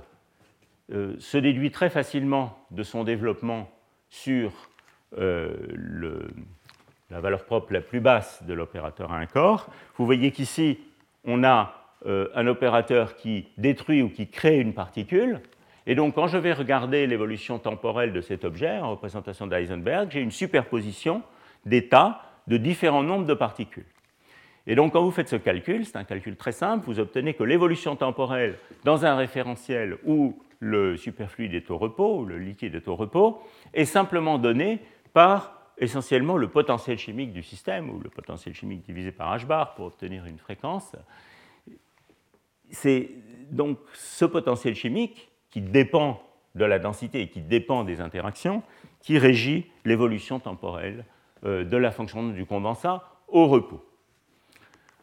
se 0.90 1.38
déduit 1.38 1.70
très 1.70 1.90
facilement 1.90 2.58
de 2.70 2.82
son 2.82 3.04
développement 3.04 3.70
sur 4.08 4.52
le, 5.16 6.28
la 7.10 7.20
valeur 7.20 7.44
propre 7.44 7.72
la 7.72 7.80
plus 7.80 8.00
basse 8.00 8.42
de 8.44 8.54
l'opérateur 8.54 9.12
à 9.12 9.18
un 9.18 9.26
corps. 9.26 9.68
Vous 9.96 10.06
voyez 10.06 10.30
qu'ici, 10.30 10.78
on 11.24 11.44
a 11.44 11.74
euh, 12.06 12.28
un 12.34 12.46
opérateur 12.46 13.16
qui 13.16 13.48
détruit 13.58 14.02
ou 14.02 14.08
qui 14.08 14.28
crée 14.28 14.58
une 14.58 14.72
particule. 14.72 15.40
Et 15.86 15.94
donc, 15.94 16.14
quand 16.14 16.28
je 16.28 16.38
vais 16.38 16.52
regarder 16.52 17.06
l'évolution 17.06 17.58
temporelle 17.58 18.12
de 18.12 18.20
cet 18.20 18.44
objet 18.44 18.78
en 18.78 18.92
représentation 18.92 19.46
d'Eisenberg, 19.46 20.08
j'ai 20.10 20.20
une 20.20 20.30
superposition 20.30 21.22
d'états 21.66 22.22
de 22.46 22.56
différents 22.56 23.02
nombres 23.02 23.26
de 23.26 23.34
particules. 23.34 23.86
Et 24.66 24.74
donc, 24.74 24.92
quand 24.92 25.02
vous 25.02 25.10
faites 25.10 25.28
ce 25.28 25.36
calcul, 25.36 25.84
c'est 25.84 25.96
un 25.96 26.04
calcul 26.04 26.36
très 26.36 26.52
simple, 26.52 26.86
vous 26.86 27.00
obtenez 27.00 27.34
que 27.34 27.42
l'évolution 27.42 27.96
temporelle 27.96 28.56
dans 28.84 29.04
un 29.04 29.16
référentiel 29.16 29.96
où 30.04 30.38
le 30.60 30.96
superfluide 30.96 31.54
est 31.54 31.70
au 31.70 31.78
repos, 31.78 32.24
le 32.24 32.38
liquide 32.38 32.74
est 32.74 32.86
au 32.86 32.94
repos, 32.94 33.42
est 33.74 33.86
simplement 33.86 34.38
donnée 34.38 34.80
par 35.12 35.60
essentiellement 35.78 36.36
le 36.36 36.48
potentiel 36.48 36.98
chimique 36.98 37.32
du 37.32 37.42
système, 37.42 37.90
ou 37.90 37.98
le 37.98 38.10
potentiel 38.10 38.54
chimique 38.54 38.84
divisé 38.84 39.10
par 39.10 39.34
h 39.36 39.46
bar 39.46 39.74
pour 39.74 39.86
obtenir 39.86 40.26
une 40.26 40.38
fréquence. 40.38 40.94
C'est 42.70 43.10
donc 43.50 43.78
ce 43.94 44.26
potentiel 44.26 44.74
chimique 44.74 45.30
qui 45.50 45.62
dépend 45.62 46.22
de 46.54 46.64
la 46.64 46.78
densité 46.78 47.22
et 47.22 47.28
qui 47.28 47.40
dépend 47.40 47.84
des 47.84 48.00
interactions 48.00 48.62
qui 49.00 49.18
régit 49.18 49.66
l'évolution 49.84 50.38
temporelle 50.38 51.04
euh, 51.44 51.64
de 51.64 51.76
la 51.76 51.90
fonction 51.90 52.28
du 52.28 52.44
condensat 52.44 53.02
au 53.28 53.46
repos. 53.46 53.82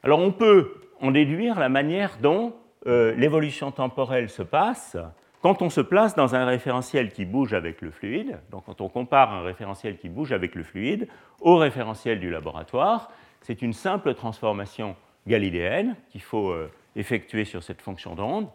Alors 0.03 0.20
on 0.20 0.32
peut 0.32 0.76
en 1.01 1.12
déduire 1.12 1.60
la 1.60 1.70
manière 1.70 2.18
dont 2.22 2.55
euh, 2.86 3.14
l'évolution 3.16 3.72
temporelle 3.72 4.30
se 4.30 4.43
passe 4.43 4.97
quand 5.41 5.61
on 5.61 5.69
se 5.69 5.81
place 5.81 6.15
dans 6.15 6.35
un 6.35 6.45
référentiel 6.45 7.11
qui 7.11 7.25
bouge 7.25 7.53
avec 7.53 7.81
le 7.81 7.91
fluide, 7.91 8.39
donc 8.51 8.65
quand 8.65 8.81
on 8.81 8.89
compare 8.89 9.31
un 9.33 9.43
référentiel 9.43 9.97
qui 9.97 10.09
bouge 10.09 10.31
avec 10.31 10.55
le 10.55 10.63
fluide 10.63 11.07
au 11.39 11.57
référentiel 11.57 12.19
du 12.19 12.29
laboratoire, 12.29 13.11
c'est 13.41 13.61
une 13.61 13.73
simple 13.73 14.13
transformation 14.13 14.95
galiléenne 15.27 15.95
qu'il 16.09 16.21
faut 16.21 16.49
euh, 16.49 16.71
effectuer 16.95 17.45
sur 17.45 17.63
cette 17.63 17.81
fonction 17.81 18.15
d'onde. 18.15 18.47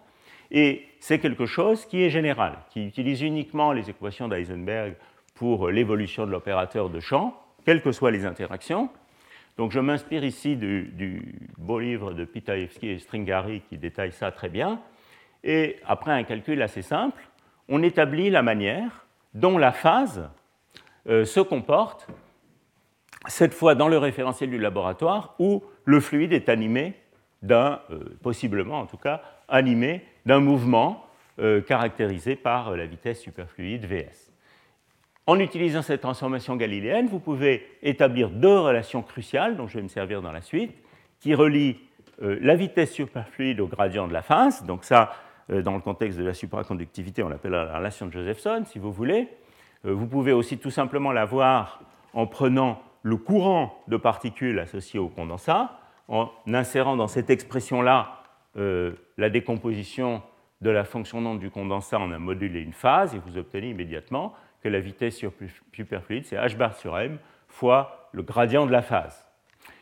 Et 0.50 0.86
c'est 1.00 1.18
quelque 1.18 1.46
chose 1.46 1.86
qui 1.86 2.02
est 2.02 2.10
général, 2.10 2.58
qui 2.70 2.84
utilise 2.84 3.22
uniquement 3.22 3.72
les 3.72 3.88
équations 3.88 4.28
d'Eisenberg 4.28 4.94
pour 5.34 5.70
l'évolution 5.70 6.26
de 6.26 6.30
l'opérateur 6.30 6.90
de 6.90 7.00
champ, 7.00 7.40
quelles 7.64 7.80
que 7.80 7.92
soient 7.92 8.10
les 8.10 8.26
interactions. 8.26 8.90
Donc 9.56 9.72
je 9.72 9.80
m'inspire 9.80 10.24
ici 10.24 10.56
du, 10.56 11.34
beau 11.58 11.78
livre 11.78 12.12
de 12.12 12.24
Pitaevsky 12.24 12.88
et 12.88 12.98
Stringari 12.98 13.62
qui 13.68 13.78
détaille 13.78 14.12
ça 14.12 14.30
très 14.30 14.48
bien. 14.48 14.80
Et 15.44 15.76
après 15.86 16.12
un 16.12 16.22
calcul 16.24 16.60
assez 16.62 16.82
simple, 16.82 17.22
on 17.68 17.82
établit 17.82 18.30
la 18.30 18.42
manière 18.42 19.06
dont 19.34 19.58
la 19.58 19.72
phase 19.72 20.28
euh, 21.08 21.24
se 21.24 21.40
comporte, 21.40 22.06
cette 23.26 23.54
fois 23.54 23.74
dans 23.74 23.88
le 23.88 23.98
référentiel 23.98 24.50
du 24.50 24.58
laboratoire, 24.58 25.34
où 25.38 25.62
le 25.84 26.00
fluide 26.00 26.32
est 26.32 26.48
animé 26.48 26.94
d'un, 27.42 27.80
euh, 27.90 28.16
possiblement 28.22 28.80
en 28.80 28.86
tout 28.86 28.96
cas, 28.96 29.22
animé 29.48 30.04
d'un 30.26 30.40
mouvement 30.40 31.06
euh, 31.38 31.60
caractérisé 31.60 32.36
par 32.36 32.76
la 32.76 32.86
vitesse 32.86 33.20
superfluide 33.20 33.86
Vs. 33.86 34.30
En 35.26 35.38
utilisant 35.38 35.82
cette 35.82 36.00
transformation 36.00 36.56
galiléenne, 36.56 37.06
vous 37.06 37.20
pouvez 37.20 37.66
établir 37.82 38.28
deux 38.30 38.58
relations 38.58 39.02
cruciales, 39.02 39.56
dont 39.56 39.68
je 39.68 39.78
vais 39.78 39.82
me 39.82 39.88
servir 39.88 40.20
dans 40.20 40.32
la 40.32 40.40
suite, 40.40 40.72
qui 41.20 41.34
relient 41.34 41.78
la 42.18 42.56
vitesse 42.56 42.92
superfluide 42.92 43.60
au 43.60 43.66
gradient 43.66 44.08
de 44.08 44.12
la 44.12 44.22
phase. 44.22 44.64
Donc 44.64 44.84
ça, 44.84 45.12
dans 45.60 45.74
le 45.74 45.80
contexte 45.80 46.18
de 46.18 46.24
la 46.24 46.32
supraconductivité, 46.32 47.22
on 47.22 47.28
l'appelle 47.28 47.52
la 47.52 47.76
relation 47.76 48.06
de 48.06 48.12
Josephson, 48.12 48.62
si 48.64 48.78
vous 48.78 48.92
voulez. 48.92 49.28
Euh, 49.84 49.92
vous 49.92 50.06
pouvez 50.06 50.32
aussi 50.32 50.58
tout 50.58 50.70
simplement 50.70 51.12
la 51.12 51.24
voir 51.24 51.82
en 52.14 52.26
prenant 52.26 52.80
le 53.02 53.16
courant 53.16 53.82
de 53.88 53.96
particules 53.96 54.58
associé 54.58 54.98
au 54.98 55.08
condensat, 55.08 55.78
en 56.08 56.30
insérant 56.46 56.96
dans 56.96 57.08
cette 57.08 57.30
expression-là 57.30 58.22
euh, 58.56 58.92
la 59.18 59.28
décomposition 59.28 60.22
de 60.60 60.70
la 60.70 60.84
fonction 60.84 61.20
d'onde 61.20 61.40
du 61.40 61.50
condensat 61.50 61.98
en 61.98 62.12
un 62.12 62.18
module 62.18 62.56
et 62.56 62.60
une 62.60 62.72
phase, 62.72 63.14
et 63.14 63.18
vous 63.18 63.36
obtenez 63.36 63.70
immédiatement 63.70 64.34
que 64.62 64.68
la 64.68 64.78
vitesse 64.78 65.24
superfluide, 65.72 66.24
c'est 66.24 66.36
h 66.36 66.56
bar 66.56 66.74
sur 66.76 66.96
m 66.96 67.18
fois 67.48 68.08
le 68.12 68.22
gradient 68.22 68.66
de 68.66 68.72
la 68.72 68.82
phase. 68.82 69.28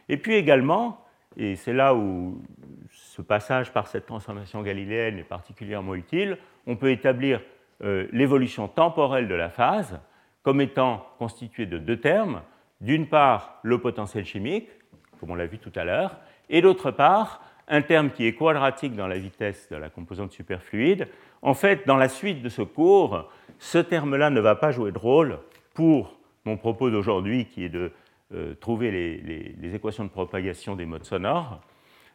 Et 0.09 0.17
puis 0.17 0.35
également, 0.35 1.05
et 1.37 1.57
c'est 1.57 1.73
là 1.73 1.95
où 1.95 2.43
ce 2.91 3.23
passage 3.23 3.73
par 3.73 3.87
cette 3.87 4.07
transformation 4.07 4.63
galiléenne 4.63 5.19
est 5.19 5.25
particulièrement 5.25 5.95
utile, 5.95 6.39
on 6.67 6.77
peut 6.77 6.91
établir 6.91 7.41
euh, 7.83 8.07
l'évolution 8.13 8.69
temporelle 8.69 9.29
de 9.29 9.35
la 9.35 9.49
phase 9.49 10.01
comme 10.43 10.61
étant 10.61 11.07
constituée 11.19 11.67
de 11.67 11.79
deux 11.79 11.99
termes. 11.99 12.43
D'une 12.81 13.07
part, 13.07 13.61
le 13.63 13.79
potentiel 13.79 14.25
chimique, 14.25 14.69
comme 15.19 15.31
on 15.31 15.35
l'a 15.35 15.47
vu 15.47 15.59
tout 15.59 15.73
à 15.77 15.85
l'heure, 15.85 16.17
et 16.49 16.63
d'autre 16.63 16.91
part, 16.91 17.43
un 17.69 17.83
terme 17.83 18.11
qui 18.11 18.27
est 18.27 18.35
quadratique 18.35 18.97
dans 18.97 19.07
la 19.07 19.19
vitesse 19.19 19.69
de 19.71 19.77
la 19.77 19.91
composante 19.91 20.33
superfluide. 20.33 21.09
En 21.43 21.55
fait, 21.55 21.87
dans 21.87 21.97
la 21.97 22.09
suite 22.09 22.43
de 22.43 22.49
ce 22.49 22.63
cours, 22.63 23.31
ce 23.59 23.79
terme-là 23.79 24.31
ne 24.31 24.41
va 24.41 24.57
pas 24.57 24.73
jouer 24.73 24.91
de 24.93 24.99
rôle 24.99 25.39
pour 25.75 26.19
mon 26.45 26.57
propos 26.57 26.91
d'aujourd'hui, 26.91 27.47
qui 27.47 27.65
est 27.65 27.69
de 27.69 27.93
euh, 28.33 28.55
trouver 28.55 28.91
les, 28.91 29.75
équations 29.75 30.05
de 30.05 30.11
propagation 30.11 30.77
des 30.77 30.87
modes 30.87 31.05
sonores. 31.05 31.61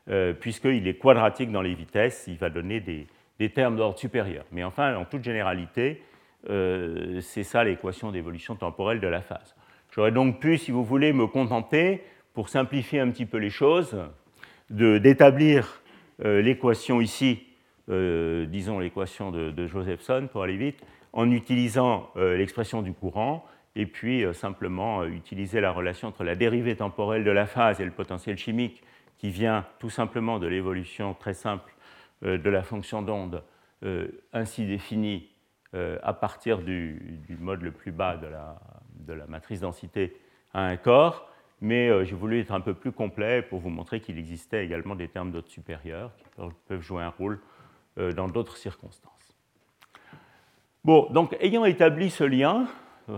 Euh, 0.07 0.33
puisqu'il 0.33 0.87
est 0.87 0.99
quadratique 0.99 1.51
dans 1.51 1.63
les 1.63 1.73
vitesses, 1.73 2.25
il 2.27 2.37
va 2.37 2.51
donner 2.51 2.79
des, 2.79 3.49
termes 3.49 3.75
d'ordre 3.75 3.97
supérieur. 3.97 4.45
Mais 4.51 4.63
enfin, 4.63 4.95
en 4.95 5.05
toute 5.05 5.23
généralité, 5.23 6.03
euh, 6.49 7.19
c'est 7.21 7.43
ça 7.43 7.63
l'équation 7.63 8.11
d'évolution 8.11 8.55
temporelle 8.55 8.99
de 8.99 9.07
la 9.07 9.21
phase. 9.21 9.55
J'aurais 9.91 10.11
donc 10.11 10.39
pu, 10.39 10.57
si 10.59 10.69
vous 10.69 10.83
voulez, 10.83 11.11
me 11.11 11.25
contenter, 11.25 12.03
pour 12.33 12.49
simplifier 12.49 12.99
un 12.99 13.09
petit 13.09 13.25
peu 13.25 13.37
les 13.37 13.49
choses, 13.49 13.97
d'établir 14.69 15.81
euh, 16.23 16.41
l'équation 16.41 17.01
ici, 17.01 17.43
disons 17.87 18.79
l'équation 18.79 19.31
de, 19.31 19.51
de, 19.51 19.67
Josephson 19.67 20.27
pour 20.31 20.43
aller 20.43 20.57
vite, 20.57 20.83
en 21.13 21.29
utilisant 21.31 22.09
l'expression 22.15 22.81
du 22.81 22.93
courant, 22.93 23.45
et 23.75 23.85
puis 23.85 24.23
simplement 24.33 25.03
utiliser 25.03 25.61
la 25.61 25.71
relation 25.71 26.07
entre 26.07 26.23
la 26.23 26.35
dérivée 26.35 26.75
temporelle 26.75 27.23
de 27.23 27.31
la 27.31 27.45
phase 27.45 27.81
et 27.81 27.85
le 27.85 27.91
potentiel 27.91 28.37
chimique 28.37 28.83
qui 29.17 29.29
vient 29.29 29.65
tout 29.79 29.89
simplement 29.89 30.39
de 30.39 30.47
l'évolution 30.47 31.13
très 31.13 31.33
simple 31.33 31.73
euh, 32.23 32.37
de 32.37 32.49
la 32.49 32.63
fonction 32.63 33.01
d'onde 33.01 33.43
euh, 33.83 34.07
ainsi 34.33 34.65
définie 34.65 35.29
euh, 35.73 35.97
à 36.03 36.13
partir 36.13 36.59
du, 36.59 37.19
mode 37.39 37.61
le 37.61 37.71
plus 37.71 37.91
bas 37.91 38.17
de 38.17 38.27
la, 38.27 38.59
de 38.99 39.13
la, 39.13 39.25
matrice 39.27 39.61
densité 39.61 40.15
à 40.53 40.65
un 40.65 40.77
corps, 40.77 41.29
mais 41.59 42.05
j'ai 42.05 42.15
voulu 42.15 42.39
être 42.39 42.53
un 42.53 42.61
peu 42.61 42.73
plus 42.73 42.91
complet 42.91 43.41
pour 43.41 43.59
vous 43.59 43.69
montrer 43.69 43.99
qu'il 43.99 44.17
existait 44.17 44.63
également 44.63 44.95
des 44.95 45.07
termes 45.07 45.31
d'ordre 45.31 45.49
supérieur 45.49 46.11
qui 46.17 46.25
peuvent 46.67 46.81
jouer 46.81 47.03
un 47.03 47.09
rôle 47.09 47.39
dans 47.97 48.27
d'autres 48.27 48.57
circonstances. 48.57 49.35
Bon, 50.83 51.07
donc 51.11 51.35
ayant 51.41 51.65
établi 51.65 52.09
ce 52.09 52.23
lien, 52.23 52.67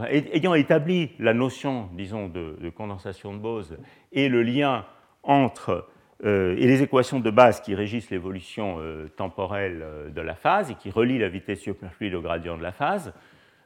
ayant 0.10 0.54
établi 0.54 1.12
la 1.20 1.34
notion, 1.34 1.90
disons, 1.94 2.28
de, 2.28 2.58
de 2.60 2.70
condensation 2.70 3.34
de 3.34 3.40
Bose 3.40 3.78
et 4.12 4.30
le 4.30 4.44
lien 4.44 4.86
entre 5.24 5.88
euh, 6.26 6.56
et 6.58 6.66
les 6.66 6.82
équations 6.82 7.20
de 7.20 7.30
base 7.30 7.62
qui 7.62 7.76
régissent 7.76 8.10
l'évolution 8.10 8.78
euh, 8.80 9.08
temporelle 9.08 9.82
euh, 9.84 10.10
de 10.10 10.22
la 10.22 10.34
phase 10.34 10.72
et 10.72 10.76
qui 10.76 10.90
relient 10.90 11.20
la 11.20 11.30
vitesse 11.30 11.60
superfluide 11.60 12.16
au 12.16 12.22
gradient 12.22 12.58
de 12.58 12.64
la 12.64 12.72
phase. 12.72 13.14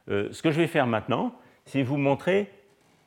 ce 0.08 0.42
que 0.42 0.50
je 0.50 0.60
vais 0.60 0.66
faire 0.66 0.86
maintenant, 0.86 1.34
c'est 1.64 1.82
vous 1.82 1.96
montrer 1.96 2.50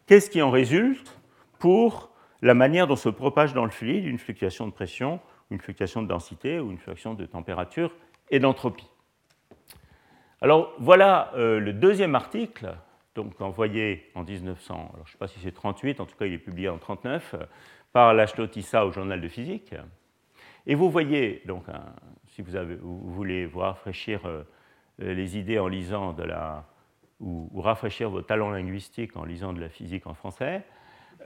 qu'est-ce 0.07 0.31
qui 0.31 0.41
en 0.41 0.49
résulte 0.49 1.19
pour 1.59 2.09
la 2.41 2.55
manière 2.55 2.87
dont 2.87 2.95
se 2.95 3.09
propage 3.09 3.53
dans 3.53 3.65
le 3.65 3.71
fluide 3.71 4.05
une 4.05 4.17
fluctuation 4.17 4.65
de 4.65 4.71
pression, 4.71 5.19
une 5.51 5.59
fluctuation 5.59 6.01
de 6.01 6.07
densité 6.07 6.59
ou 6.59 6.71
une 6.71 6.77
fluctuation 6.77 7.13
de 7.13 7.25
température 7.25 7.93
et 8.31 8.39
d'entropie. 8.39 8.89
Alors 10.41 10.73
voilà 10.79 11.31
le 11.35 11.71
deuxième 11.71 12.15
article, 12.15 12.75
donc 13.15 13.39
envoyé 13.39 14.11
en 14.13 14.23
1900, 14.23 14.91
je 14.95 14.99
ne 14.99 15.05
sais 15.07 15.17
pas 15.17 15.27
si 15.27 15.39
c'est 15.39 15.53
38, 15.53 15.99
en 15.99 16.05
tout 16.05 16.15
cas 16.15 16.25
il 16.25 16.33
est 16.33 16.37
publié 16.37 16.69
en 16.69 16.77
39, 16.77 17.35
par 17.93 18.13
Laszlo 18.13 18.45
Tissa 18.47 18.85
au 18.85 18.91
journal 18.91 19.21
de 19.21 19.27
physique. 19.29 19.73
Et 20.67 20.75
vous 20.75 20.89
voyez, 20.89 21.41
donc, 21.45 21.63
si 22.27 22.41
vous, 22.41 22.51
voulez 23.11 23.45
vous 23.45 23.59
rafraîchir 23.59 24.21
euh, 24.25 24.43
les 24.99 25.37
idées 25.37 25.59
en 25.59 25.67
lisant 25.67 26.11
de 26.11 26.23
la, 26.23 26.65
ou, 27.19 27.61
rafraîchir 27.61 28.09
vos 28.09 28.21
talents 28.21 28.49
linguistiques 28.49 29.15
en 29.15 29.23
lisant 29.23 29.53
de 29.53 29.61
la 29.61 29.69
physique 29.69 30.07
en 30.07 30.13
français, 30.13 30.63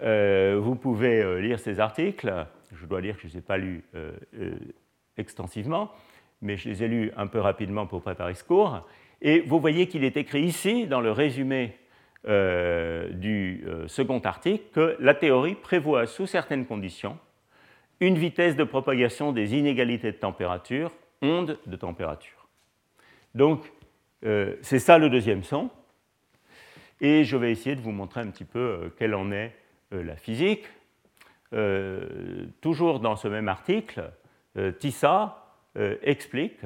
euh, 0.03 0.59
vous 0.61 0.75
pouvez 0.75 1.21
euh, 1.21 1.39
lire 1.39 1.59
ces 1.59 1.79
articles. 1.79 2.45
Je 2.73 2.85
dois 2.85 3.01
dire 3.01 3.15
que 3.15 3.21
je 3.23 3.27
ne 3.27 3.31
les 3.31 3.37
ai 3.39 3.41
pas 3.41 3.57
lus 3.57 3.83
extensivement, 5.17 5.91
mais 6.41 6.55
je 6.55 6.69
les 6.69 6.83
ai 6.83 6.87
lus 6.87 7.11
un 7.17 7.25
peu 7.25 7.39
rapidement 7.39 7.87
pour 7.87 8.01
préparer 8.01 8.35
ce 8.35 8.43
cours. 8.43 8.85
Et 9.21 9.41
vous 9.41 9.59
voyez 9.59 9.87
qu'il 9.87 10.03
est 10.03 10.17
écrit 10.17 10.43
ici, 10.43 10.87
dans 10.87 11.01
le 11.01 11.11
résumé 11.11 11.75
euh, 12.27 13.09
du 13.09 13.63
euh, 13.65 13.87
second 13.87 14.19
article 14.19 14.65
que 14.73 14.97
la 14.99 15.13
théorie 15.13 15.55
prévoit 15.55 16.05
sous 16.05 16.27
certaines 16.27 16.65
conditions 16.65 17.17
une 18.01 18.17
vitesse 18.17 18.57
de 18.57 18.63
propagation 18.65 19.31
des 19.31 19.55
inégalités 19.55 20.11
de 20.11 20.17
température, 20.17 20.91
ondes 21.21 21.57
de 21.65 21.75
température. 21.77 22.47
Donc, 23.35 23.71
euh, 24.25 24.55
c'est 24.61 24.79
ça 24.79 24.97
le 24.97 25.09
deuxième 25.09 25.43
son. 25.43 25.69
Et 26.99 27.23
je 27.23 27.37
vais 27.37 27.51
essayer 27.51 27.77
de 27.77 27.81
vous 27.81 27.91
montrer 27.91 28.19
un 28.19 28.27
petit 28.27 28.45
peu 28.45 28.93
quelle 28.97 29.15
en 29.15 29.31
est 29.31 29.55
la 29.91 30.17
physique. 30.17 30.65
toujours 32.59 32.99
dans 32.99 33.15
ce 33.15 33.29
même 33.29 33.47
article, 33.47 34.11
Tissa 34.79 35.55
explique 36.01 36.59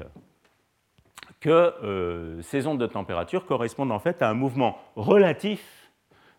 que 1.44 1.74
euh, 1.84 2.42
ces 2.42 2.68
ondes 2.68 2.80
de 2.80 2.88
température 2.88 3.46
correspondent 3.46 3.92
en 3.92 4.00
fait 4.00 4.22
à 4.22 4.30
un 4.30 4.34
mouvement 4.34 4.78
relatif 4.96 5.92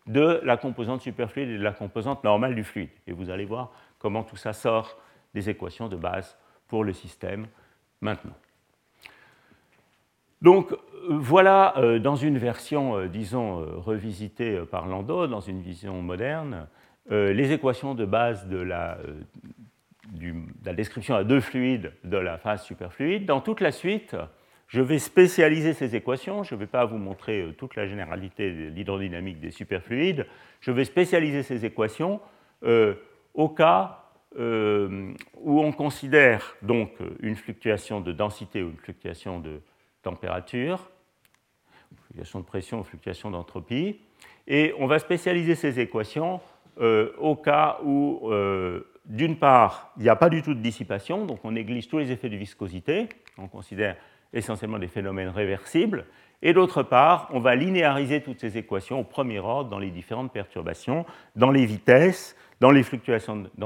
de 0.07 0.41
la 0.43 0.57
composante 0.57 1.01
superfluide 1.01 1.49
et 1.49 1.57
de 1.59 1.63
la 1.63 1.73
composante 1.73 2.23
normale 2.23 2.55
du 2.55 2.63
fluide. 2.63 2.89
Et 3.05 3.13
vous 3.13 3.29
allez 3.29 3.45
voir 3.45 3.71
comment 3.99 4.23
tout 4.23 4.35
ça 4.35 4.51
sort 4.51 4.97
des 5.35 5.47
équations 5.47 5.89
de 5.89 5.95
base 5.95 6.35
pour 6.67 6.83
le 6.83 6.91
système 6.91 7.45
maintenant. 8.01 8.33
Donc 10.41 10.75
voilà, 11.07 11.77
euh, 11.77 11.99
dans 11.99 12.15
une 12.15 12.39
version, 12.39 12.97
euh, 12.97 13.07
disons, 13.07 13.57
revisitée 13.79 14.59
par 14.71 14.87
Landau, 14.87 15.27
dans 15.27 15.39
une 15.39 15.61
vision 15.61 16.01
moderne, 16.01 16.67
les 17.11 17.51
équations 17.51 17.93
de 17.93 18.03
base 18.03 18.47
de 18.47 18.57
la 18.57 18.97
description 20.73 21.13
à 21.13 21.23
deux 21.23 21.39
fluides 21.39 21.93
de 22.03 22.17
la 22.17 22.39
phase 22.39 22.63
superfluide. 22.63 23.27
Dans 23.27 23.41
toute 23.41 23.61
la 23.61 23.71
suite, 23.71 24.15
je 24.67 24.81
vais 24.81 24.99
spécialiser 24.99 25.73
ces 25.73 25.95
équations, 25.95 26.43
je 26.43 26.55
ne 26.55 26.59
vais 26.59 26.67
pas 26.67 26.85
vous 26.85 26.97
montrer 26.97 27.41
euh, 27.41 27.51
toute 27.53 27.75
la 27.75 27.85
généralité 27.85 28.51
de 28.51 28.67
l'hydrodynamique 28.69 29.39
des 29.39 29.51
superfluides, 29.51 30.25
je 30.61 30.71
vais 30.71 30.85
spécialiser 30.85 31.43
ces 31.43 31.65
équations 31.65 32.19
euh, 32.63 32.95
au 33.33 33.49
cas 33.49 34.05
euh, 34.37 35.13
où 35.39 35.61
on 35.61 35.71
considère 35.71 36.55
donc 36.61 36.91
une 37.21 37.35
fluctuation 37.35 38.01
de 38.01 38.11
densité 38.11 38.63
ou 38.63 38.69
une 38.71 38.77
fluctuation 38.77 39.39
de 39.39 39.61
température, 40.01 40.89
fluctuation 42.07 42.39
de 42.39 42.45
pression 42.45 42.79
ou 42.79 42.83
fluctuation 42.83 43.31
d'entropie, 43.31 43.99
et 44.47 44.73
on 44.79 44.87
va 44.87 44.99
spécialiser 44.99 45.55
ces 45.55 45.79
équations 45.79 46.41
au 46.77 47.37
cas 47.37 47.79
où, 47.85 48.29
d'une 49.05 49.37
part, 49.37 49.93
il 49.95 50.03
n'y 50.03 50.09
a 50.09 50.15
pas 50.17 50.29
du 50.29 50.41
tout 50.41 50.53
de 50.53 50.59
dissipation, 50.59 51.25
donc 51.25 51.39
on 51.45 51.51
néglige 51.51 51.87
tous 51.87 51.99
les 51.99 52.11
effets 52.11 52.27
de 52.27 52.35
viscosité, 52.35 53.07
on 53.37 53.47
considère 53.47 53.95
essentiellement 54.35 54.79
des 54.79 54.87
phénomènes 54.87 55.29
réversibles, 55.29 56.05
et 56.41 56.53
d'autre 56.53 56.83
part, 56.83 57.29
on 57.31 57.39
va 57.39 57.55
linéariser 57.55 58.21
toutes 58.21 58.39
ces 58.39 58.57
équations 58.57 58.99
au 58.99 59.03
premier 59.03 59.39
ordre 59.39 59.69
dans 59.69 59.79
les 59.79 59.89
différentes 59.89 60.31
perturbations, 60.31 61.05
dans 61.35 61.49
les 61.49 61.65
vitesses, 61.65 62.35
dans, 62.59 62.71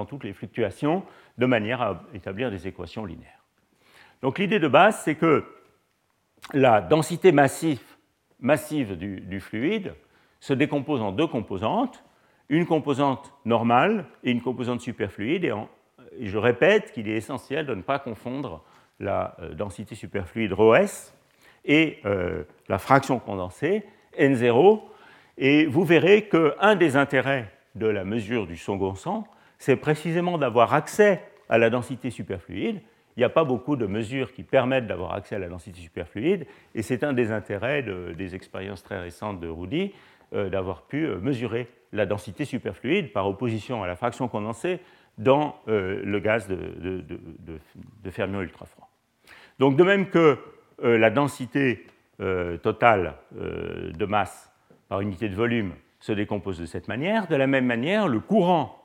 toutes 0.06 0.24
les 0.24 0.34
fluctuations, 0.34 1.04
de 1.38 1.46
manière 1.46 1.82
à 1.82 2.04
établir 2.14 2.52
des 2.52 2.68
équations 2.68 3.06
linéaires. 3.06 3.44
Donc 4.22 4.40
l'idée 4.40 4.60
de 4.60 4.68
base, 4.68 5.02
c'est 5.04 5.16
que 5.16 5.44
la 6.54 6.82
densité 6.82 7.32
massive, 7.32 7.82
massive 8.40 8.98
du, 8.98 9.40
fluide 9.40 9.94
se 10.40 10.54
décompose 10.54 11.02
en 11.02 11.12
deux 11.12 11.28
composantes, 11.28 12.04
une 12.48 12.66
composante 12.66 13.34
normale 13.46 14.06
et 14.24 14.32
une 14.32 14.42
composante 14.42 14.82
superfluide, 14.82 15.46
et 15.46 16.28
je 16.28 16.38
répète 16.38 16.92
qu'il 16.94 17.08
est 17.08 17.18
essentiel 17.18 17.66
de 17.66 17.76
ne 17.76 17.82
pas 17.82 18.00
confondre 18.00 18.64
la 19.00 19.36
euh, 19.42 19.54
densité 19.54 19.96
superfluide 19.96 20.54
ρS 20.54 21.14
et 21.66 22.00
euh, 22.06 22.44
la 22.68 22.78
fraction 22.78 23.20
condensée 23.20 23.84
N0. 24.18 24.82
Et 25.38 25.66
vous 25.66 25.84
verrez 25.86 26.28
qu'un 26.28 26.76
des 26.76 26.98
intérêts 26.98 27.52
de 27.76 27.88
la 27.88 28.04
mesure 28.04 28.48
du 28.48 28.58
second 28.58 28.96
sang, 28.96 29.26
c'est 29.58 29.78
précisément 29.78 30.38
d'avoir 30.38 30.74
accès 30.74 31.22
à 31.48 31.58
la 31.58 31.70
densité 31.70 32.10
superfluide. 32.10 32.82
Il 33.16 33.20
n'y 33.20 33.26
a 33.26 33.30
pas 33.30 33.44
beaucoup 33.44 33.76
de 33.76 33.86
mesures 33.86 34.34
qui 34.34 34.44
permettent 34.44 34.88
d'avoir 34.88 35.14
accès 35.14 35.36
à 35.36 35.40
la 35.40 35.50
densité 35.50 35.80
superfluide, 35.80 36.46
et 36.76 36.82
c'est 36.82 37.04
un 37.04 37.14
des 37.14 37.32
intérêts 37.32 37.84
des 37.84 38.36
expériences 38.36 38.84
très 38.84 39.00
récentes 39.00 39.40
de 39.40 39.48
Rudy 39.48 39.94
euh, 40.34 40.50
d'avoir 40.50 40.84
pu 40.84 41.08
mesurer 41.08 41.68
la 41.92 42.06
densité 42.06 42.46
superfluide 42.46 43.12
par 43.12 43.28
opposition 43.28 43.84
à 43.84 43.88
la 43.88 43.96
fraction 43.96 44.28
condensée 44.28 44.80
dans 45.18 45.56
le 45.68 46.20
gaz 46.20 46.48
de, 46.48 46.56
de, 46.56 47.04
de 48.04 48.10
fermion 48.10 48.42
ultra-froid. 48.42 48.89
Donc 49.60 49.76
de 49.76 49.84
même 49.84 50.10
que 50.10 50.38
euh, 50.84 50.98
la 50.98 51.10
densité 51.10 51.86
euh, 52.22 52.58
totale 52.58 53.16
euh, 53.38 53.92
de 53.92 54.06
masse 54.06 54.52
par 54.88 55.02
unité 55.02 55.30
de 55.30 55.36
volume 55.36 55.74
se 56.00 56.14
décompose 56.14 56.60
de 56.60 56.66
cette 56.66 56.88
manière, 56.88 57.28
de 57.28 57.36
la 57.36 57.46
même 57.46 57.66
manière, 57.66 58.08
le 58.08 58.20
courant 58.20 58.76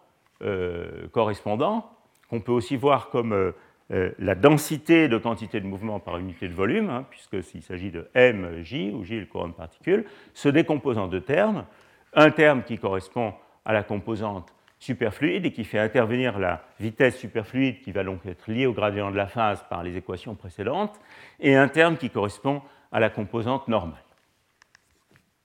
correspondant, 1.12 1.90
qu'on 2.28 2.40
peut 2.40 2.52
aussi 2.52 2.76
voir 2.76 3.08
comme 3.08 3.54
la 3.88 4.34
densité 4.34 5.08
de 5.08 5.16
quantité 5.16 5.58
de 5.58 5.66
mouvement 5.66 6.00
par 6.00 6.18
unité 6.18 6.48
de 6.48 6.52
volume, 6.52 6.90
hein, 6.90 7.06
puisque 7.08 7.42
s'il 7.42 7.62
s'agit 7.62 7.90
de 7.90 8.06
mj, 8.14 8.92
où 8.92 9.04
j 9.04 9.16
est 9.16 9.20
le 9.20 9.26
courant 9.26 9.48
de 9.48 9.54
particules, 9.54 10.04
se 10.34 10.50
décompose 10.50 10.98
en 10.98 11.06
deux 11.06 11.22
termes. 11.22 11.64
Un 12.12 12.30
terme 12.30 12.62
qui 12.62 12.76
correspond 12.76 13.32
à 13.64 13.72
la 13.72 13.84
composante 13.84 14.53
superfluide 14.84 15.46
et 15.46 15.50
qui 15.50 15.64
fait 15.64 15.78
intervenir 15.78 16.38
la 16.38 16.62
vitesse 16.78 17.16
superfluide 17.16 17.80
qui 17.80 17.90
va 17.90 18.04
donc 18.04 18.24
être 18.26 18.50
liée 18.50 18.66
au 18.66 18.74
gradient 18.74 19.10
de 19.10 19.16
la 19.16 19.26
phase 19.26 19.64
par 19.70 19.82
les 19.82 19.96
équations 19.96 20.34
précédentes, 20.34 21.00
et 21.40 21.56
un 21.56 21.68
terme 21.68 21.96
qui 21.96 22.10
correspond 22.10 22.60
à 22.92 23.00
la 23.00 23.08
composante 23.08 23.66
normale. 23.66 24.04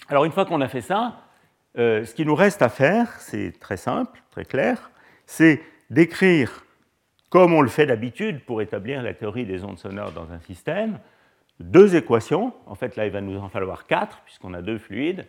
Alors 0.10 0.26
une 0.26 0.34
fois 0.34 0.46
qu'on 0.46 0.60
a 0.60 0.68
fait 0.68 0.82
ça, 0.82 1.22
euh, 1.78 2.04
ce 2.04 2.14
qui 2.14 2.26
nous 2.26 2.36
reste 2.36 2.62
à 2.62 2.68
faire, 2.68 3.08
c'est 3.22 3.58
très 3.60 3.78
simple, 3.78 4.22
très 4.32 4.44
clair, 4.44 4.92
c'est 5.26 5.62
d'écrire, 5.90 6.66
comme 7.30 7.54
on 7.54 7.62
le 7.62 7.70
fait 7.70 7.86
d'habitude 7.86 8.44
pour 8.44 8.62
établir 8.62 9.02
la 9.02 9.14
théorie 9.14 9.46
des 9.46 9.64
ondes 9.64 9.80
sonores 9.80 10.12
dans 10.12 10.34
un 10.34 10.40
système, 10.42 11.00
deux 11.62 11.96
équations, 11.96 12.54
en 12.66 12.76
fait 12.76 12.98
là 12.98 13.06
il 13.06 13.12
va 13.12 13.22
nous 13.22 13.38
en 13.38 13.48
falloir 13.48 13.88
quatre 13.88 14.22
puisqu'on 14.26 14.54
a 14.54 14.62
deux 14.62 14.80
fluides, 14.80 15.26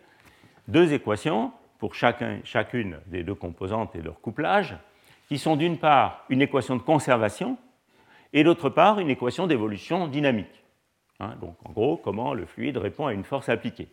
deux 0.67 0.93
équations 0.93 1.53
pour 1.80 1.94
chacune 1.96 3.00
des 3.08 3.24
deux 3.24 3.36
composantes 3.36 3.96
et 3.96 4.02
leur 4.02 4.22
couplage, 4.22 4.76
qui 5.28 5.38
sont 5.38 5.56
d'une 5.56 5.78
part 5.78 6.24
une 6.30 6.42
équation 6.42 6.76
de 6.76 6.82
conservation 6.82 7.58
et 8.34 8.44
d'autre 8.44 8.70
part 8.70 9.00
une 9.00 9.10
équation 9.10 9.48
d'évolution 9.48 10.08
dynamique. 10.08 10.64
Hein, 11.20 11.36
donc 11.42 11.56
en 11.66 11.72
gros, 11.72 11.98
comment 11.98 12.34
le 12.34 12.46
fluide 12.46 12.78
répond 12.78 13.08
à 13.08 13.14
une 13.14 13.24
force 13.24 13.50
appliquée. 13.50 13.88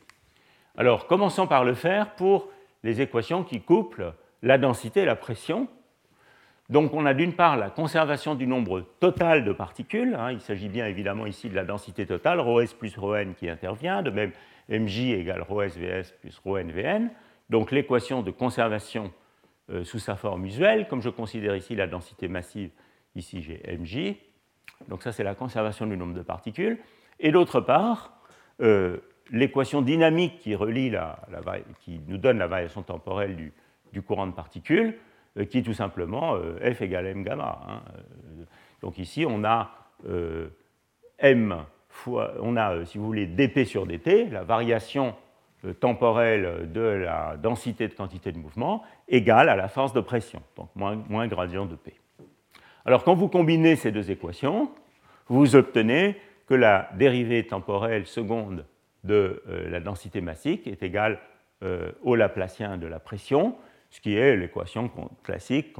Alors 0.76 1.06
commençons 1.06 1.46
par 1.46 1.64
le 1.64 1.74
faire 1.74 2.14
pour 2.14 2.48
les 2.82 3.00
équations 3.00 3.44
qui 3.44 3.60
couplent 3.60 4.14
la 4.42 4.58
densité 4.58 5.02
et 5.02 5.04
la 5.04 5.16
pression. 5.16 5.68
Donc 6.68 6.94
on 6.94 7.06
a 7.06 7.14
d'une 7.14 7.34
part 7.34 7.56
la 7.56 7.70
conservation 7.70 8.34
du 8.34 8.46
nombre 8.46 8.80
total 8.98 9.44
de 9.44 9.52
particules, 9.52 10.16
hein, 10.18 10.32
il 10.32 10.40
s'agit 10.40 10.68
bien 10.68 10.86
évidemment 10.86 11.26
ici 11.26 11.48
de 11.48 11.54
la 11.54 11.64
densité 11.64 12.06
totale, 12.06 12.40
ρS 12.40 12.74
plus 12.78 12.96
ρn 12.96 13.34
qui 13.34 13.48
intervient, 13.48 14.02
de 14.02 14.10
même 14.10 14.32
mj 14.68 15.12
égale 15.12 15.42
ρS 15.42 15.76
vs 15.76 16.12
plus 16.20 16.40
ρn 16.44 16.70
vn, 16.70 17.10
donc 17.49 17.71
l'équation 17.71 18.21
de 18.21 18.31
conservation 18.31 19.11
euh, 19.69 19.83
sous 19.83 19.99
sa 19.99 20.15
forme 20.15 20.45
usuelle, 20.45 20.87
comme 20.87 21.01
je 21.01 21.09
considère 21.09 21.55
ici 21.55 21.75
la 21.75 21.87
densité 21.87 22.27
massive, 22.27 22.71
ici 23.15 23.41
j'ai 23.41 23.61
mj, 23.77 24.15
donc 24.87 25.03
ça 25.03 25.11
c'est 25.11 25.23
la 25.23 25.35
conservation 25.35 25.85
du 25.87 25.97
nombre 25.97 26.13
de 26.13 26.21
particules, 26.21 26.77
et 27.19 27.31
d'autre 27.31 27.61
part, 27.61 28.21
euh, 28.61 28.97
l'équation 29.31 29.81
dynamique 29.81 30.39
qui, 30.39 30.55
relie 30.55 30.89
la, 30.89 31.19
qui 31.79 31.99
nous 32.07 32.17
donne 32.17 32.37
la 32.37 32.47
variation 32.47 32.81
temporelle 32.81 33.51
du, 33.91 34.01
courant 34.01 34.27
de 34.27 34.33
particules, 34.33 34.95
euh, 35.37 35.45
qui 35.45 35.59
est 35.59 35.63
tout 35.63 35.73
simplement 35.73 36.37
F 36.61 36.81
égale 36.81 37.07
m 37.07 37.23
gamma. 37.23 37.59
Hein. 37.67 37.81
Donc 38.81 38.99
ici 38.99 39.25
on 39.27 39.43
a 39.43 39.71
m 41.19 41.65
fois, 41.89 42.33
on 42.41 42.55
a, 42.55 42.85
si 42.85 42.97
vous 42.97 43.05
voulez, 43.05 43.25
dp 43.25 43.65
sur 43.65 43.85
dt, 43.85 44.29
la 44.31 44.43
variation 44.43 45.15
temporelle 45.79 46.71
de 46.71 46.81
la 46.81 47.35
densité 47.37 47.87
de 47.87 47.93
quantité 47.93 48.31
de 48.31 48.37
mouvement 48.37 48.83
égale 49.07 49.49
à 49.49 49.55
la 49.55 49.67
force 49.67 49.93
de 49.93 50.01
pression, 50.01 50.41
donc 50.55 50.69
moins, 50.75 50.95
moins 51.09 51.27
gradient 51.27 51.65
de 51.65 51.75
P. 51.75 51.93
Alors 52.85 53.03
quand 53.03 53.15
vous 53.15 53.27
combinez 53.27 53.75
ces 53.75 53.91
deux 53.91 54.11
équations, 54.11 54.71
vous 55.27 55.55
obtenez 55.55 56.15
que 56.47 56.53
la 56.53 56.89
dérivée 56.95 57.45
temporelle 57.45 58.05
seconde 58.05 58.65
de 59.03 59.43
euh, 59.47 59.69
la 59.69 59.79
densité 59.79 60.21
massique 60.21 60.67
est 60.67 60.81
égale 60.83 61.19
euh, 61.63 61.91
au 62.01 62.15
Laplacien 62.15 62.77
de 62.77 62.87
la 62.87 62.99
pression, 62.99 63.55
ce 63.89 63.99
qui 63.99 64.15
est 64.15 64.35
l'équation 64.35 64.91
classique 65.23 65.75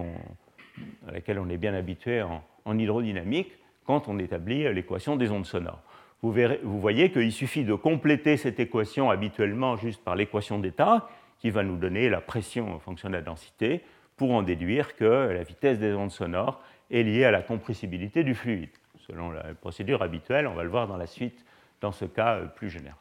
à 1.08 1.12
laquelle 1.12 1.40
on 1.40 1.50
est 1.50 1.58
bien 1.58 1.74
habitué 1.74 2.22
en, 2.22 2.44
hydrodynamique 2.78 3.54
quand 3.86 4.10
on 4.10 4.20
établit 4.20 4.72
l'équation 4.74 5.16
des 5.16 5.32
ondes 5.32 5.46
sonores. 5.46 5.82
Vous, 6.24 6.34
voyez 6.80 7.11
qu'il 7.11 7.32
suffit 7.32 7.63
de 7.63 7.76
compléter 7.76 8.38
cette 8.38 8.59
équation 8.59 9.11
habituellement 9.11 9.76
juste 9.76 10.03
par 10.03 10.15
l'équation 10.15 10.57
d'état, 10.57 11.07
qui 11.38 11.51
va 11.51 11.63
nous 11.63 11.78
donner 11.78 12.09
la 12.09 12.22
pression 12.22 12.74
en 12.74 12.80
fonction 12.80 13.09
de 13.09 13.13
la 13.13 13.22
densité, 13.22 13.84
pour 14.15 14.32
en 14.32 14.41
déduire 14.41 14.95
que 14.95 15.05
la 15.05 15.43
vitesse 15.43 15.78
des 15.78 15.93
ondes 15.93 16.11
sonores 16.11 16.59
est 16.89 17.03
liée 17.03 17.26
à 17.26 17.32
la 17.32 17.43
compressibilité 17.43 18.24
du 18.24 18.34
fluide 18.34 18.72
selon 19.07 19.32
la 19.32 19.53
procédure 19.53 20.01
habituelle. 20.01 20.47
On 20.47 20.53
va 20.53 20.63
le 20.63 20.70
voir 20.70 20.88
dans 20.88 20.97
la 20.97 21.07
suite 21.07 21.45
dans 21.82 21.91
ce 21.91 22.05
cas 22.05 22.36
euh, 22.36 22.45
plus 22.47 22.70
général. 22.70 22.97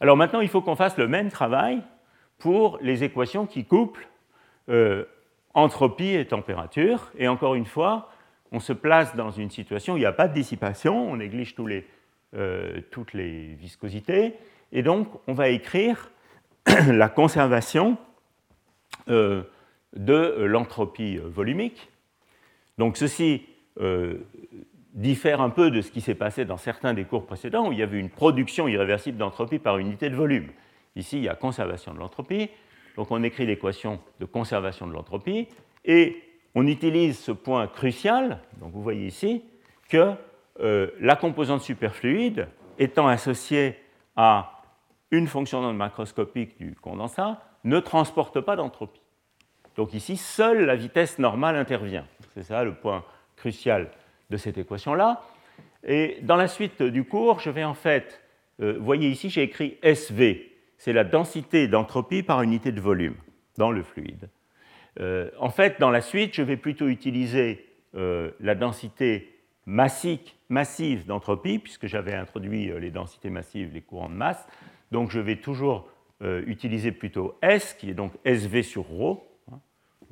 Alors 0.00 0.16
maintenant, 0.16 0.40
il 0.40 0.48
faut 0.48 0.62
qu'on 0.62 0.76
fasse 0.76 0.96
le 0.96 1.08
même 1.08 1.28
travail 1.28 1.82
pour 2.38 2.78
les 2.80 3.04
équations 3.04 3.46
qui 3.46 3.64
couplent 3.64 4.08
euh, 4.68 5.04
entropie 5.54 6.14
et 6.14 6.24
température. 6.24 7.12
Et 7.18 7.28
encore 7.28 7.54
une 7.54 7.66
fois, 7.66 8.10
on 8.52 8.60
se 8.60 8.72
place 8.72 9.14
dans 9.16 9.30
une 9.30 9.50
situation 9.50 9.94
où 9.94 9.96
il 9.96 10.00
n'y 10.00 10.06
a 10.06 10.12
pas 10.12 10.28
de 10.28 10.34
dissipation, 10.34 11.10
on 11.10 11.16
néglige 11.16 11.54
les, 11.66 11.86
euh, 12.34 12.80
toutes 12.90 13.12
les 13.12 13.54
viscosités, 13.54 14.34
et 14.72 14.82
donc 14.82 15.08
on 15.26 15.34
va 15.34 15.48
écrire 15.48 16.10
la 16.88 17.08
conservation 17.08 17.96
de 19.08 19.48
l'entropie 20.44 21.16
volumique. 21.16 21.90
Donc 22.78 22.96
ceci 22.96 23.42
diffère 24.94 25.40
un 25.40 25.50
peu 25.50 25.70
de 25.70 25.80
ce 25.80 25.90
qui 25.90 26.00
s'est 26.00 26.14
passé 26.14 26.44
dans 26.44 26.56
certains 26.56 26.94
des 26.94 27.04
cours 27.04 27.26
précédents 27.26 27.68
où 27.68 27.72
il 27.72 27.78
y 27.78 27.82
avait 27.82 27.98
une 27.98 28.10
production 28.10 28.68
irréversible 28.68 29.18
d'entropie 29.18 29.58
par 29.58 29.78
unité 29.78 30.10
de 30.10 30.16
volume. 30.16 30.48
Ici, 30.96 31.18
il 31.18 31.24
y 31.24 31.28
a 31.28 31.34
conservation 31.34 31.94
de 31.94 31.98
l'entropie, 31.98 32.50
donc 32.96 33.10
on 33.10 33.22
écrit 33.22 33.46
l'équation 33.46 34.00
de 34.20 34.26
conservation 34.26 34.86
de 34.86 34.92
l'entropie 34.92 35.48
et 35.84 36.22
on 36.54 36.66
utilise 36.66 37.18
ce 37.18 37.32
point 37.32 37.66
crucial, 37.66 38.40
donc 38.60 38.72
vous 38.72 38.82
voyez 38.82 39.06
ici, 39.06 39.42
que 39.88 40.12
euh, 40.60 40.90
la 41.00 41.16
composante 41.16 41.62
superfluide 41.62 42.48
étant 42.78 43.08
associée 43.08 43.76
à 44.16 44.62
une 45.10 45.26
fonction 45.26 45.72
macroscopique 45.72 46.58
du 46.58 46.74
condensat 46.74 47.42
ne 47.64 47.80
transporte 47.80 48.40
pas 48.40 48.56
d'entropie. 48.56 49.00
Donc 49.76 49.94
ici, 49.94 50.16
seule 50.16 50.64
la 50.64 50.76
vitesse 50.76 51.18
normale 51.18 51.56
intervient. 51.56 52.06
C'est 52.34 52.42
ça 52.42 52.64
le 52.64 52.74
point 52.74 53.04
crucial 53.36 53.90
de 54.30 54.36
cette 54.36 54.58
équation-là. 54.58 55.22
Et 55.84 56.18
dans 56.22 56.36
la 56.36 56.48
suite 56.48 56.82
du 56.82 57.04
cours, 57.04 57.40
je 57.40 57.50
vais 57.50 57.64
en 57.64 57.74
fait, 57.74 58.20
euh, 58.60 58.76
vous 58.78 58.84
voyez 58.84 59.08
ici, 59.08 59.30
j'ai 59.30 59.42
écrit 59.42 59.78
SV, 59.82 60.52
c'est 60.76 60.92
la 60.92 61.04
densité 61.04 61.66
d'entropie 61.66 62.22
par 62.22 62.42
unité 62.42 62.72
de 62.72 62.80
volume 62.80 63.16
dans 63.56 63.70
le 63.70 63.82
fluide. 63.82 64.28
Euh, 65.00 65.30
en 65.38 65.50
fait, 65.50 65.80
dans 65.80 65.90
la 65.90 66.02
suite, 66.02 66.34
je 66.34 66.42
vais 66.42 66.56
plutôt 66.56 66.88
utiliser 66.88 67.66
la 67.94 68.54
densité 68.54 69.31
massive 69.66 71.06
d'entropie, 71.06 71.58
puisque 71.58 71.86
j'avais 71.86 72.14
introduit 72.14 72.72
les 72.78 72.90
densités 72.90 73.30
massives, 73.30 73.72
les 73.72 73.82
courants 73.82 74.08
de 74.08 74.14
masse. 74.14 74.46
Donc 74.90 75.10
je 75.10 75.20
vais 75.20 75.36
toujours 75.36 75.88
utiliser 76.20 76.92
plutôt 76.92 77.36
S, 77.42 77.74
qui 77.74 77.90
est 77.90 77.94
donc 77.94 78.12
SV 78.24 78.62
sur 78.62 78.84
ρ, 78.84 79.18
hein, 79.50 79.58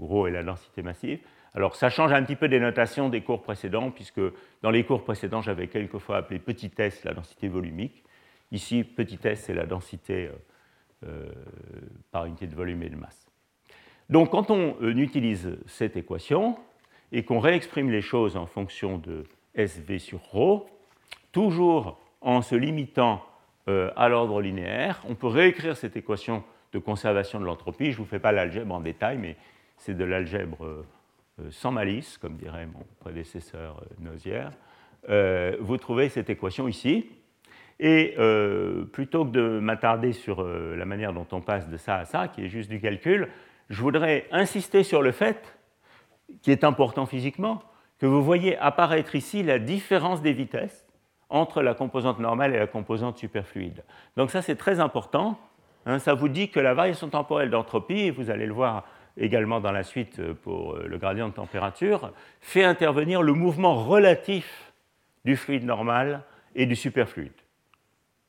ρ 0.00 0.28
est 0.28 0.32
la 0.32 0.42
densité 0.42 0.82
massive, 0.82 1.20
alors 1.54 1.74
ça 1.74 1.90
change 1.90 2.12
un 2.12 2.22
petit 2.22 2.36
peu 2.36 2.48
des 2.48 2.60
notations 2.60 3.08
des 3.08 3.22
cours 3.22 3.42
précédents, 3.42 3.90
puisque 3.90 4.20
dans 4.62 4.70
les 4.70 4.84
cours 4.84 5.02
précédents, 5.02 5.42
j'avais 5.42 5.66
quelquefois 5.66 6.18
appelé 6.18 6.38
petit 6.38 6.70
s 6.76 7.04
la 7.04 7.12
densité 7.12 7.48
volumique. 7.48 8.04
Ici, 8.52 8.84
petit 8.84 9.18
s, 9.24 9.44
c'est 9.46 9.54
la 9.54 9.66
densité 9.66 10.26
euh, 10.26 10.32
euh, 11.06 11.32
par 12.10 12.26
unité 12.26 12.46
de 12.46 12.54
volume 12.54 12.82
et 12.82 12.88
de 12.88 12.96
masse. 12.96 13.26
Donc 14.08 14.30
quand 14.30 14.50
on 14.50 14.76
euh, 14.80 14.94
utilise 14.96 15.56
cette 15.66 15.96
équation 15.96 16.56
et 17.12 17.24
qu'on 17.24 17.40
réexprime 17.40 17.90
les 17.90 18.02
choses 18.02 18.36
en 18.36 18.46
fonction 18.46 18.98
de 18.98 19.24
SV 19.62 19.98
sur 19.98 20.20
ρ, 20.32 20.66
toujours 21.32 21.98
en 22.20 22.42
se 22.42 22.54
limitant 22.54 23.24
à 23.66 24.08
l'ordre 24.08 24.42
linéaire, 24.42 25.00
on 25.08 25.14
peut 25.14 25.28
réécrire 25.28 25.76
cette 25.76 25.96
équation 25.96 26.42
de 26.72 26.78
conservation 26.78 27.38
de 27.38 27.44
l'entropie. 27.44 27.92
Je 27.92 27.98
ne 28.00 28.04
vous 28.04 28.04
fais 28.04 28.18
pas 28.18 28.32
l'algèbre 28.32 28.74
en 28.74 28.80
détail, 28.80 29.18
mais 29.18 29.36
c'est 29.76 29.94
de 29.96 30.04
l'algèbre 30.04 30.84
euh, 31.40 31.50
sans 31.50 31.72
malice, 31.72 32.18
comme 32.18 32.36
dirait 32.36 32.66
mon 32.66 32.84
prédécesseur 33.00 33.82
euh, 33.82 33.94
Nozière, 33.98 34.52
euh, 35.08 35.56
vous 35.60 35.76
trouvez 35.76 36.08
cette 36.08 36.30
équation 36.30 36.68
ici. 36.68 37.10
Et 37.82 38.14
plutôt 38.92 39.24
que 39.24 39.30
de 39.30 39.58
m'attarder 39.58 40.12
sur 40.12 40.44
la 40.44 40.84
manière 40.84 41.14
dont 41.14 41.26
on 41.32 41.40
passe 41.40 41.66
de 41.66 41.78
ça 41.78 41.96
à 41.96 42.04
ça, 42.04 42.28
qui 42.28 42.44
est 42.44 42.48
juste 42.50 42.68
du 42.68 42.78
calcul, 42.78 43.30
je 43.70 43.80
voudrais 43.80 44.26
insister 44.32 44.82
sur 44.82 45.00
le 45.00 45.12
fait, 45.12 45.56
qui 46.42 46.50
est 46.50 46.62
important 46.62 47.06
physiquement, 47.06 47.62
que 48.00 48.06
vous 48.06 48.24
voyez 48.24 48.56
apparaître 48.58 49.14
ici 49.14 49.42
la 49.42 49.58
différence 49.58 50.22
des 50.22 50.32
vitesses 50.32 50.86
entre 51.28 51.62
la 51.62 51.74
composante 51.74 52.18
normale 52.18 52.54
et 52.54 52.58
la 52.58 52.66
composante 52.66 53.18
superfluide. 53.18 53.84
Donc 54.16 54.30
ça, 54.30 54.42
c'est 54.42 54.56
très 54.56 54.80
important. 54.80 55.38
Hein. 55.86 55.98
ça 55.98 56.14
vous 56.14 56.28
dit 56.28 56.48
que 56.48 56.58
la 56.58 56.74
variation 56.74 57.08
temporelle 57.08 57.50
d'entropie, 57.50 58.10
vous 58.10 58.30
allez 58.30 58.46
le 58.46 58.52
voir 58.52 58.84
également 59.16 59.60
dans 59.60 59.70
la 59.70 59.82
suite 59.82 60.18
euh, 60.18 60.34
pour 60.34 60.74
euh, 60.74 60.86
le 60.86 60.98
gradient 60.98 61.28
de 61.28 61.34
température, 61.34 62.12
fait 62.40 62.64
intervenir 62.64 63.22
le 63.22 63.32
mouvement 63.32 63.84
relatif 63.84 64.72
du 65.24 65.36
fluide 65.36 65.64
normal 65.64 66.22
et 66.54 66.66
du 66.66 66.76
superfluide. 66.76 67.32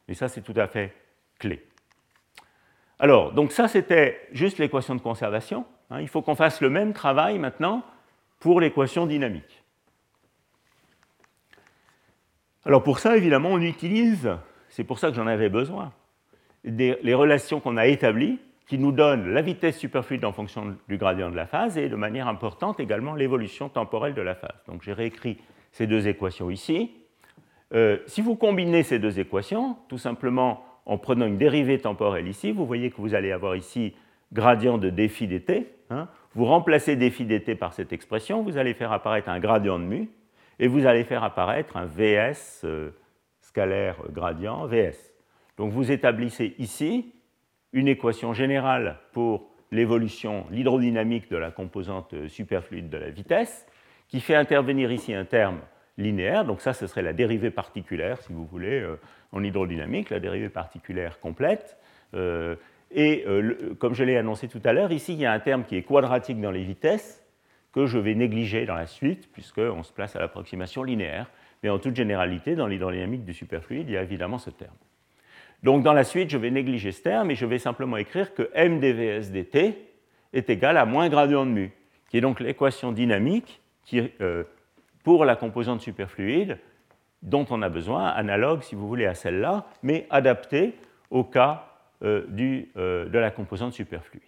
Et 0.08 0.14
ça, 0.14 0.28
c'est 0.28 0.42
tout 0.42 0.54
à 0.58 0.68
fait 0.68 0.94
clé. 1.40 1.66
Alors, 3.00 3.32
donc 3.32 3.52
ça, 3.52 3.68
c'était 3.68 4.28
juste 4.34 4.58
l'équation 4.58 4.96
de 4.96 5.02
conservation. 5.02 5.66
Hein. 5.90 6.02
il 6.02 6.08
faut 6.08 6.22
qu'on 6.22 6.36
fasse 6.36 6.62
le 6.62 6.70
même 6.70 6.94
travail 6.94 7.40
maintenant 7.40 7.84
pour 8.40 8.60
l'équation 8.60 9.06
dynamique. 9.06 9.61
Alors 12.66 12.84
pour 12.84 13.00
ça, 13.00 13.18
évidemment, 13.18 13.50
on 13.50 13.62
utilise, 13.62 14.30
c'est 14.70 14.84
pour 14.84 15.00
ça 15.00 15.10
que 15.10 15.16
j'en 15.16 15.28
avais 15.28 15.50
besoin, 15.50 15.92
les 16.64 17.14
relations 17.14 17.60
qu'on 17.60 17.78
a 17.78 17.88
établies 17.88 18.40
qui 18.72 18.78
nous 18.78 18.94
donne 18.94 19.34
la 19.34 19.42
vitesse 19.42 19.78
superfluide 19.78 20.24
en 20.24 20.32
fonction 20.32 20.78
du 20.88 20.98
gradient 20.98 21.30
de 21.30 21.36
la 21.36 21.46
phase 21.46 21.78
et 21.78 21.90
de 21.90 21.96
manière 21.98 22.30
importante 22.30 22.80
également 22.80 23.16
l'évolution 23.16 23.68
temporelle 23.68 24.14
de 24.14 24.22
la 24.22 24.34
phase. 24.34 24.64
Donc 24.66 24.82
j'ai 24.84 24.94
réécrit 24.94 25.40
ces 25.74 25.88
deux 25.88 26.08
équations 26.08 26.50
ici. 26.50 26.92
Euh, 27.74 27.98
si 28.06 28.22
vous 28.22 28.38
combinez 28.38 28.84
ces 28.84 28.98
deux 28.98 29.20
équations, 29.20 29.76
tout 29.90 29.98
simplement 29.98 30.64
en 30.86 30.98
prenant 30.98 31.26
une 31.26 31.38
dérivée 31.38 31.80
temporelle 31.80 32.30
ici, 32.30 32.54
vous 32.54 32.66
voyez 32.66 32.92
que 32.92 32.98
vous 32.98 33.14
allez 33.14 33.34
avoir 33.34 33.58
ici 33.58 33.94
gradient 34.32 34.78
de 34.78 34.90
défi 34.90 35.28
dt. 35.28 35.68
Hein. 35.90 36.08
Vous 36.34 36.46
remplacez 36.46 36.96
défi 36.96 37.26
dt 37.26 37.56
par 37.56 37.74
cette 37.74 37.92
expression, 37.92 38.42
vous 38.42 38.58
allez 38.58 38.74
faire 38.74 38.94
apparaître 38.94 39.28
un 39.28 39.40
gradient 39.40 39.80
de 39.80 39.84
mu 39.84 40.10
et 40.62 40.68
vous 40.68 40.86
allez 40.86 41.04
faire 41.04 41.26
apparaître 41.26 41.76
un 41.76 41.86
vs 41.86 42.62
euh, 42.64 42.92
scalaire 43.42 43.98
gradient 44.12 44.66
vs. 44.68 44.96
Donc 45.58 45.74
vous 45.74 45.92
établissez 45.92 46.56
ici 46.60 47.14
une 47.74 47.90
équation 47.90 48.34
générale 48.34 49.00
pour 49.12 49.50
l'évolution, 49.72 50.46
l'hydrodynamique 50.52 51.30
de 51.30 51.38
la 51.38 51.52
composante 51.52 52.28
superfluide 52.28 52.90
de 52.90 52.98
la 52.98 53.10
vitesse, 53.10 53.66
qui 54.08 54.20
fait 54.20 54.36
intervenir 54.36 54.92
ici 54.92 55.14
un 55.14 55.26
terme 55.26 55.60
linéaire. 55.98 56.46
Donc 56.46 56.62
ça, 56.62 56.74
ce 56.74 56.88
serait 56.88 57.02
la 57.02 57.14
dérivée 57.14 57.52
particulière, 57.52 58.22
si 58.22 58.32
vous 58.32 58.46
voulez, 58.46 58.82
euh, 58.82 59.00
en 59.32 59.44
hydrodynamique, 59.44 60.10
la 60.10 60.20
dérivée 60.20 60.50
particulière 60.50 61.20
complète. 61.20 61.78
Euh, 62.14 62.56
et 62.92 63.24
euh, 63.26 63.74
comme 63.80 63.94
je 63.94 64.04
l'ai 64.04 64.18
annoncé 64.18 64.48
tout 64.48 64.62
à 64.66 64.74
l'heure, 64.74 64.92
ici, 64.92 65.14
il 65.14 65.20
y 65.20 65.26
a 65.26 65.32
un 65.32 65.40
terme 65.40 65.64
qui 65.64 65.78
est 65.78 65.84
quadratique 65.84 66.40
dans 66.40 66.52
les 66.52 66.64
vitesses, 66.64 67.21
que 67.74 67.86
je 67.86 67.98
vais 67.98 68.16
négliger 68.16 68.66
dans 68.66 68.76
la 68.76 68.88
suite, 68.88 69.32
puisqu'on 69.32 69.84
se 69.84 69.94
place 69.94 70.16
à 70.16 70.20
l'approximation 70.20 70.84
linéaire. 70.84 71.28
Mais 71.64 71.70
en 71.70 71.80
toute 71.80 71.96
généralité, 71.96 72.56
dans 72.56 72.68
l'hydrodynamique 72.68 73.24
du 73.24 73.34
superfluide, 73.34 73.88
il 73.90 73.94
y 73.94 73.98
a 73.98 74.02
évidemment 74.02 74.40
ce 74.40 74.50
terme. 74.50 74.76
Donc 75.64 75.84
dans 75.84 75.94
la 75.94 76.04
suite, 76.04 76.30
je 76.30 76.38
vais 76.38 76.50
négliger 76.50 76.92
ce 76.92 77.04
terme 77.04 77.30
et 77.32 77.36
je 77.36 77.46
vais 77.46 77.60
simplement 77.60 77.98
écrire 77.98 78.34
que 78.34 78.50
m 78.54 78.80
dvs 78.80 79.32
dt 79.32 79.76
est 80.34 80.50
égal 80.50 80.78
à 80.78 80.86
moins 80.86 81.08
gradient 81.08 81.46
de 81.46 81.52
mu, 81.52 81.72
qui 82.10 82.18
est 82.18 82.22
donc 82.22 82.40
l'équation 82.40 82.92
dynamique 82.92 83.62
qui, 83.86 84.12
euh, 84.22 84.44
pour 85.04 85.26
la 85.26 85.36
composante 85.36 85.82
superfluide 85.82 86.58
dont 87.22 87.46
on 87.52 87.62
a 87.62 87.70
besoin, 87.70 88.08
analogue 88.08 88.64
si 88.64 88.74
vous 88.74 88.88
voulez 88.88 89.06
à 89.06 89.14
celle-là, 89.14 89.66
mais 89.84 90.08
adaptée 90.10 90.74
au 91.12 91.24
cas 91.24 91.68
euh, 92.04 92.26
euh, 92.78 93.06
de 93.06 93.20
la 93.20 93.30
composante 93.30 93.74
superfluide. 93.74 94.24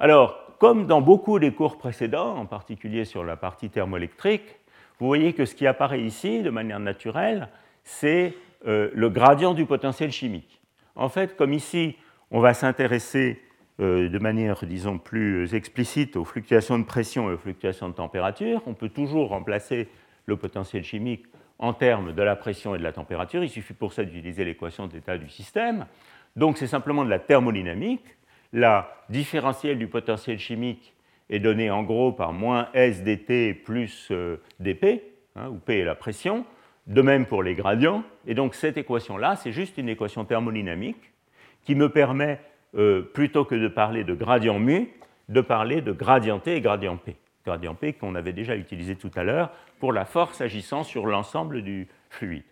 Alors, 0.00 0.43
comme 0.64 0.86
dans 0.86 1.02
beaucoup 1.02 1.38
des 1.38 1.52
cours 1.52 1.76
précédents, 1.76 2.38
en 2.38 2.46
particulier 2.46 3.04
sur 3.04 3.22
la 3.22 3.36
partie 3.36 3.68
thermoélectrique, 3.68 4.56
vous 4.98 5.06
voyez 5.06 5.34
que 5.34 5.44
ce 5.44 5.54
qui 5.54 5.66
apparaît 5.66 6.00
ici 6.00 6.40
de 6.40 6.48
manière 6.48 6.80
naturelle, 6.80 7.48
c'est 7.82 8.32
euh, 8.66 8.88
le 8.94 9.10
gradient 9.10 9.52
du 9.52 9.66
potentiel 9.66 10.10
chimique. 10.10 10.62
En 10.96 11.10
fait, 11.10 11.36
comme 11.36 11.52
ici, 11.52 11.98
on 12.30 12.40
va 12.40 12.54
s'intéresser 12.54 13.42
euh, 13.78 14.08
de 14.08 14.18
manière, 14.18 14.64
disons, 14.64 14.96
plus 14.96 15.54
explicite 15.54 16.16
aux 16.16 16.24
fluctuations 16.24 16.78
de 16.78 16.84
pression 16.84 17.28
et 17.28 17.34
aux 17.34 17.38
fluctuations 17.38 17.90
de 17.90 17.94
température. 17.94 18.62
On 18.64 18.72
peut 18.72 18.88
toujours 18.88 19.28
remplacer 19.28 19.90
le 20.24 20.38
potentiel 20.38 20.82
chimique 20.82 21.26
en 21.58 21.74
termes 21.74 22.14
de 22.14 22.22
la 22.22 22.36
pression 22.36 22.74
et 22.74 22.78
de 22.78 22.84
la 22.84 22.92
température. 22.92 23.44
Il 23.44 23.50
suffit 23.50 23.74
pour 23.74 23.92
ça 23.92 24.02
d'utiliser 24.02 24.46
l'équation 24.46 24.86
d'état 24.86 25.18
du 25.18 25.28
système. 25.28 25.84
Donc 26.36 26.56
c'est 26.56 26.66
simplement 26.66 27.04
de 27.04 27.10
la 27.10 27.18
thermodynamique. 27.18 28.16
La 28.54 28.88
différentielle 29.08 29.78
du 29.78 29.88
potentiel 29.88 30.38
chimique 30.38 30.94
est 31.28 31.40
donnée 31.40 31.72
en 31.72 31.82
gros 31.82 32.12
par 32.12 32.32
moins 32.32 32.68
S 32.72 33.02
dt 33.02 33.52
plus 33.52 34.08
euh, 34.12 34.36
dP, 34.60 35.02
hein, 35.34 35.48
où 35.48 35.56
P 35.56 35.80
est 35.80 35.84
la 35.84 35.96
pression. 35.96 36.46
De 36.86 37.02
même 37.02 37.26
pour 37.26 37.42
les 37.42 37.56
gradients. 37.56 38.04
Et 38.28 38.34
donc 38.34 38.54
cette 38.54 38.76
équation-là, 38.76 39.34
c'est 39.34 39.50
juste 39.50 39.76
une 39.76 39.88
équation 39.88 40.24
thermodynamique 40.24 41.12
qui 41.64 41.74
me 41.74 41.88
permet, 41.88 42.38
euh, 42.76 43.02
plutôt 43.02 43.44
que 43.44 43.56
de 43.56 43.66
parler 43.66 44.04
de 44.04 44.14
gradient 44.14 44.60
mu, 44.60 44.88
de 45.28 45.40
parler 45.40 45.80
de 45.80 45.90
gradient 45.90 46.38
T 46.38 46.54
et 46.54 46.60
gradient 46.60 46.96
P. 46.96 47.16
Gradient 47.44 47.74
P 47.74 47.94
qu'on 47.94 48.14
avait 48.14 48.32
déjà 48.32 48.54
utilisé 48.54 48.94
tout 48.94 49.10
à 49.16 49.24
l'heure 49.24 49.50
pour 49.80 49.92
la 49.92 50.04
force 50.04 50.40
agissant 50.40 50.84
sur 50.84 51.06
l'ensemble 51.06 51.62
du 51.62 51.88
fluide. 52.08 52.44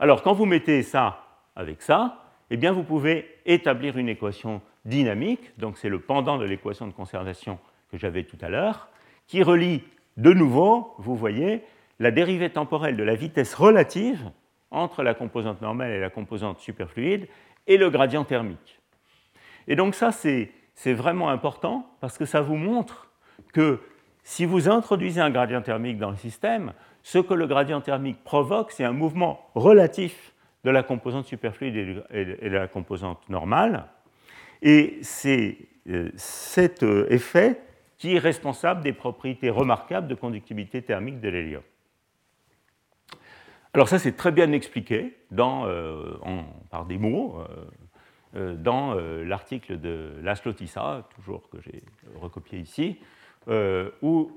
Alors 0.00 0.22
quand 0.22 0.34
vous 0.34 0.44
mettez 0.44 0.82
ça 0.82 1.24
avec 1.56 1.80
ça, 1.80 2.24
eh 2.50 2.58
bien 2.58 2.72
vous 2.72 2.82
pouvez 2.82 3.26
établir 3.46 3.96
une 3.96 4.10
équation 4.10 4.60
dynamique, 4.88 5.58
donc 5.58 5.78
c'est 5.78 5.88
le 5.88 6.00
pendant 6.00 6.38
de 6.38 6.44
l'équation 6.44 6.86
de 6.86 6.92
conservation 6.92 7.58
que 7.90 7.98
j'avais 7.98 8.24
tout 8.24 8.38
à 8.40 8.48
l'heure, 8.48 8.88
qui 9.26 9.42
relie 9.42 9.82
de 10.16 10.32
nouveau, 10.32 10.94
vous 10.98 11.14
voyez, 11.14 11.62
la 11.98 12.10
dérivée 12.10 12.50
temporelle 12.50 12.96
de 12.96 13.02
la 13.02 13.14
vitesse 13.14 13.54
relative 13.54 14.30
entre 14.70 15.02
la 15.02 15.14
composante 15.14 15.60
normale 15.62 15.92
et 15.92 16.00
la 16.00 16.10
composante 16.10 16.58
superfluide 16.58 17.28
et 17.66 17.76
le 17.76 17.90
gradient 17.90 18.24
thermique. 18.24 18.80
Et 19.66 19.76
donc 19.76 19.94
ça, 19.94 20.12
c'est 20.12 20.52
vraiment 20.92 21.28
important 21.28 21.86
parce 22.00 22.18
que 22.18 22.24
ça 22.24 22.40
vous 22.40 22.56
montre 22.56 23.10
que 23.52 23.80
si 24.22 24.44
vous 24.44 24.68
introduisez 24.68 25.20
un 25.20 25.30
gradient 25.30 25.62
thermique 25.62 25.98
dans 25.98 26.10
le 26.10 26.16
système, 26.16 26.72
ce 27.02 27.18
que 27.18 27.34
le 27.34 27.46
gradient 27.46 27.80
thermique 27.80 28.22
provoque, 28.24 28.72
c'est 28.72 28.84
un 28.84 28.92
mouvement 28.92 29.40
relatif 29.54 30.34
de 30.64 30.70
la 30.70 30.82
composante 30.82 31.24
superfluide 31.24 32.04
et 32.10 32.24
de 32.24 32.54
la 32.54 32.68
composante 32.68 33.28
normale. 33.28 33.86
Et 34.62 34.98
c'est 35.02 35.56
euh, 35.88 36.10
cet 36.16 36.82
euh, 36.82 37.06
effet 37.10 37.60
qui 37.96 38.14
est 38.14 38.18
responsable 38.18 38.82
des 38.82 38.92
propriétés 38.92 39.50
remarquables 39.50 40.06
de 40.06 40.14
conductivité 40.14 40.82
thermique 40.82 41.20
de 41.20 41.28
l'hélium. 41.28 41.62
Alors 43.74 43.88
ça, 43.88 43.98
c'est 43.98 44.16
très 44.16 44.32
bien 44.32 44.52
expliqué 44.52 45.16
euh, 45.38 46.14
par 46.70 46.84
des 46.86 46.98
mots 46.98 47.42
dans 48.34 48.94
l'article 48.94 49.80
de 49.80 50.12
Laszlo 50.22 50.52
Tissa, 50.52 51.08
toujours 51.16 51.48
que 51.48 51.58
j'ai 51.62 51.82
recopié 52.20 52.58
ici, 52.60 52.98
où 54.02 54.30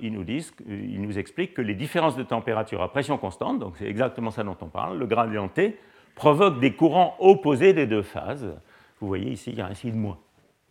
ils 0.00 0.12
nous, 0.12 0.22
disent, 0.22 0.52
ils 0.68 1.00
nous 1.00 1.18
expliquent 1.18 1.54
que 1.54 1.62
les 1.62 1.74
différences 1.74 2.16
de 2.16 2.22
température 2.22 2.82
à 2.82 2.92
pression 2.92 3.18
constante, 3.18 3.58
donc 3.58 3.76
c'est 3.78 3.88
exactement 3.88 4.30
ça 4.30 4.44
dont 4.44 4.56
on 4.60 4.68
parle, 4.68 4.98
le 4.98 5.06
gradient 5.06 5.48
T, 5.48 5.78
provoquent 6.14 6.60
des 6.60 6.74
courants 6.74 7.16
opposés 7.18 7.72
des 7.72 7.86
deux 7.86 8.02
phases. 8.02 8.54
Vous 9.00 9.08
voyez 9.08 9.30
ici, 9.30 9.50
il 9.50 9.58
y 9.58 9.60
a 9.60 9.66
un 9.66 9.74
signe 9.74 9.94
moins. 9.94 10.18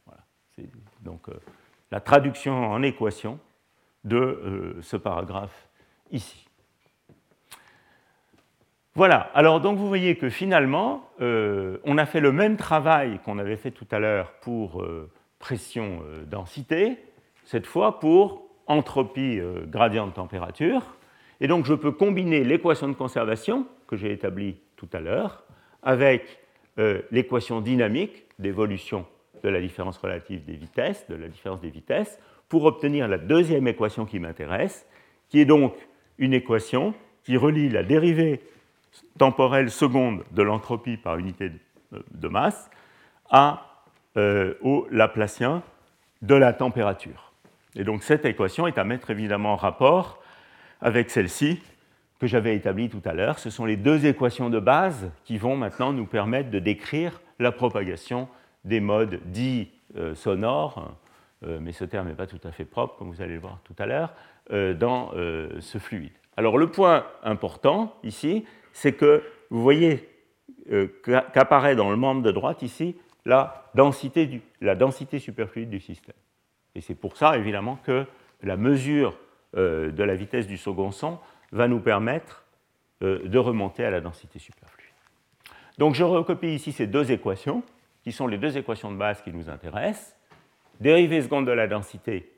Voilà. 0.05 0.21
Donc 1.01 1.29
la 1.91 1.99
traduction 1.99 2.71
en 2.71 2.81
équation 2.83 3.39
de 4.03 4.17
euh, 4.17 4.81
ce 4.81 4.97
paragraphe 4.97 5.69
ici. 6.11 6.45
Voilà, 8.95 9.29
alors 9.35 9.61
donc 9.61 9.77
vous 9.77 9.87
voyez 9.87 10.15
que 10.15 10.29
finalement, 10.29 11.07
euh, 11.21 11.77
on 11.83 11.97
a 11.97 12.05
fait 12.05 12.19
le 12.19 12.31
même 12.31 12.57
travail 12.57 13.19
qu'on 13.23 13.37
avait 13.37 13.57
fait 13.57 13.71
tout 13.71 13.85
à 13.91 13.99
l'heure 13.99 14.33
pour 14.41 14.81
euh, 14.81 15.11
pression-densité, 15.39 16.97
cette 17.45 17.67
fois 17.67 17.99
pour 17.99 18.47
entropie 18.65 19.39
gradient 19.67 20.07
de 20.07 20.11
température. 20.11 20.81
Et 21.39 21.47
donc 21.47 21.65
je 21.65 21.73
peux 21.73 21.91
combiner 21.91 22.43
l'équation 22.43 22.89
de 22.89 22.93
conservation 22.93 23.65
que 23.87 23.95
j'ai 23.95 24.11
établie 24.11 24.57
tout 24.75 24.89
à 24.91 24.99
l'heure 24.99 25.43
avec 25.83 26.39
l'équation 27.11 27.61
dynamique 27.61 28.25
d'évolution 28.39 29.05
de 29.43 29.49
la 29.49 29.59
différence 29.59 29.97
relative 29.97 30.45
des 30.45 30.55
vitesses, 30.55 31.05
de 31.09 31.15
la 31.15 31.27
différence 31.27 31.61
des 31.61 31.69
vitesses, 31.69 32.19
pour 32.49 32.65
obtenir 32.65 33.07
la 33.07 33.17
deuxième 33.17 33.67
équation 33.67 34.05
qui 34.05 34.19
m'intéresse, 34.19 34.85
qui 35.29 35.39
est 35.39 35.45
donc 35.45 35.73
une 36.17 36.33
équation 36.33 36.93
qui 37.23 37.37
relie 37.37 37.69
la 37.69 37.83
dérivée 37.83 38.41
temporelle 39.17 39.69
seconde 39.69 40.23
de 40.31 40.41
l'entropie 40.41 40.97
par 40.97 41.17
unité 41.17 41.51
de 41.91 42.27
masse 42.27 42.69
à, 43.29 43.83
euh, 44.15 44.53
au 44.61 44.87
Laplacien 44.91 45.63
de 46.21 46.35
la 46.35 46.53
température. 46.53 47.33
Et 47.75 47.83
donc 47.83 48.03
cette 48.03 48.25
équation 48.25 48.67
est 48.67 48.77
à 48.77 48.83
mettre 48.83 49.11
évidemment 49.11 49.53
en 49.53 49.55
rapport 49.55 50.21
avec 50.81 51.09
celle-ci 51.09 51.61
que 52.19 52.27
j'avais 52.27 52.55
établie 52.55 52.89
tout 52.89 53.01
à 53.05 53.13
l'heure. 53.13 53.39
Ce 53.39 53.49
sont 53.49 53.65
les 53.65 53.77
deux 53.77 54.05
équations 54.05 54.49
de 54.49 54.59
base 54.59 55.11
qui 55.23 55.37
vont 55.37 55.55
maintenant 55.55 55.93
nous 55.93 56.05
permettre 56.05 56.49
de 56.49 56.59
décrire 56.59 57.21
la 57.39 57.51
propagation 57.51 58.27
des 58.65 58.79
modes 58.79 59.19
dits 59.25 59.69
euh, 59.95 60.15
sonores, 60.15 60.93
euh, 61.45 61.59
mais 61.61 61.71
ce 61.71 61.85
terme 61.85 62.07
n'est 62.07 62.15
pas 62.15 62.27
tout 62.27 62.39
à 62.43 62.51
fait 62.51 62.65
propre, 62.65 62.97
comme 62.97 63.09
vous 63.09 63.21
allez 63.21 63.35
le 63.35 63.39
voir 63.39 63.59
tout 63.63 63.75
à 63.77 63.85
l'heure, 63.85 64.13
euh, 64.51 64.73
dans 64.73 65.11
ce 65.59 65.77
fluide. 65.77 66.11
Alors 66.35 66.57
le 66.57 66.67
point 66.67 67.05
important 67.23 67.95
ici, 68.03 68.45
c'est 68.73 68.93
que 68.93 69.23
vous 69.49 69.61
voyez 69.61 70.09
qu'apparaît 71.03 71.75
dans 71.75 71.89
le 71.89 71.95
membre 71.95 72.21
de 72.21 72.31
droite 72.31 72.61
ici 72.61 72.97
la 73.25 73.69
densité, 73.75 74.25
du, 74.25 74.41
la 74.61 74.75
densité 74.75 75.19
superfluide 75.19 75.69
du 75.69 75.79
système. 75.79 76.15
Et 76.75 76.81
c'est 76.81 76.95
pour 76.95 77.17
ça, 77.17 77.37
évidemment, 77.37 77.79
que 77.83 78.05
la 78.43 78.57
mesure 78.57 79.17
de 79.53 80.03
la 80.03 80.15
vitesse 80.15 80.45
du 80.45 80.57
second 80.57 80.91
son 80.91 81.17
va 81.51 81.67
nous 81.67 81.79
permettre 81.79 82.45
de 83.01 83.37
remonter 83.37 83.85
à 83.85 83.91
la 83.91 84.01
densité 84.01 84.39
superfluide. 84.39 84.93
Donc 85.77 85.93
je 85.93 86.03
recopie 86.03 86.55
ici 86.55 86.71
ces 86.71 86.87
deux 86.87 87.11
équations 87.11 87.63
qui 88.03 88.11
sont 88.11 88.27
les 88.27 88.37
deux 88.37 88.57
équations 88.57 88.91
de 88.91 88.97
base 88.97 89.21
qui 89.21 89.31
nous 89.31 89.49
intéressent. 89.49 90.15
Dérivée 90.79 91.21
seconde 91.21 91.45
de 91.45 91.51
la 91.51 91.67
densité 91.67 92.31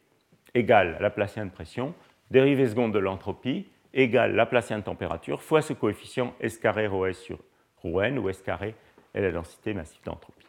égale 0.54 0.98
Laplacien 1.00 1.46
de 1.46 1.52
pression, 1.52 1.94
dérivée 2.32 2.68
seconde 2.68 2.94
de 2.94 3.00
l'entropie 3.00 3.68
égale 3.94 4.36
Laplacien 4.36 4.80
de 4.80 4.84
température 4.84 5.42
fois 5.42 5.62
ce 5.62 5.74
coefficient 5.74 6.34
S 6.40 6.58
carré 6.58 6.88
rho 6.88 7.06
S 7.06 7.20
sur 7.20 7.40
rho 7.84 8.02
N, 8.02 8.20
où 8.20 8.30
S 8.30 8.42
carré 8.42 8.76
est 9.14 9.22
la 9.22 9.32
densité 9.32 9.74
massive 9.74 10.04
d'entropie. 10.04 10.46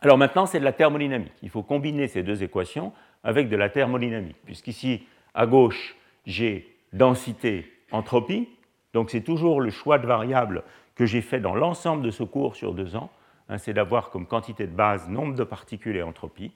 Alors 0.00 0.18
maintenant, 0.18 0.46
c'est 0.46 0.58
de 0.58 0.64
la 0.64 0.72
thermodynamique. 0.72 1.32
Il 1.42 1.50
faut 1.50 1.62
combiner 1.62 2.08
ces 2.08 2.22
deux 2.22 2.42
équations 2.42 2.92
avec 3.22 3.48
de 3.48 3.56
la 3.56 3.68
thermodynamique, 3.68 4.36
puisqu'ici, 4.44 5.06
à 5.34 5.46
gauche, 5.46 5.96
j'ai 6.26 6.71
densité, 6.92 7.70
entropie, 7.90 8.48
donc 8.92 9.10
c'est 9.10 9.22
toujours 9.22 9.60
le 9.60 9.70
choix 9.70 9.98
de 9.98 10.06
variables 10.06 10.64
que 10.94 11.06
j'ai 11.06 11.22
fait 11.22 11.40
dans 11.40 11.54
l'ensemble 11.54 12.02
de 12.02 12.10
ce 12.10 12.22
cours 12.22 12.56
sur 12.56 12.74
deux 12.74 12.96
ans. 12.96 13.10
Hein, 13.48 13.58
c'est 13.58 13.72
d'avoir 13.72 14.10
comme 14.10 14.26
quantité 14.26 14.66
de 14.66 14.74
base 14.74 15.08
nombre 15.08 15.34
de 15.34 15.44
particules 15.44 15.96
et 15.96 16.02
entropie. 16.02 16.52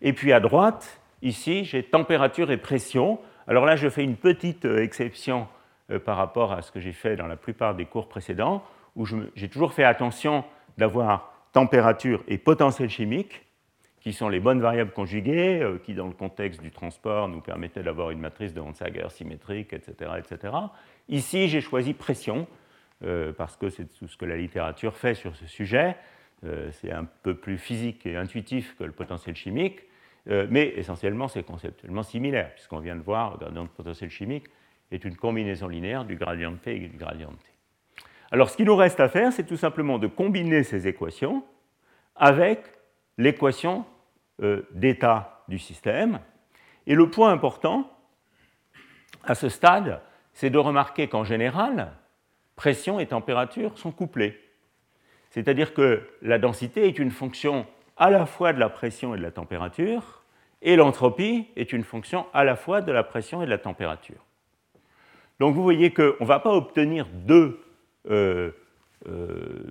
Et 0.00 0.12
puis 0.12 0.32
à 0.32 0.40
droite, 0.40 1.00
ici, 1.22 1.64
j'ai 1.64 1.82
température 1.82 2.50
et 2.50 2.56
pression. 2.56 3.18
Alors 3.46 3.64
là, 3.64 3.76
je 3.76 3.88
fais 3.88 4.04
une 4.04 4.16
petite 4.16 4.64
euh, 4.64 4.82
exception 4.82 5.48
euh, 5.90 5.98
par 5.98 6.16
rapport 6.16 6.52
à 6.52 6.62
ce 6.62 6.70
que 6.70 6.80
j'ai 6.80 6.92
fait 6.92 7.16
dans 7.16 7.26
la 7.26 7.36
plupart 7.36 7.74
des 7.74 7.86
cours 7.86 8.08
précédents, 8.08 8.62
où 8.94 9.06
j'ai 9.34 9.48
toujours 9.48 9.72
fait 9.72 9.84
attention 9.84 10.44
d'avoir 10.76 11.32
température 11.52 12.22
et 12.28 12.36
potentiel 12.36 12.90
chimique, 12.90 13.46
qui 14.02 14.12
sont 14.12 14.28
les 14.28 14.40
bonnes 14.40 14.60
variables 14.60 14.90
conjuguées, 14.90 15.60
euh, 15.62 15.78
qui 15.78 15.94
dans 15.94 16.08
le 16.08 16.12
contexte 16.12 16.60
du 16.60 16.72
transport 16.72 17.28
nous 17.28 17.40
permettaient 17.40 17.84
d'avoir 17.84 18.10
une 18.10 18.18
matrice 18.18 18.52
de 18.52 18.60
Honsager 18.60 19.08
symétrique, 19.10 19.72
etc. 19.72 20.10
etc. 20.18 20.54
Ici, 21.08 21.48
j'ai 21.48 21.60
choisi 21.60 21.94
pression, 21.94 22.48
euh, 23.04 23.32
parce 23.32 23.56
que 23.56 23.68
c'est 23.68 23.84
tout 23.84 24.08
ce 24.08 24.16
que 24.16 24.24
la 24.24 24.36
littérature 24.36 24.96
fait 24.96 25.14
sur 25.14 25.36
ce 25.36 25.46
sujet. 25.46 25.96
Euh, 26.44 26.68
c'est 26.72 26.90
un 26.90 27.04
peu 27.04 27.34
plus 27.34 27.58
physique 27.58 28.04
et 28.04 28.16
intuitif 28.16 28.76
que 28.76 28.82
le 28.82 28.92
potentiel 28.92 29.36
chimique, 29.36 29.80
mais 30.26 30.74
essentiellement 30.76 31.26
c'est 31.26 31.42
conceptuellement 31.42 32.04
similaire, 32.04 32.54
puisqu'on 32.54 32.78
vient 32.78 32.94
de 32.94 33.02
voir, 33.02 33.32
le 33.32 33.38
gradient 33.38 33.64
de 33.64 33.68
potentiel 33.68 34.08
chimique 34.08 34.44
est 34.92 35.04
une 35.04 35.16
combinaison 35.16 35.66
linéaire 35.66 36.04
du 36.04 36.14
gradient 36.14 36.52
de 36.52 36.58
P 36.58 36.76
et 36.76 36.86
du 36.86 36.96
gradient 36.96 37.32
de 37.32 37.36
T. 37.36 37.46
Alors 38.30 38.48
ce 38.48 38.56
qu'il 38.56 38.66
nous 38.66 38.76
reste 38.76 39.00
à 39.00 39.08
faire, 39.08 39.32
c'est 39.32 39.42
tout 39.42 39.56
simplement 39.56 39.98
de 39.98 40.06
combiner 40.06 40.62
ces 40.62 40.86
équations 40.86 41.42
avec 42.14 42.60
l'équation 43.18 43.84
d'état 44.72 45.44
du 45.48 45.58
système. 45.58 46.20
Et 46.86 46.94
le 46.94 47.08
point 47.10 47.30
important 47.30 47.90
à 49.24 49.34
ce 49.34 49.48
stade, 49.48 50.00
c'est 50.32 50.50
de 50.50 50.58
remarquer 50.58 51.08
qu'en 51.08 51.24
général, 51.24 51.92
pression 52.56 52.98
et 52.98 53.06
température 53.06 53.78
sont 53.78 53.92
couplées. 53.92 54.38
C'est-à-dire 55.30 55.74
que 55.74 56.02
la 56.20 56.38
densité 56.38 56.86
est 56.86 56.98
une 56.98 57.10
fonction 57.10 57.66
à 57.96 58.10
la 58.10 58.26
fois 58.26 58.52
de 58.52 58.58
la 58.58 58.68
pression 58.68 59.14
et 59.14 59.18
de 59.18 59.22
la 59.22 59.30
température, 59.30 60.22
et 60.60 60.76
l'entropie 60.76 61.48
est 61.56 61.72
une 61.72 61.84
fonction 61.84 62.26
à 62.32 62.44
la 62.44 62.56
fois 62.56 62.80
de 62.80 62.92
la 62.92 63.02
pression 63.02 63.42
et 63.42 63.46
de 63.46 63.50
la 63.50 63.58
température. 63.58 64.24
Donc 65.40 65.54
vous 65.54 65.62
voyez 65.62 65.92
qu'on 65.92 66.14
ne 66.20 66.26
va 66.26 66.38
pas 66.38 66.52
obtenir 66.52 67.06
deux 67.12 67.60
euh, 68.10 68.52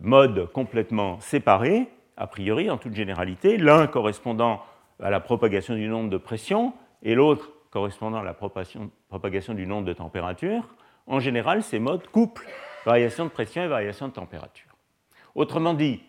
modes 0.01 0.51
complètement 0.51 1.19
séparés, 1.21 1.87
a 2.17 2.27
priori, 2.27 2.69
en 2.69 2.77
toute 2.77 2.93
généralité, 2.93 3.57
l'un 3.57 3.87
correspondant 3.87 4.63
à 5.01 5.09
la 5.09 5.19
propagation 5.19 5.75
du 5.75 5.87
nombre 5.87 6.09
de 6.09 6.17
pression 6.17 6.73
et 7.03 7.15
l'autre 7.15 7.51
correspondant 7.71 8.19
à 8.19 8.23
la 8.23 8.33
propagation 8.33 9.53
du 9.53 9.65
nombre 9.65 9.85
de 9.85 9.93
température. 9.93 10.63
En 11.07 11.19
général, 11.19 11.63
ces 11.63 11.79
modes 11.79 12.07
couplent 12.07 12.45
variation 12.85 13.25
de 13.25 13.29
pression 13.29 13.63
et 13.63 13.67
variation 13.67 14.07
de 14.07 14.13
température. 14.13 14.71
Autrement 15.35 15.73
dit, 15.73 16.01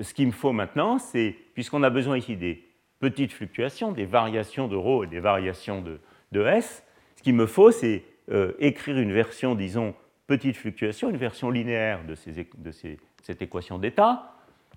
ce 0.00 0.14
qu'il 0.14 0.28
me 0.28 0.32
faut 0.32 0.52
maintenant, 0.52 0.98
c'est, 0.98 1.36
puisqu'on 1.54 1.82
a 1.82 1.90
besoin 1.90 2.16
ici 2.16 2.36
des 2.36 2.64
petites 2.98 3.32
fluctuations, 3.32 3.92
des 3.92 4.06
variations 4.06 4.68
de 4.68 4.76
ρ 4.76 5.04
et 5.04 5.06
des 5.08 5.20
variations 5.20 5.82
de, 5.82 6.46
S, 6.46 6.84
ce 7.16 7.22
qu'il 7.22 7.34
me 7.34 7.46
faut, 7.46 7.70
c'est 7.70 8.04
euh, 8.30 8.52
écrire 8.58 8.98
une 8.98 9.12
version, 9.12 9.54
disons, 9.54 9.94
petite 10.26 10.56
fluctuation, 10.56 11.10
une 11.10 11.16
version 11.16 11.50
linéaire 11.50 12.04
de, 12.04 12.14
cette 12.14 13.42
équation 13.42 13.78
d'état. 13.78 14.32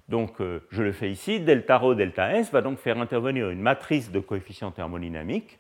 Donc 0.10 0.40
euh, 0.40 0.60
je 0.72 0.84
le 0.84 0.92
fais 0.92 1.10
ici, 1.10 1.40
delta 1.40 1.78
rho, 1.78 1.96
delta 1.96 2.36
S 2.36 2.52
va 2.52 2.62
donc 2.62 2.78
faire 2.78 3.00
intervenir 3.00 3.50
une 3.50 3.62
matrice 3.62 4.12
de 4.12 4.20
coefficients 4.20 4.72
thermodynamiques. 4.72 5.60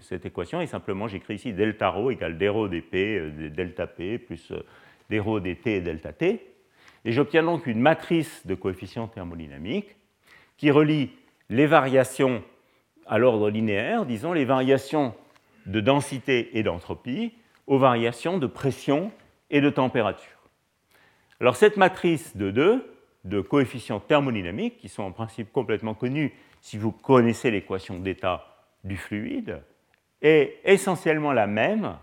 Cette, 0.00 0.24
équation 0.24 0.62
est 0.62 0.66
simplement, 0.66 1.06
j'écris 1.06 1.34
ici 1.34 1.52
delta 1.52 1.90
rho 1.90 2.10
égale 2.10 2.38
d 2.38 2.48
rho 2.48 2.66
dp, 2.66 2.94
euh, 2.94 3.50
delta 3.50 3.86
p 3.86 4.18
plus 4.18 4.50
euh, 4.50 4.64
d 5.10 5.20
rho 5.20 5.38
dt 5.38 5.66
et 5.66 5.80
delta 5.82 6.12
t. 6.12 6.46
Et 7.04 7.12
j'obtiens 7.12 7.42
donc 7.42 7.66
une 7.66 7.80
matrice 7.80 8.46
de 8.46 8.54
coefficients 8.54 9.06
thermodynamiques 9.06 9.94
qui 10.56 10.70
relie 10.70 11.10
les 11.50 11.66
variations 11.66 12.42
à 13.06 13.18
l'ordre 13.18 13.50
linéaire, 13.50 14.06
disons 14.06 14.32
les 14.32 14.46
variations 14.46 15.14
de 15.66 15.80
densité 15.80 16.58
et 16.58 16.62
d'entropie, 16.62 17.34
aux 17.66 17.78
variations 17.78 18.38
de 18.38 18.46
pression 18.46 19.12
et 19.50 19.60
de 19.60 19.70
température. 19.70 20.48
Alors 21.40 21.56
cette 21.56 21.76
matrice 21.76 22.36
de 22.36 22.50
2, 22.50 22.95
de 23.26 23.40
coefficients 23.40 24.00
thermodynamiques, 24.00 24.78
qui 24.78 24.88
sont 24.88 25.02
en 25.02 25.12
principe 25.12 25.52
complètement 25.52 25.94
connus 25.94 26.32
si 26.60 26.78
vous 26.78 26.92
connaissez 26.92 27.50
l'équation 27.50 27.98
d'état 27.98 28.46
du 28.84 28.96
fluide, 28.96 29.62
est 30.22 30.58
essentiellement 30.64 31.32
la 31.32 31.46
même 31.46 31.96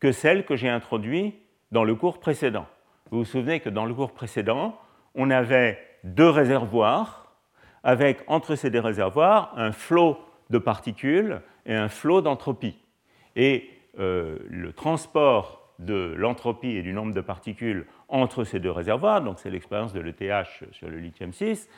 que 0.00 0.10
celle 0.12 0.44
que 0.44 0.56
j'ai 0.56 0.68
introduite 0.68 1.34
dans 1.70 1.84
le 1.84 1.94
cours 1.94 2.18
précédent. 2.18 2.66
Vous 3.10 3.18
vous 3.18 3.24
souvenez 3.24 3.60
que 3.60 3.68
dans 3.68 3.84
le 3.84 3.94
cours 3.94 4.12
précédent, 4.12 4.78
on 5.14 5.30
avait 5.30 5.78
deux 6.04 6.28
réservoirs 6.28 7.32
avec 7.84 8.18
entre 8.26 8.54
ces 8.54 8.70
deux 8.70 8.80
réservoirs 8.80 9.52
un 9.56 9.72
flot 9.72 10.18
de 10.50 10.58
particules 10.58 11.40
et 11.66 11.74
un 11.74 11.88
flot 11.88 12.22
d'entropie. 12.22 12.76
Et 13.36 13.70
euh, 13.98 14.38
le 14.48 14.72
transport 14.72 15.74
de 15.78 16.14
l'entropie 16.16 16.70
et 16.70 16.82
du 16.82 16.92
nombre 16.92 17.12
de 17.12 17.20
particules 17.20 17.86
entre 18.08 18.44
ces 18.44 18.60
deux 18.60 18.70
réservoirs, 18.70 19.22
donc 19.22 19.38
c'est 19.38 19.50
l'expérience 19.50 19.92
de 19.92 20.00
l'ETH 20.00 20.64
sur 20.72 20.88
le 20.88 20.98
lithium-6, 20.98 21.68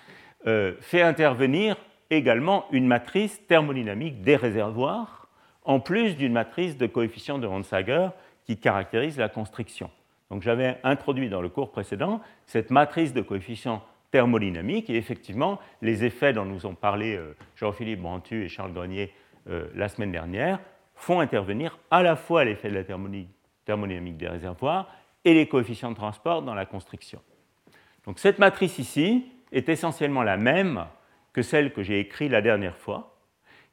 euh, 0.46 0.74
fait 0.80 1.02
intervenir 1.02 1.76
également 2.10 2.66
une 2.70 2.86
matrice 2.86 3.44
thermodynamique 3.46 4.22
des 4.22 4.36
réservoirs, 4.36 5.28
en 5.64 5.80
plus 5.80 6.16
d'une 6.16 6.32
matrice 6.32 6.76
de 6.76 6.86
coefficient 6.86 7.38
de 7.38 7.46
Ronsager 7.46 8.08
qui 8.44 8.56
caractérise 8.56 9.18
la 9.18 9.28
constriction. 9.28 9.90
Donc 10.30 10.42
j'avais 10.42 10.78
introduit 10.84 11.28
dans 11.28 11.42
le 11.42 11.48
cours 11.48 11.70
précédent 11.70 12.20
cette 12.46 12.70
matrice 12.70 13.12
de 13.12 13.20
coefficients 13.20 13.82
thermodynamiques 14.10 14.90
et 14.90 14.96
effectivement 14.96 15.58
les 15.82 16.04
effets 16.04 16.32
dont 16.32 16.44
nous 16.44 16.66
ont 16.66 16.74
parlé 16.74 17.16
euh, 17.16 17.36
Jean-Philippe 17.56 18.00
Brantu 18.00 18.44
et 18.44 18.48
Charles 18.48 18.72
Grenier 18.72 19.12
euh, 19.48 19.66
la 19.74 19.88
semaine 19.88 20.12
dernière 20.12 20.60
font 20.94 21.20
intervenir 21.20 21.78
à 21.90 22.02
la 22.02 22.16
fois 22.16 22.44
l'effet 22.44 22.70
de 22.70 22.74
la 22.74 22.84
thermodynamique 23.64 24.16
des 24.16 24.28
réservoirs 24.28 24.88
et 25.24 25.34
les 25.34 25.48
coefficients 25.48 25.90
de 25.90 25.96
transport 25.96 26.42
dans 26.42 26.54
la 26.54 26.66
constriction. 26.66 27.20
Donc 28.06 28.18
cette 28.18 28.38
matrice 28.38 28.78
ici 28.78 29.26
est 29.52 29.68
essentiellement 29.68 30.22
la 30.22 30.36
même 30.36 30.86
que 31.32 31.42
celle 31.42 31.72
que 31.72 31.82
j'ai 31.82 32.00
écrite 32.00 32.30
la 32.30 32.42
dernière 32.42 32.76
fois, 32.76 33.16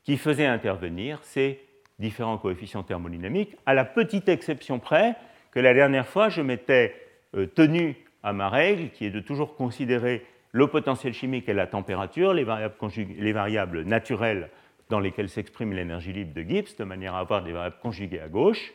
qui 0.04 0.18
faisait 0.18 0.45
intervenir 0.45 1.20
ces 1.24 1.60
différents 2.00 2.38
coefficients 2.38 2.84
thermodynamiques, 2.84 3.56
à 3.66 3.74
la 3.74 3.86
petite 3.86 4.30
exception 4.30 4.80
près 4.80 5.16
que 5.52 5.60
la 5.60 5.74
dernière 5.74 6.08
fois, 6.08 6.30
je 6.30 6.41
m'étais 6.41 6.95
euh, 7.36 7.48
tenu 7.48 7.95
à 8.24 8.34
ma 8.34 8.50
règle, 8.50 8.89
qui 8.91 9.06
est 9.06 9.10
de 9.10 9.20
toujours 9.20 9.56
considérer 9.56 10.26
le 10.52 10.68
potentiel 10.68 11.14
chimique 11.14 11.50
et 11.50 11.54
la 11.54 11.68
température, 11.68 12.34
les 12.34 12.43
variables, 12.43 12.76
les 13.18 13.34
variables 13.34 13.82
naturelles 13.84 14.50
dans 14.89 15.00
lesquelles 15.00 15.30
s'exprime 15.30 15.74
l'énergie 15.74 16.14
libre 16.14 16.34
de 16.34 16.41
Gibbs, 16.41 16.78
de 16.78 16.84
manière 16.84 17.16
à 17.16 17.20
avoir 17.20 17.43
des 17.43 17.52
variables 17.52 17.78
conjuguées 17.82 18.20
à 18.20 18.30
gauche. 18.30 18.74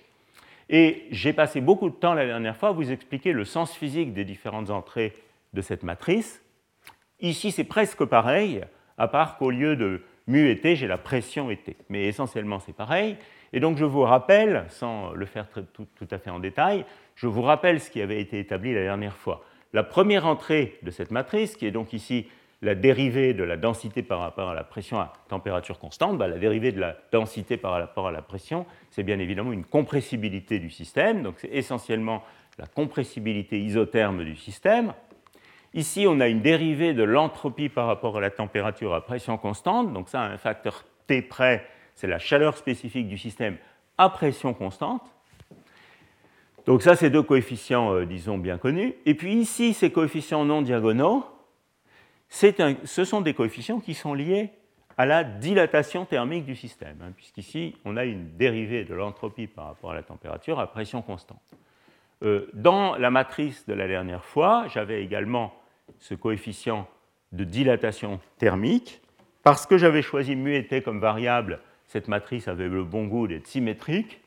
Et 0.71 1.07
j'ai 1.11 1.33
passé 1.33 1.61
beaucoup 1.61 1.91
de 1.91 1.95
temps 1.95 2.15
la 2.15 2.27
dernière 2.27 2.57
fois 2.57 2.71
à 2.71 2.73
vous 2.73 2.91
expliquer 2.91 3.33
le 3.33 3.45
sens 3.45 3.75
physique 3.75 4.13
des 4.13 4.25
différentes 4.25 4.71
entrées 4.71 5.13
de 5.53 5.61
cette 5.61 5.83
matrice. 5.83 6.43
Ici, 7.21 7.51
c'est 7.53 7.65
presque 7.65 8.05
pareil, 8.05 8.63
à 8.99 9.09
part 9.09 9.37
qu'au 9.37 9.51
lieu 9.51 9.77
de 9.77 10.03
mu 10.27 10.49
et 10.51 10.61
t, 10.61 10.77
j'ai 10.77 10.87
la 10.87 10.99
pression 10.99 11.51
et 11.51 11.57
t. 11.57 11.77
Mais 11.89 12.07
essentiellement, 12.07 12.59
c'est 12.59 12.75
pareil. 12.75 13.17
Et 13.53 13.61
donc 13.61 13.77
je 13.77 13.85
vous 13.85 14.03
rappelle, 14.03 14.65
sans 14.69 15.13
le 15.13 15.27
faire 15.27 15.47
tout, 15.49 15.87
à 16.11 16.19
fait 16.19 16.31
en 16.31 16.39
détail, 16.39 16.85
je 17.15 17.27
vous 17.27 17.43
rappelle 17.43 17.81
ce 17.81 17.91
qui 17.91 18.01
avait 18.01 18.21
été 18.21 18.39
établi 18.39 18.75
la 18.75 18.83
dernière 18.83 19.17
fois. 19.17 19.45
La 19.73 19.83
première 19.83 20.27
entrée 20.27 20.79
de 20.83 20.91
cette 20.91 21.11
matrice, 21.11 21.57
qui 21.57 21.67
est 21.67 21.71
donc 21.71 21.93
ici 21.93 22.27
la 22.63 22.77
dérivée 22.77 23.35
de 23.35 23.43
la 23.43 23.57
densité 23.57 24.03
par 24.03 24.21
rapport 24.21 24.49
à 24.49 24.55
la 24.55 24.63
pression 24.63 25.01
à 25.01 25.13
température 25.29 25.81
constante, 25.81 26.17
bah, 26.17 26.29
la 26.29 26.39
dérivée 26.39 26.71
de 26.71 26.81
la 26.81 26.97
densité 27.11 27.57
par 27.57 27.73
rapport 27.73 28.07
à 28.07 28.13
la 28.13 28.23
pression, 28.23 28.67
c'est 28.91 29.03
bien 29.03 29.19
évidemment 29.19 29.53
une 29.53 29.65
compressibilité 29.65 30.61
du 30.61 30.71
système, 30.71 31.25
donc 31.25 31.35
c'est 31.39 31.51
essentiellement 31.53 32.23
la 32.59 32.67
compressibilité 32.67 33.61
isotherme 33.61 34.25
du 34.25 34.37
système. 34.37 34.95
Ici, 35.75 36.07
on 36.09 36.21
a 36.21 36.29
une 36.29 36.41
dérivée 36.41 36.95
de 36.95 37.03
l'entropie 37.03 37.69
par 37.69 37.89
rapport 37.89 38.17
à 38.19 38.21
la 38.21 38.31
température 38.31 38.95
à 38.95 39.05
pression 39.05 39.37
constante, 39.39 39.93
donc 39.93 40.09
ça, 40.09 40.21
un 40.23 40.39
facteur 40.39 40.85
T 41.09 41.21
près, 41.21 41.67
c'est 41.97 42.07
la 42.07 42.21
chaleur 42.21 42.57
spécifique 42.57 43.09
du 43.09 43.19
système 43.19 43.57
à 43.99 44.09
pression 44.09 44.55
constante. 44.55 45.03
Donc 46.65 46.83
ça, 46.83 46.95
c'est 46.95 47.11
deux 47.11 47.23
coefficients, 47.23 47.93
euh, 47.93 48.07
disons, 48.07 48.39
bien 48.39 48.57
connus. 48.57 48.95
Et 49.05 49.15
puis 49.15 49.35
ici, 49.35 49.75
ces 49.75 49.91
coefficients 49.91 50.45
non 50.45 50.63
diagonaux, 50.63 51.25
ce 52.33 53.05
sont 53.05 53.21
des 53.21 53.35
coefficients 53.35 53.81
qui 53.81 53.95
sont 53.95 54.15
liés 54.15 54.51
à 54.97 55.07
la 55.07 55.25
dilatation 55.25 56.05
thermique 56.05 56.45
du 56.45 56.57
système, 56.57 56.97
hein, 57.03 57.13
puisqu'ici, 57.15 57.77
on 57.85 57.97
a 57.97 58.05
une 58.05 58.37
dérivée 58.37 58.85
de 58.85 58.95
l'entropie 58.95 59.47
par 59.47 59.67
rapport 59.67 59.91
à 59.93 59.95
la 59.95 60.03
température 60.03 60.59
à 60.61 60.67
pression 60.67 61.03
constante. 61.03 61.43
Euh, 62.23 62.49
dans 62.53 62.97
la 62.97 63.11
matrice 63.11 63.67
de 63.67 63.75
la 63.75 63.89
dernière 63.89 64.25
fois, 64.25 64.67
j'avais 64.69 65.03
également 65.03 65.55
ce 65.99 66.15
coefficient 66.15 66.89
de 67.33 67.45
dilatation 67.45 68.21
thermique. 68.39 69.01
Parce 69.43 69.67
que 69.67 69.77
j'avais 69.77 70.03
choisi 70.03 70.37
mu 70.37 70.55
et 70.55 70.67
t 70.67 70.83
comme 70.83 71.01
variable, 71.01 71.61
cette 71.89 72.07
matrice 72.07 72.47
avait 72.47 72.69
le 72.69 72.85
bon 72.85 73.07
goût 73.07 73.27
d'être 73.27 73.47
symétrique. 73.47 74.21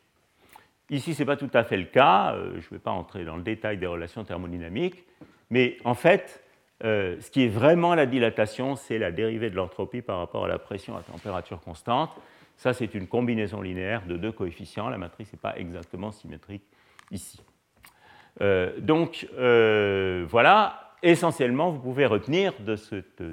Ici, 0.90 1.16
ce 1.16 1.22
n'est 1.22 1.26
pas 1.26 1.38
tout 1.38 1.50
à 1.54 1.64
fait 1.64 1.78
le 1.78 1.86
cas. 1.86 2.34
Euh, 2.34 2.52
je 2.60 2.66
ne 2.66 2.70
vais 2.72 2.80
pas 2.80 2.92
entrer 2.92 3.24
dans 3.24 3.38
le 3.38 3.44
détail 3.44 3.78
des 3.78 3.88
relations 3.88 4.24
thermodynamiques. 4.24 5.04
Mais 5.50 5.78
en 5.86 5.94
fait, 5.94 6.44
euh, 6.84 7.20
ce 7.22 7.32
qui 7.32 7.44
est 7.44 7.48
vraiment 7.48 7.96
la 7.96 8.06
dilatation, 8.06 8.76
c'est 8.76 8.98
la 8.98 9.12
dérivée 9.12 9.50
de 9.50 9.56
l'entropie 9.56 10.02
par 10.02 10.20
rapport 10.20 10.46
à 10.46 10.48
la 10.48 10.60
pression 10.60 10.98
à 10.98 11.02
température 11.02 11.62
constante. 11.62 12.12
Ça, 12.58 12.74
c'est 12.74 12.94
une 12.94 13.08
combinaison 13.08 13.62
linéaire 13.62 14.06
de 14.06 14.18
deux 14.18 14.32
coefficients. 14.32 14.90
La 14.90 14.98
matrice 14.98 15.32
n'est 15.34 15.40
pas 15.40 15.58
exactement 15.58 16.12
symétrique 16.12 16.64
ici. 17.12 17.42
Euh, 18.42 18.80
donc, 18.80 19.28
voilà, 20.30 20.94
essentiellement, 21.02 21.72
vous 21.72 21.80
pouvez 21.80 22.06
retenir 22.06 22.54
de 22.60 22.76
cette 22.76 23.24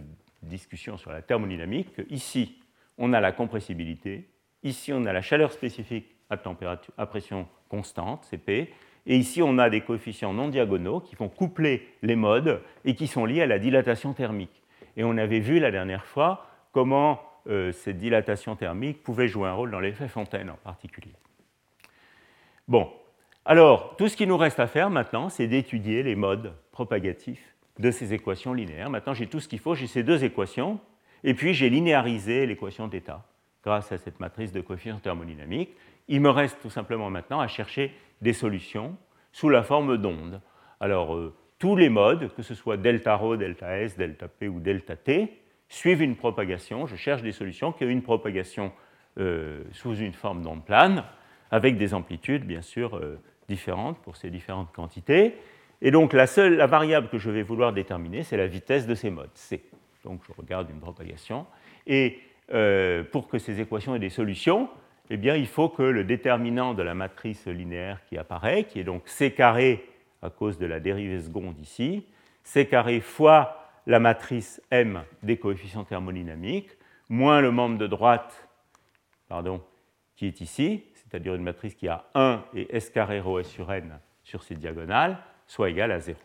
discussion 0.43 0.97
sur 0.97 1.13
la 1.13 1.23
thermodynamique 1.23 1.95
que 1.95 2.03
ici, 2.11 2.59
on 2.99 3.13
a 3.13 3.21
la 3.21 3.33
compressibilité, 3.33 4.29
ici 4.63 4.93
on 4.93 5.05
a 5.07 5.13
la 5.13 5.23
chaleur 5.23 5.53
spécifique 5.53 6.15
à, 6.31 6.37
température, 6.37 6.93
à 6.99 7.07
pression 7.07 7.49
constante, 7.69 8.25
Cp, 8.25 8.71
et 9.07 9.17
ici 9.17 9.43
on 9.43 9.59
a 9.59 9.71
des 9.71 9.81
coefficients 9.81 10.33
non 10.33 10.49
diagonaux 10.49 11.01
qui 11.01 11.17
vont 11.17 11.29
coupler 11.29 11.89
les 12.03 12.17
modes 12.17 12.63
et 12.85 12.95
qui 12.95 13.07
sont 13.07 13.25
liés 13.25 13.43
à 13.43 13.47
la 13.47 13.59
dilatation 13.59 14.13
thermique. 14.13 14.63
Et 14.97 15.05
on 15.05 15.17
avait 15.17 15.41
vu 15.41 15.59
la 15.59 15.71
dernière 15.71 16.05
fois 16.05 16.47
comment 16.73 17.21
euh, 17.49 17.73
cette 17.73 17.99
dilatation 17.99 18.57
thermique 18.57 19.03
pouvait 19.03 19.29
jouer 19.29 19.49
un 19.49 19.53
rôle 19.53 19.71
dans 19.71 19.81
l'effet 19.81 20.09
Fontaine 20.09 20.51
en 20.51 20.57
particulier. 20.57 21.15
Bon, 22.69 22.91
alors 23.45 23.97
tout 23.97 24.09
ce 24.09 24.17
qui 24.17 24.27
nous 24.27 24.37
reste 24.37 24.61
à 24.61 24.67
faire 24.67 24.91
maintenant, 24.91 25.29
c'est 25.29 25.49
d'étudier 25.49 26.03
les 26.03 26.15
modes 26.15 26.55
propagatifs 26.71 27.55
de 27.79 27.91
ces 27.91 28.15
équations 28.15 28.53
linéaires. 28.53 28.91
Maintenant 28.91 29.15
j'ai 29.15 29.27
tout 29.27 29.41
ce 29.41 29.49
qu'il 29.49 29.59
faut, 29.59 29.75
j'ai 29.75 29.87
ces 29.89 30.03
deux 30.03 30.23
équations, 30.23 30.79
et 31.25 31.35
puis 31.35 31.55
j'ai 31.55 31.71
linéarisé 31.71 32.47
l'équation 32.47 32.87
d'état 32.87 33.25
grâce 33.63 33.93
à 33.93 33.99
cette 33.99 34.21
matrice 34.21 34.53
de 34.53 34.61
coefficients 34.61 34.99
thermodynamiques. 34.99 35.71
Il 36.09 36.21
me 36.21 36.31
reste 36.31 36.61
tout 36.61 36.71
simplement 36.71 37.11
maintenant 37.11 37.41
à 37.41 37.49
chercher 37.49 37.95
des 38.21 38.33
solutions 38.33 38.97
sous 39.33 39.49
la 39.49 39.63
forme 39.63 39.99
d'ondes. 39.99 40.41
Alors, 40.81 41.15
euh, 41.15 41.35
tous 41.59 41.77
les 41.77 41.89
modes, 41.89 42.33
que 42.35 42.43
ce 42.43 42.55
soit 42.55 42.77
delta 42.77 43.17
ρ, 43.17 43.37
delta 43.37 43.79
S, 43.79 43.97
delta 43.97 44.29
P 44.29 44.49
ou 44.49 44.61
delta 44.61 44.97
T, 44.97 45.41
suivent 45.69 46.03
une 46.03 46.17
propagation. 46.17 46.87
Je 46.87 46.97
cherche 46.97 47.23
des 47.23 47.33
solutions 47.33 47.73
qui 47.73 47.85
ont 47.85 47.89
une 47.89 48.03
propagation 48.03 48.73
euh, 49.19 49.63
sous 49.73 49.95
une 49.97 50.13
forme 50.13 50.43
d'onde 50.43 50.65
plane, 50.65 51.05
avec 51.51 51.77
des 51.77 51.95
amplitudes, 51.95 52.45
bien 52.45 52.63
sûr, 52.63 52.97
euh, 52.97 53.19
différentes 53.49 53.99
pour 54.03 54.17
ces 54.17 54.31
différentes 54.31 54.73
quantités. 54.73 55.37
Et 55.81 55.91
donc 55.91 56.13
la 56.13 56.27
seule 56.27 56.57
la 56.57 56.67
variable 56.67 57.09
que 57.09 57.19
je 57.19 57.31
vais 57.31 57.43
vouloir 57.43 57.73
déterminer, 57.73 58.23
c'est 58.23 58.37
la 58.37 58.47
vitesse 58.47 58.87
de 58.87 58.95
ces 58.95 59.11
modes, 59.11 59.31
c. 59.35 59.63
Donc 60.05 60.21
je 60.27 60.33
regarde 60.37 60.71
une 60.71 60.81
propagation. 60.81 61.47
Et 61.87 62.21
pour 63.13 63.29
que 63.29 63.39
ces 63.39 63.61
équations 63.61 63.95
aient 63.95 63.99
des 63.99 64.11
solutions, 64.11 64.69
eh 65.15 65.19
bien, 65.19 65.37
il 65.37 65.47
faut 65.47 65.69
que 65.69 65.83
le 65.83 66.05
déterminant 66.05 66.73
de 66.73 66.83
la 66.83 66.95
matrice 66.95 67.47
linéaire 67.47 68.03
qui 68.07 68.17
apparaît, 68.17 68.65
qui 68.65 68.81
est 68.81 68.85
donc 68.85 69.07
c 69.07 69.35
carré 69.35 69.87
à 70.23 70.31
cause 70.31 70.57
de 70.57 70.65
la 70.65 70.81
dérivée 70.81 71.21
seconde 71.21 71.59
ici, 71.59 72.07
c 72.45 72.67
carré 72.67 73.01
fois 73.01 73.69
la 73.87 74.01
matrice 74.01 74.63
m 74.71 75.03
des 75.23 75.37
coefficients 75.37 75.85
thermodynamiques, 75.85 76.71
moins 77.11 77.43
le 77.43 77.51
membre 77.51 77.77
de 77.77 77.87
droite 77.87 78.49
pardon, 79.29 79.63
qui 80.17 80.29
est 80.29 80.41
ici, 80.41 80.83
c'est-à-dire 80.95 81.35
une 81.35 81.43
matrice 81.43 81.75
qui 81.75 81.89
a 81.89 82.07
1 82.15 82.43
et 82.55 82.75
s 82.75 82.89
carré 82.89 83.21
rho 83.21 83.39
s 83.39 83.49
sur 83.49 83.71
n 83.71 84.01
sur 84.23 84.43
ses 84.43 84.55
diagonales, 84.55 85.19
soit 85.47 85.69
égal 85.69 85.93
à 85.93 86.01
0. 86.01 86.19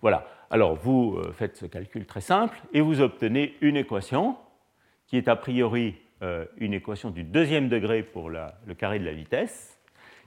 Voilà. 0.00 0.26
Alors 0.48 0.74
vous 0.74 1.18
euh, 1.18 1.32
faites 1.32 1.58
ce 1.58 1.66
calcul 1.66 2.06
très 2.06 2.22
simple 2.22 2.58
et 2.72 2.80
vous 2.80 3.02
obtenez 3.02 3.56
une 3.60 3.76
équation 3.76 4.38
qui 5.06 5.18
est 5.18 5.28
a 5.28 5.36
priori 5.36 6.00
euh, 6.21 6.45
une 6.57 6.73
équation 6.73 7.09
du 7.09 7.23
deuxième 7.23 7.69
degré 7.69 8.03
pour 8.03 8.29
le 8.29 8.73
carré 8.77 8.99
de 8.99 9.05
la 9.05 9.13
vitesse, 9.13 9.79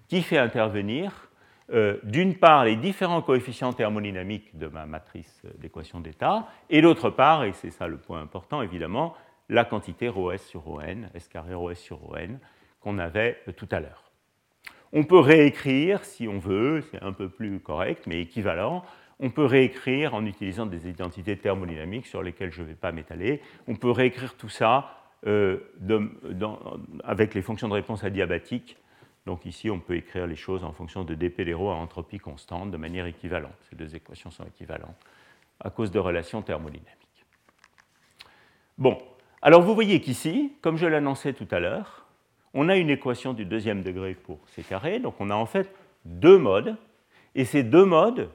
qui 0.08 0.22
fait 0.22 0.38
intervenir 0.38 1.30
euh, 1.72 1.98
d'une 2.04 2.36
part 2.36 2.64
les 2.64 2.76
différents 2.76 3.22
coefficients 3.22 3.72
thermodynamiques 3.72 4.56
de 4.56 4.68
ma 4.68 4.86
matrice 4.86 5.42
d'équation 5.58 6.00
d'état, 6.00 6.48
et 6.70 6.80
d'autre 6.80 7.10
part, 7.10 7.44
et 7.44 7.52
c'est 7.52 7.70
ça 7.70 7.88
le 7.88 7.96
point 7.96 8.20
important 8.20 8.62
évidemment, 8.62 9.14
la 9.48 9.64
quantité 9.64 10.08
ρs 10.08 10.38
sur 10.38 10.64
ρn, 10.64 11.08
s 11.14 11.28
carré 11.28 11.54
ρs 11.54 11.76
sur 11.76 11.98
ρn, 11.98 12.38
qu'on 12.80 12.98
avait 12.98 13.38
tout 13.56 13.68
à 13.70 13.80
l'heure. 13.80 14.12
On 14.92 15.02
peut 15.02 15.18
réécrire, 15.18 16.04
si 16.04 16.28
on 16.28 16.38
veut, 16.38 16.82
c'est 16.90 17.02
un 17.02 17.12
peu 17.12 17.28
plus 17.28 17.58
correct, 17.58 18.04
mais 18.06 18.20
équivalent, 18.20 18.84
on 19.18 19.30
peut 19.30 19.44
réécrire 19.44 20.14
en 20.14 20.24
utilisant 20.24 20.66
des 20.66 20.88
identités 20.88 21.36
thermodynamiques 21.36 22.06
sur 22.06 22.22
lesquelles 22.22 22.52
je 22.52 22.62
ne 22.62 22.68
vais 22.68 22.74
pas 22.74 22.92
m'étaler, 22.92 23.40
on 23.66 23.74
peut 23.74 23.90
réécrire 23.90 24.36
tout 24.36 24.48
ça 24.48 24.90
euh, 25.27 25.57
avec 27.03 27.33
les 27.33 27.41
fonctions 27.41 27.67
de 27.67 27.73
réponse 27.73 28.03
adiabatiques. 28.03 28.77
Donc 29.25 29.45
ici, 29.45 29.69
on 29.69 29.79
peut 29.79 29.95
écrire 29.95 30.25
les 30.25 30.35
choses 30.35 30.63
en 30.63 30.71
fonction 30.71 31.03
de 31.03 31.13
dp 31.13 31.53
à 31.53 31.57
entropie 31.57 32.17
constante 32.17 32.71
de 32.71 32.77
manière 32.77 33.05
équivalente. 33.05 33.55
Ces 33.69 33.75
deux 33.75 33.95
équations 33.95 34.31
sont 34.31 34.45
équivalentes 34.45 34.97
à 35.59 35.69
cause 35.69 35.91
de 35.91 35.99
relations 35.99 36.41
thermodynamiques. 36.41 36.97
Bon, 38.77 38.97
alors 39.43 39.61
vous 39.61 39.75
voyez 39.75 40.01
qu'ici, 40.01 40.53
comme 40.61 40.77
je 40.77 40.87
l'annonçais 40.87 41.33
tout 41.33 41.47
à 41.51 41.59
l'heure, 41.59 42.07
on 42.53 42.67
a 42.67 42.75
une 42.75 42.89
équation 42.89 43.33
du 43.33 43.45
deuxième 43.45 43.83
degré 43.83 44.15
pour 44.15 44.39
C 44.47 44.63
carré, 44.63 44.99
donc 44.99 45.15
on 45.19 45.29
a 45.29 45.35
en 45.35 45.45
fait 45.45 45.73
deux 46.05 46.37
modes, 46.37 46.75
et 47.35 47.45
ces 47.45 47.63
deux 47.63 47.85
modes 47.85 48.29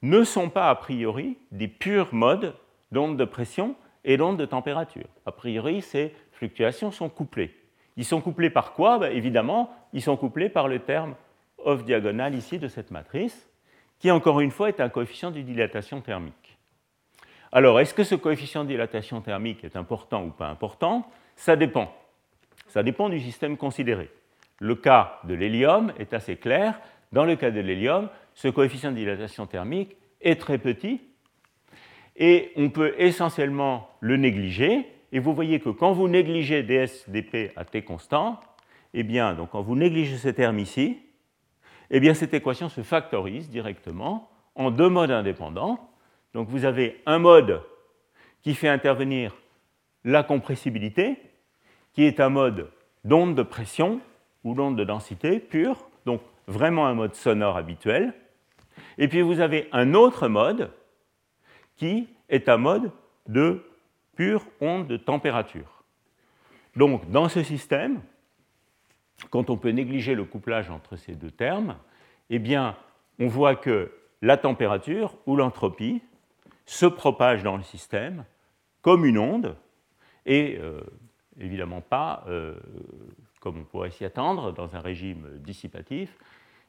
ne 0.00 0.24
sont 0.24 0.48
pas 0.48 0.70
a 0.70 0.74
priori 0.74 1.36
des 1.52 1.68
purs 1.68 2.12
modes 2.12 2.54
d'onde 2.90 3.16
de 3.16 3.24
pression 3.24 3.76
et 4.04 4.16
d'onde 4.16 4.36
de 4.36 4.44
température. 4.44 5.08
A 5.26 5.32
priori, 5.32 5.82
ces 5.82 6.14
fluctuations 6.32 6.90
sont 6.90 7.08
couplées. 7.08 7.54
Ils 7.96 8.04
sont 8.04 8.20
couplés 8.20 8.50
par 8.50 8.72
quoi? 8.72 8.98
Ben, 8.98 9.12
Évidemment, 9.12 9.74
ils 9.92 10.02
sont 10.02 10.16
couplés 10.16 10.48
par 10.48 10.68
le 10.68 10.80
terme 10.80 11.14
off 11.58 11.84
diagonale 11.84 12.34
ici 12.34 12.58
de 12.58 12.68
cette 12.68 12.90
matrice, 12.90 13.48
qui 13.98 14.10
encore 14.10 14.40
une 14.40 14.50
fois 14.50 14.68
est 14.68 14.80
un 14.80 14.88
coefficient 14.88 15.30
de 15.30 15.40
dilatation 15.40 16.00
thermique. 16.00 16.58
Alors, 17.52 17.78
est-ce 17.80 17.94
que 17.94 18.02
ce 18.02 18.14
coefficient 18.14 18.64
de 18.64 18.68
dilatation 18.68 19.20
thermique 19.20 19.62
est 19.62 19.76
important 19.76 20.24
ou 20.24 20.30
pas 20.30 20.48
important? 20.48 21.06
Ça 21.36 21.54
dépend. 21.54 21.94
Ça 22.66 22.82
dépend 22.82 23.08
du 23.08 23.20
système 23.20 23.56
considéré. 23.56 24.10
Le 24.58 24.74
cas 24.74 25.20
de 25.24 25.34
l'hélium 25.34 25.92
est 25.98 26.14
assez 26.14 26.36
clair. 26.36 26.80
Dans 27.12 27.24
le 27.24 27.36
cas 27.36 27.50
de 27.50 27.60
l'hélium, 27.60 28.08
ce 28.34 28.48
coefficient 28.48 28.90
de 28.90 28.96
dilatation 28.96 29.46
thermique 29.46 29.96
est 30.22 30.40
très 30.40 30.56
petit 30.56 31.02
et 32.16 32.52
on 32.56 32.70
peut 32.70 32.94
essentiellement 32.98 33.88
le 34.00 34.16
négliger. 34.16 34.86
Et 35.12 35.18
vous 35.18 35.34
voyez 35.34 35.60
que 35.60 35.68
quand 35.68 35.92
vous 35.92 36.08
négligez 36.08 36.62
ds 36.62 37.08
dp 37.08 37.52
à 37.56 37.64
t 37.64 37.82
constant, 37.82 38.40
eh 38.94 39.02
bien, 39.02 39.34
donc 39.34 39.50
quand 39.50 39.62
vous 39.62 39.76
négligez 39.76 40.16
ce 40.16 40.28
terme 40.28 40.58
ici, 40.58 40.98
eh 41.90 42.00
bien, 42.00 42.14
cette 42.14 42.34
équation 42.34 42.68
se 42.68 42.82
factorise 42.82 43.50
directement 43.50 44.30
en 44.54 44.70
deux 44.70 44.88
modes 44.88 45.10
indépendants. 45.10 45.90
Donc 46.34 46.48
vous 46.48 46.64
avez 46.64 47.00
un 47.06 47.18
mode 47.18 47.62
qui 48.42 48.54
fait 48.54 48.68
intervenir 48.68 49.36
la 50.04 50.22
compressibilité, 50.22 51.16
qui 51.92 52.04
est 52.04 52.20
un 52.20 52.30
mode 52.30 52.70
d'onde 53.04 53.34
de 53.34 53.42
pression 53.42 54.00
ou 54.44 54.54
d'onde 54.54 54.76
de 54.76 54.84
densité 54.84 55.38
pure, 55.38 55.76
donc 56.06 56.22
vraiment 56.46 56.86
un 56.86 56.94
mode 56.94 57.14
sonore 57.14 57.56
habituel. 57.56 58.14
Et 58.98 59.08
puis 59.08 59.20
vous 59.20 59.40
avez 59.40 59.68
un 59.72 59.94
autre 59.94 60.28
mode 60.28 60.70
qui 61.82 62.06
est 62.28 62.48
un 62.48 62.58
mode 62.58 62.92
de 63.26 63.64
pure 64.14 64.46
onde 64.60 64.86
de 64.86 64.96
température. 64.96 65.82
Donc 66.76 67.10
dans 67.10 67.28
ce 67.28 67.42
système, 67.42 68.00
quand 69.30 69.50
on 69.50 69.56
peut 69.56 69.70
négliger 69.70 70.14
le 70.14 70.24
couplage 70.24 70.70
entre 70.70 70.94
ces 70.94 71.16
deux 71.16 71.32
termes, 71.32 71.76
eh 72.30 72.38
bien, 72.38 72.76
on 73.18 73.26
voit 73.26 73.56
que 73.56 73.90
la 74.20 74.36
température 74.36 75.18
ou 75.26 75.34
l'entropie 75.34 76.00
se 76.66 76.86
propage 76.86 77.42
dans 77.42 77.56
le 77.56 77.64
système 77.64 78.24
comme 78.80 79.04
une 79.04 79.18
onde 79.18 79.56
et 80.24 80.58
euh, 80.60 80.82
évidemment 81.40 81.80
pas, 81.80 82.22
euh, 82.28 82.54
comme 83.40 83.58
on 83.58 83.64
pourrait 83.64 83.90
s'y 83.90 84.04
attendre, 84.04 84.52
dans 84.52 84.76
un 84.76 84.80
régime 84.80 85.26
dissipatif, 85.38 86.16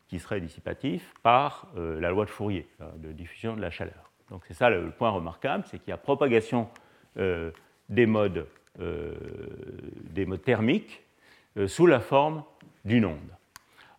qui 0.07 0.18
serait 0.18 0.41
dissipatif 0.41 1.14
par 1.22 1.68
euh, 1.78 1.99
la 1.99 2.09
loi 2.09 2.26
de 2.26 2.32
Fourier, 2.32 2.68
de 2.97 3.11
diffusion 3.11 3.55
de 3.55 3.61
la 3.61 3.70
chaleur. 3.70 4.12
Donc 4.30 4.43
c'est 4.47 4.53
ça 4.53 4.69
le 4.69 4.89
point 4.91 5.09
remarquable, 5.09 5.63
c'est 5.67 5.80
qu'il 5.80 5.89
y 5.89 5.93
a 5.93 5.97
propagation 5.97 6.69
euh, 7.17 7.51
des, 7.89 8.05
modes, 8.05 8.47
des 8.80 10.26
modes 10.26 10.41
thermiques 10.41 11.03
sous 11.67 11.86
la 11.86 11.99
forme 11.99 12.43
d'une 12.86 13.05
onde. 13.05 13.36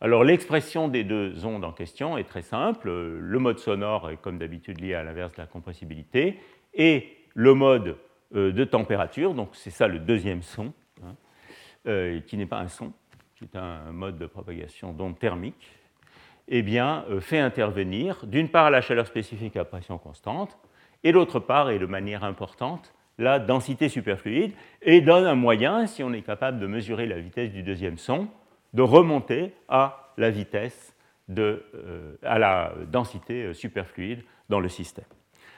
Alors 0.00 0.24
l'expression 0.24 0.88
des 0.88 1.04
deux 1.04 1.46
ondes 1.46 1.64
en 1.64 1.72
question 1.72 2.18
est 2.18 2.24
très 2.24 2.42
simple. 2.42 2.90
Le 2.90 3.38
mode 3.38 3.58
sonore 3.58 4.10
est 4.10 4.16
comme 4.16 4.38
d'habitude 4.38 4.80
lié 4.80 4.94
à 4.94 5.04
l'inverse 5.04 5.32
de 5.32 5.40
la 5.40 5.46
compressibilité, 5.46 6.40
et 6.74 7.16
le 7.34 7.54
mode 7.54 7.96
euh, 8.34 8.52
de 8.52 8.64
température, 8.64 9.34
donc 9.34 9.50
c'est 9.52 9.70
ça 9.70 9.86
le 9.86 9.98
deuxième 9.98 10.42
son, 10.42 10.72
hein, 11.02 11.14
euh, 11.86 12.20
qui 12.20 12.36
n'est 12.36 12.46
pas 12.46 12.58
un 12.58 12.68
son, 12.68 12.92
qui 13.36 13.44
est 13.44 13.56
un 13.56 13.92
mode 13.92 14.18
de 14.18 14.26
propagation 14.26 14.92
d'onde 14.92 15.18
thermique, 15.18 15.70
eh 16.48 16.64
euh, 16.78 17.20
fait 17.20 17.38
intervenir 17.38 18.24
d'une 18.26 18.48
part 18.48 18.70
la 18.70 18.80
chaleur 18.80 19.06
spécifique 19.06 19.56
à 19.56 19.64
pression 19.64 19.98
constante, 19.98 20.58
et 21.02 21.12
d'autre 21.12 21.40
part, 21.40 21.70
et 21.70 21.78
de 21.78 21.86
manière 21.86 22.24
importante, 22.24 22.94
la 23.18 23.38
densité 23.38 23.88
superfluide, 23.88 24.52
et 24.82 25.00
donne 25.00 25.26
un 25.26 25.34
moyen, 25.34 25.86
si 25.86 26.02
on 26.02 26.12
est 26.12 26.22
capable 26.22 26.58
de 26.58 26.66
mesurer 26.66 27.06
la 27.06 27.18
vitesse 27.18 27.52
du 27.52 27.62
deuxième 27.62 27.98
son, 27.98 28.28
de 28.72 28.82
remonter 28.82 29.52
à 29.68 30.12
la 30.16 30.30
vitesse 30.30 30.94
de, 31.28 31.64
à 32.22 32.38
la 32.38 32.72
densité 32.90 33.54
superfluide 33.54 34.22
dans 34.48 34.60
le 34.60 34.68
système. 34.68 35.04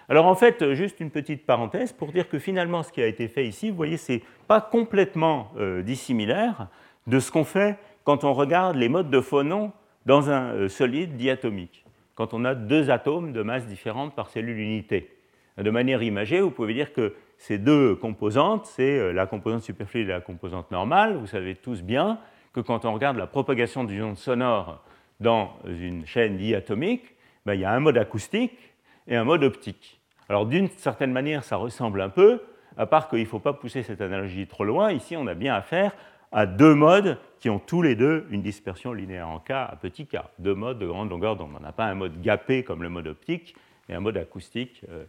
Alors 0.09 0.26
en 0.26 0.37
fait, 0.37 0.74
juste 0.74 1.01
une 1.01 1.11
petite 1.11 1.45
parenthèse 1.45 1.93
pour 1.93 2.12
dire 2.12 2.28
que 2.28 2.39
finalement, 2.39 2.82
ce 2.82 2.93
qui 2.93 3.03
a 3.03 3.07
été 3.07 3.26
fait 3.26 3.47
ici, 3.47 3.70
vous 3.70 3.76
voyez, 3.76 3.97
ce 3.97 4.12
n'est 4.12 4.22
pas 4.47 4.61
complètement 4.61 5.51
euh, 5.57 5.82
dissimilaire 5.82 6.68
de 7.07 7.18
ce 7.18 7.32
qu'on 7.32 7.45
fait 7.45 7.76
quand 8.05 8.22
on 8.22 8.32
regarde 8.32 8.76
les 8.76 8.89
modes 8.89 9.11
de 9.11 9.20
phonon 9.20 9.72
dans 10.07 10.30
un 10.30 10.54
euh, 10.54 10.68
solide 10.68 11.16
diatomique, 11.16 11.84
quand 12.14 12.32
on 12.32 12.44
a 12.44 12.54
deux 12.54 12.90
atomes 12.90 13.32
de 13.32 13.42
masse 13.42 13.66
différente 13.66 14.14
par 14.14 14.30
cellule 14.30 14.59
unité. 14.59 15.11
De 15.59 15.70
manière 15.70 16.02
imagée, 16.02 16.40
vous 16.40 16.50
pouvez 16.50 16.74
dire 16.74 16.92
que 16.92 17.14
ces 17.38 17.59
deux 17.59 17.96
composantes, 17.96 18.66
c'est 18.66 18.98
euh, 18.98 19.12
la 19.12 19.26
composante 19.26 19.62
superfluide 19.62 20.09
et 20.09 20.12
la 20.12 20.20
composante 20.20 20.70
normale. 20.70 21.16
Vous 21.16 21.26
savez 21.26 21.54
tous 21.54 21.82
bien 21.82 22.18
que 22.52 22.61
quand 22.61 22.84
on 22.84 22.94
regarde 22.94 23.18
la 23.18 23.26
propagation 23.26 23.84
du 23.84 24.00
onde 24.02 24.16
sonore 24.16 24.82
dans 25.20 25.57
une 25.66 26.07
chaîne 26.07 26.36
diatomique, 26.36 27.14
ben, 27.44 27.54
il 27.54 27.61
y 27.61 27.64
a 27.64 27.72
un 27.72 27.80
mode 27.80 27.98
acoustique 27.98 28.59
et 29.07 29.16
un 29.16 29.24
mode 29.24 29.44
optique. 29.44 30.00
Alors 30.28 30.46
d'une 30.46 30.68
certaine 30.68 31.12
manière, 31.12 31.44
ça 31.44 31.57
ressemble 31.57 32.00
un 32.00 32.09
peu, 32.09 32.42
à 32.76 32.86
part 32.86 33.09
qu'il 33.09 33.20
ne 33.20 33.24
faut 33.24 33.38
pas 33.38 33.52
pousser 33.52 33.82
cette 33.82 34.00
analogie 34.00 34.46
trop 34.46 34.64
loin. 34.64 34.92
Ici, 34.92 35.16
on 35.16 35.26
a 35.26 35.34
bien 35.34 35.54
affaire 35.54 35.92
à 36.33 36.47
deux 36.47 36.74
modes 36.74 37.18
qui 37.39 37.51
ont 37.51 37.59
tous 37.59 37.83
les 37.83 37.95
deux 37.95 38.27
une 38.31 38.43
dispersion 38.43 38.93
linéaire 38.93 39.29
en 39.29 39.39
K 39.39 39.51
à 39.51 39.79
petit 39.81 40.07
k, 40.07 40.16
deux 40.39 40.55
modes 40.55 40.79
de 40.79 40.87
grande 40.87 41.11
longueur 41.11 41.37
d'onde. 41.37 41.53
On 41.57 41.61
n'a 41.61 41.72
pas 41.72 41.85
un 41.85 41.95
mode 41.95 42.20
gapé 42.20 42.64
comme 42.64 42.83
le 42.83 42.89
mode 42.89 43.07
optique 43.07 43.55
et 43.89 43.95
un 43.95 44.01
mode 44.01 44.16
acoustique 44.16 44.83
euh, 44.91 45.05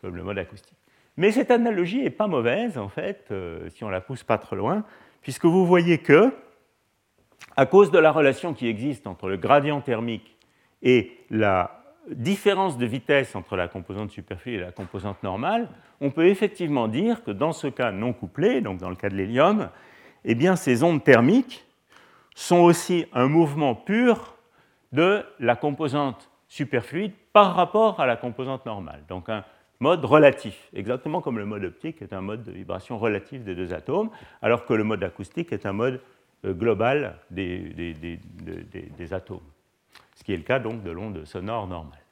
comme 0.00 0.16
le 0.16 0.22
mode 0.22 0.38
acoustique. 0.38 0.78
Mais 1.16 1.32
cette 1.32 1.50
analogie 1.50 2.02
n'est 2.02 2.10
pas 2.10 2.26
mauvaise, 2.26 2.76
en 2.76 2.88
fait, 2.88 3.28
euh, 3.30 3.68
si 3.70 3.84
on 3.84 3.88
la 3.88 4.00
pousse 4.00 4.22
pas 4.22 4.38
trop 4.38 4.56
loin, 4.56 4.84
puisque 5.22 5.46
vous 5.46 5.66
voyez 5.66 5.98
que, 5.98 6.32
à 7.56 7.64
cause 7.64 7.90
de 7.90 7.98
la 7.98 8.12
relation 8.12 8.52
qui 8.52 8.68
existe 8.68 9.06
entre 9.06 9.28
le 9.28 9.38
gradient 9.38 9.80
thermique 9.80 10.36
et 10.82 11.12
la 11.30 11.82
différence 12.10 12.76
de 12.76 12.86
vitesse 12.86 13.34
entre 13.34 13.56
la 13.56 13.66
composante 13.66 14.10
superflue 14.10 14.54
et 14.54 14.60
la 14.60 14.72
composante 14.72 15.22
normale, 15.22 15.68
on 16.00 16.10
peut 16.10 16.26
effectivement 16.26 16.86
dire 16.86 17.24
que 17.24 17.30
dans 17.30 17.52
ce 17.52 17.66
cas 17.66 17.92
non 17.92 18.12
couplé, 18.12 18.60
donc 18.60 18.78
dans 18.78 18.90
le 18.90 18.96
cas 18.96 19.08
de 19.08 19.16
l'hélium, 19.16 19.70
eh 20.26 20.34
bien, 20.34 20.56
ces 20.56 20.82
ondes 20.82 21.02
thermiques 21.02 21.64
sont 22.34 22.58
aussi 22.58 23.06
un 23.12 23.28
mouvement 23.28 23.74
pur 23.74 24.36
de 24.92 25.24
la 25.38 25.56
composante 25.56 26.30
superfluide 26.48 27.12
par 27.32 27.54
rapport 27.54 28.00
à 28.00 28.06
la 28.06 28.16
composante 28.16 28.66
normale. 28.66 29.02
Donc 29.08 29.28
un 29.28 29.44
mode 29.80 30.04
relatif, 30.04 30.68
exactement 30.74 31.20
comme 31.20 31.38
le 31.38 31.46
mode 31.46 31.64
optique 31.64 32.02
est 32.02 32.12
un 32.12 32.20
mode 32.20 32.42
de 32.42 32.52
vibration 32.52 32.98
relative 32.98 33.44
des 33.44 33.54
deux 33.54 33.72
atomes, 33.72 34.10
alors 34.42 34.64
que 34.64 34.74
le 34.74 34.84
mode 34.84 35.02
acoustique 35.04 35.52
est 35.52 35.64
un 35.64 35.72
mode 35.72 36.00
euh, 36.44 36.52
global 36.52 37.18
des, 37.30 37.70
atomes, 39.12 39.40
ce 40.14 40.24
qui 40.24 40.32
est 40.32 40.36
le 40.36 40.42
cas 40.42 40.58
donc 40.58 40.82
de 40.82 40.90
l'onde 40.90 41.24
sonore 41.24 41.66
normale. 41.66 42.02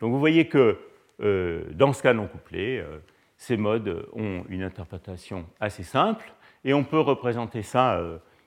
Donc 0.00 0.12
vous 0.12 0.20
voyez 0.20 0.46
que 0.46 0.78
euh, 1.22 1.64
dans 1.72 1.92
ce 1.92 2.02
cas 2.02 2.12
non 2.12 2.26
couplé, 2.26 2.78
euh, 2.78 2.98
ces 3.36 3.56
modes 3.56 4.06
ont 4.12 4.44
une 4.48 4.62
interprétation 4.62 5.46
assez 5.58 5.82
simple, 5.82 6.32
et 6.64 6.74
on 6.74 6.84
peut 6.84 7.00
représenter 7.00 7.62
ça, 7.62 8.00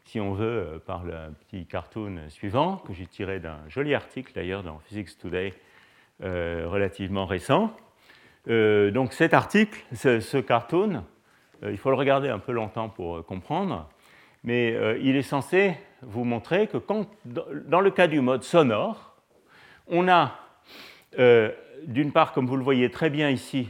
si 0.06 0.20
on 0.20 0.34
veut, 0.34 0.82
par 0.86 1.04
le 1.04 1.14
petit 1.40 1.66
cartoon 1.66 2.20
suivant, 2.30 2.78
que 2.78 2.94
j'ai 2.94 3.08
tiré 3.08 3.40
d'un 3.40 3.60
joli 3.70 3.96
article 3.96 4.34
d'ailleurs 4.34 4.64
dans 4.64 4.80
Physics 4.80 5.18
Today 5.18 5.54
relativement 6.20 7.26
récent. 7.26 7.76
donc 8.48 9.14
cet 9.14 9.34
article, 9.34 9.84
ce, 9.94 10.40
cartoon, 10.40 11.04
il 11.64 11.78
faut 11.78 11.90
le 11.90 11.96
regarder 11.96 12.30
un 12.30 12.40
peu 12.40 12.52
longtemps 12.52 12.90
pour 12.90 13.26
comprendre, 13.26 13.90
mais 14.44 14.74
euh, 14.74 14.98
il 15.02 15.16
est 15.16 15.22
censé 15.22 15.76
vous 16.02 16.26
montrer 16.26 16.68
que 16.68 16.78
dans 17.26 17.82
le 17.82 17.92
cas 17.92 18.08
du 18.08 18.20
mode 18.20 18.44
sonore, 18.44 19.16
on 19.88 20.08
a 20.08 20.38
euh, 21.18 21.52
d'une 21.88 22.12
part, 22.12 22.34
comme 22.34 22.46
vous 22.46 22.58
le 22.58 22.64
voyez 22.64 22.90
très 22.92 23.10
bien 23.10 23.30
ici, 23.30 23.70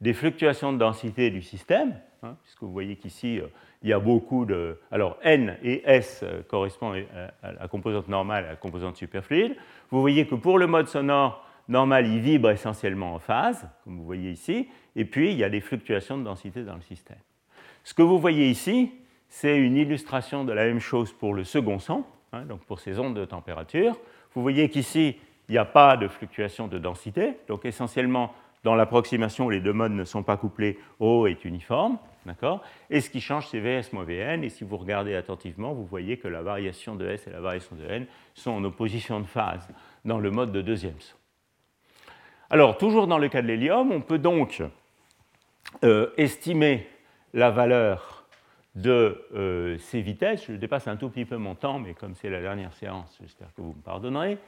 des 0.00 0.12
fluctuations 0.12 0.72
de 0.72 0.78
densité 0.78 1.30
du 1.30 1.42
système, 1.42 2.00
hein, 2.22 2.36
puisque 2.42 2.62
vous 2.62 2.72
voyez 2.72 2.96
qu'ici, 2.96 3.40
euh, 3.40 3.46
il 3.84 3.90
y 3.90 3.92
a 3.92 3.98
beaucoup 3.98 4.46
de... 4.46 4.80
Alors, 4.90 5.18
N 5.22 5.58
et 5.62 5.82
S 5.84 6.24
correspondent 6.48 7.04
à 7.42 7.52
la 7.52 7.68
composante 7.68 8.08
normale 8.08 8.44
et 8.44 8.46
à 8.46 8.50
la 8.50 8.56
composante 8.56 8.96
superfluide. 8.96 9.54
Vous 9.90 10.00
voyez 10.00 10.26
que 10.26 10.34
pour 10.34 10.58
le 10.58 10.66
mode 10.66 10.88
sonore 10.88 11.46
normal, 11.68 12.06
il 12.06 12.20
vibre 12.20 12.50
essentiellement 12.50 13.14
en 13.14 13.18
phase, 13.18 13.68
comme 13.84 13.98
vous 13.98 14.04
voyez 14.06 14.30
ici, 14.30 14.68
et 14.96 15.04
puis 15.04 15.32
il 15.32 15.38
y 15.38 15.44
a 15.44 15.50
des 15.50 15.60
fluctuations 15.60 16.16
de 16.16 16.24
densité 16.24 16.62
dans 16.62 16.76
le 16.76 16.80
système. 16.80 17.18
Ce 17.84 17.92
que 17.92 18.00
vous 18.00 18.18
voyez 18.18 18.48
ici, 18.48 18.90
c'est 19.28 19.58
une 19.58 19.76
illustration 19.76 20.44
de 20.44 20.52
la 20.54 20.64
même 20.64 20.80
chose 20.80 21.12
pour 21.12 21.34
le 21.34 21.44
second 21.44 21.78
son, 21.78 22.04
hein, 22.32 22.46
donc 22.46 22.64
pour 22.64 22.80
ces 22.80 22.98
ondes 22.98 23.14
de 23.14 23.26
température. 23.26 23.98
Vous 24.34 24.40
voyez 24.40 24.70
qu'ici, 24.70 25.18
il 25.50 25.52
n'y 25.52 25.58
a 25.58 25.66
pas 25.66 25.98
de 25.98 26.08
fluctuation 26.08 26.68
de 26.68 26.78
densité, 26.78 27.34
donc 27.48 27.66
essentiellement, 27.66 28.32
dans 28.62 28.74
l'approximation 28.74 29.50
les 29.50 29.60
deux 29.60 29.74
modes 29.74 29.92
ne 29.92 30.04
sont 30.04 30.22
pas 30.22 30.38
couplés, 30.38 30.78
O 31.00 31.26
est 31.26 31.44
uniforme, 31.44 31.98
Et 32.90 33.00
ce 33.00 33.10
qui 33.10 33.20
change, 33.20 33.48
c'est 33.48 33.60
Vs 33.60 33.92
moins 33.92 34.04
Vn, 34.04 34.44
et 34.44 34.48
si 34.48 34.64
vous 34.64 34.76
regardez 34.76 35.14
attentivement, 35.14 35.72
vous 35.72 35.84
voyez 35.84 36.16
que 36.16 36.28
la 36.28 36.42
variation 36.42 36.94
de 36.94 37.06
S 37.06 37.26
et 37.26 37.30
la 37.30 37.40
variation 37.40 37.76
de 37.76 37.84
N 37.84 38.06
sont 38.34 38.50
en 38.50 38.64
opposition 38.64 39.20
de 39.20 39.26
phase 39.26 39.68
dans 40.04 40.18
le 40.18 40.30
mode 40.30 40.52
de 40.52 40.62
deuxième 40.62 40.98
son. 41.00 41.16
Alors, 42.50 42.78
toujours 42.78 43.06
dans 43.06 43.18
le 43.18 43.28
cas 43.28 43.42
de 43.42 43.46
l'hélium, 43.46 43.90
on 43.92 44.00
peut 44.00 44.18
donc 44.18 44.62
euh, 45.82 46.10
estimer 46.16 46.86
la 47.32 47.50
valeur 47.50 48.24
de 48.74 49.24
euh, 49.34 49.78
ces 49.78 50.00
vitesses. 50.00 50.46
Je 50.46 50.52
dépasse 50.52 50.88
un 50.88 50.96
tout 50.96 51.08
petit 51.08 51.24
peu 51.24 51.36
mon 51.36 51.54
temps, 51.54 51.78
mais 51.78 51.94
comme 51.94 52.14
c'est 52.14 52.30
la 52.30 52.40
dernière 52.40 52.72
séance, 52.72 53.16
j'espère 53.20 53.52
que 53.54 53.60
vous 53.60 53.74
me 53.74 53.82
pardonnerez. 53.82 54.38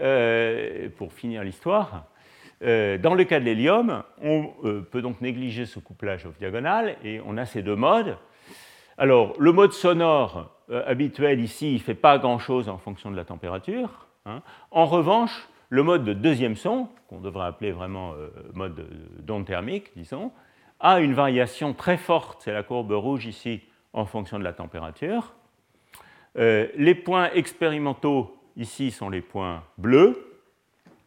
Euh, 0.00 0.88
pour 0.96 1.12
finir 1.12 1.42
l'histoire, 1.42 2.06
dans 2.60 3.14
le 3.14 3.24
cas 3.24 3.40
de 3.40 3.44
l'hélium, 3.44 4.02
on 4.22 4.50
peut 4.90 5.02
donc 5.02 5.20
négliger 5.20 5.66
ce 5.66 5.78
couplage 5.78 6.26
off-diagonal 6.26 6.96
et 7.04 7.20
on 7.24 7.36
a 7.36 7.46
ces 7.46 7.62
deux 7.62 7.76
modes. 7.76 8.16
Alors, 8.96 9.34
le 9.38 9.52
mode 9.52 9.72
sonore 9.72 10.50
habituel 10.86 11.40
ici, 11.40 11.70
il 11.70 11.74
ne 11.74 11.78
fait 11.78 11.94
pas 11.94 12.18
grand-chose 12.18 12.68
en 12.68 12.78
fonction 12.78 13.10
de 13.10 13.16
la 13.16 13.24
température. 13.24 14.08
Hein. 14.26 14.42
En 14.72 14.86
revanche, 14.86 15.48
le 15.68 15.84
mode 15.84 16.04
de 16.04 16.12
deuxième 16.12 16.56
son, 16.56 16.88
qu'on 17.08 17.20
devrait 17.20 17.46
appeler 17.46 17.70
vraiment 17.70 18.14
mode 18.54 18.86
d'onde 19.20 19.46
thermique, 19.46 19.92
disons, 19.94 20.32
a 20.80 21.00
une 21.00 21.14
variation 21.14 21.74
très 21.74 21.96
forte, 21.96 22.42
c'est 22.42 22.52
la 22.52 22.62
courbe 22.62 22.92
rouge 22.92 23.26
ici, 23.26 23.62
en 23.92 24.04
fonction 24.04 24.38
de 24.38 24.44
la 24.44 24.52
température. 24.52 25.34
Euh, 26.36 26.68
les 26.76 26.94
points 26.94 27.30
expérimentaux 27.32 28.36
ici 28.56 28.90
sont 28.90 29.08
les 29.08 29.20
points 29.20 29.64
bleus. 29.76 30.27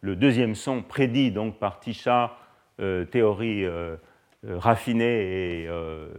Le 0.02 0.16
deuxième 0.16 0.56
son 0.56 0.82
prédit 0.82 1.32
donc 1.32 1.60
par 1.60 1.80
Tisha, 1.80 2.36
euh, 2.80 3.06
théorie 3.06 3.64
euh, 3.66 3.96
raffinée 4.44 5.68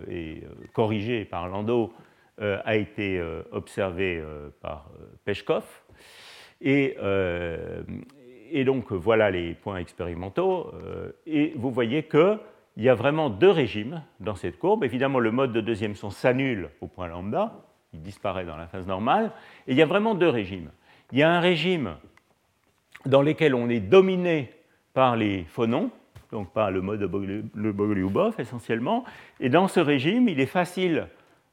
et, 0.09 0.45
corrigée 0.73 1.25
par 1.25 1.49
Landau, 1.49 1.93
a 2.39 2.77
été 2.77 3.23
observé 3.53 4.23
par 4.61 4.91
Peshkov. 5.25 5.65
Et, 6.61 6.97
et, 8.51 8.65
donc 8.65 8.93
voilà 8.93 9.31
les 9.31 9.55
points 9.55 9.77
expérimentaux. 9.77 10.73
et 11.27 11.53
vous 11.57 11.71
voyez 11.71 12.05
que 12.05 12.39
il 12.77 12.85
y 12.85 12.89
a 12.89 12.95
vraiment 12.95 13.29
deux 13.29 13.51
régimes 13.51 14.03
dans 14.21 14.35
cette 14.35 14.59
courbe. 14.59 14.85
Évidemment, 14.85 15.19
le 15.19 15.31
mode 15.31 15.53
de 15.53 15.61
deuxième 15.61 15.95
son 15.95 16.11
s'annule 16.11 16.71
au 16.81 16.87
point 16.87 17.07
lambda, 17.07 17.53
il 17.93 18.01
disparaît 18.03 18.45
dans 18.45 18.57
la 18.57 18.67
phase 18.67 18.87
normale, 18.87 19.33
et 19.67 19.73
il 19.73 19.79
y 19.79 19.83
a 19.83 19.87
vraiment 19.87 20.15
deux 20.15 20.29
régimes. 20.29 20.71
Il 21.13 21.19
y 21.19 21.23
a 21.23 21.31
un 21.31 21.41
régime 21.41 21.97
dans 23.07 23.23
lequel 23.23 23.55
on 23.55 23.69
est 23.69 23.81
dominé 23.81 24.51
par 24.95 25.17
les 25.17 25.45
phonons, 25.45 25.91
donc 26.31 26.53
par 26.53 26.71
le 26.71 26.81
mode 26.81 27.01
de 27.01 27.07
Bogoliubov 27.07 28.35
essentiellement, 28.39 29.05
et 29.41 29.49
dans 29.49 29.69
ce 29.69 29.81
régime, 29.81 30.29
il 30.29 30.41
est 30.41 30.47
facile, 30.47 31.09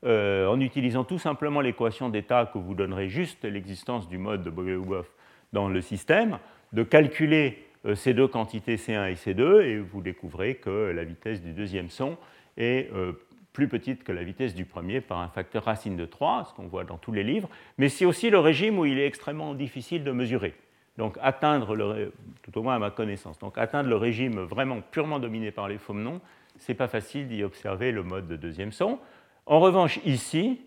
euh, 0.06 0.47
en 0.47 0.60
utilisant 0.62 1.04
tout 1.04 1.20
simplement 1.20 1.60
l'équation 1.62 2.10
d'état 2.10 2.50
que 2.52 2.58
vous 2.58 2.74
donnerez 2.74 3.10
juste 3.10 3.43
l'existence 3.43 4.08
du 4.08 4.18
mode 4.18 4.43
de 4.43 4.50
Bogoliubov 4.50 5.06
dans 5.52 5.68
le 5.68 5.82
système, 5.82 6.39
de 6.72 6.84
calculer 6.84 7.58
euh, 7.86 7.95
ces 7.95 8.14
deux 8.14 8.28
quantités 8.28 8.78
C1 8.78 9.12
et 9.12 9.16
C2 9.16 9.62
et 9.62 9.78
vous 9.78 10.02
découvrez 10.02 10.56
que 10.56 10.91
la 10.91 11.04
vitesse 11.04 11.41
du 11.41 11.52
deuxième 11.52 11.89
son 11.89 12.18
est 12.58 12.89
euh, 12.93 13.14
plus 13.52 13.68
petite 13.68 14.04
que 14.04 14.12
la 14.12 14.24
vitesse 14.24 14.54
du 14.54 14.66
premier 14.66 15.02
par 15.02 15.20
un 15.20 15.28
facteur 15.28 15.66
racine 15.66 15.97
de 15.97 16.06
3, 16.06 16.45
ce 16.50 16.54
qu'on 16.54 16.68
voit 16.68 16.84
dans 16.84 16.97
tous 16.97 17.12
les 17.12 17.24
livres, 17.24 17.50
mais 17.78 17.89
c'est 17.89 18.06
aussi 18.06 18.30
le 18.30 18.39
régime 18.39 18.80
où 18.80 18.86
il 18.86 19.00
est 19.00 19.06
extrêmement 19.06 19.54
difficile 19.54 20.04
de 20.04 20.12
mesurer. 20.12 20.54
Donc 21.00 21.18
atteindre, 21.22 21.76
le, 21.76 22.14
tout 22.43 22.56
au 22.60 22.62
moins 22.62 22.76
à 22.76 22.80
ma 22.80 22.91
connaissance, 22.91 23.39
donc 23.39 23.58
atteindre 23.58 23.89
le 23.89 23.95
régime 23.95 24.39
vraiment 24.41 24.82
purement 24.82 25.18
dominé 25.18 25.50
par 25.50 25.68
les 25.68 25.80
phonons, 25.80 26.22
ce 26.60 26.72
n'est 26.72 26.76
pas 26.76 26.88
facile 26.88 27.28
d'y 27.28 27.43
observer 27.43 27.91
le 27.91 28.04
mode 28.04 28.28
de 28.28 28.36
deuxième 28.36 28.72
son. 28.72 29.00
En 29.47 29.60
revanche, 29.60 30.00
ici, 30.06 30.62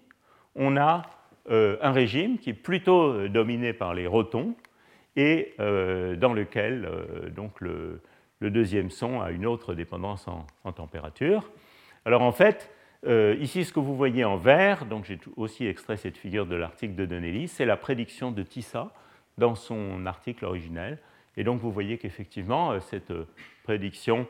on 0.57 0.77
a 0.77 1.03
euh, 1.51 1.77
un 1.83 1.93
régime 1.93 2.39
qui 2.39 2.51
est 2.51 2.55
plutôt 2.55 3.29
dominé 3.29 3.73
par 3.73 3.95
les 3.95 4.09
rotons, 4.09 4.57
et 5.17 5.55
euh, 5.61 6.17
dans 6.17 6.33
lequel 6.33 6.85
euh, 6.85 7.29
donc 7.31 7.61
le, 7.61 8.01
deuxième 8.41 8.91
son 8.91 9.21
a 9.21 9.31
une 9.31 9.47
autre 9.47 9.75
dépendance 9.75 10.27
en, 10.27 10.73
température. 10.73 11.51
Alors 12.05 12.23
en 12.23 12.33
fait, 12.33 12.71
euh, 13.07 13.37
ici 13.39 13.65
ce 13.65 13.73
que 13.73 13.79
vous 13.79 13.95
voyez 13.95 14.25
en 14.25 14.37
vert, 14.37 14.85
donc 14.85 15.05
j'ai 15.05 15.21
aussi 15.37 15.67
extrait 15.67 15.97
cette 15.97 16.17
figure 16.17 16.47
de 16.47 16.57
l'article 16.57 16.97
de 16.97 17.07
Donnelly, 17.07 17.47
c'est 17.47 17.67
la 17.67 17.77
prédiction 17.77 18.33
de 18.33 18.43
Tissa 18.43 18.91
dans 19.39 19.55
son 19.55 20.07
article 20.07 20.45
originel. 20.45 20.99
Et 21.37 21.45
donc 21.45 21.61
vous 21.61 21.73
voyez 21.73 21.99
qu'effectivement 21.99 22.79
cette 22.81 23.13
prédiction 23.65 24.27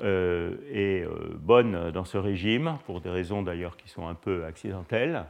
est 0.00 1.04
bonne 1.34 1.90
dans 1.90 2.04
ce 2.04 2.16
régime, 2.16 2.78
pour 2.86 3.00
des 3.00 3.10
raisons 3.10 3.42
d'ailleurs 3.42 3.76
qui 3.76 3.88
sont 3.88 4.06
un 4.06 4.14
peu 4.14 4.44
accidentelles 4.44 5.26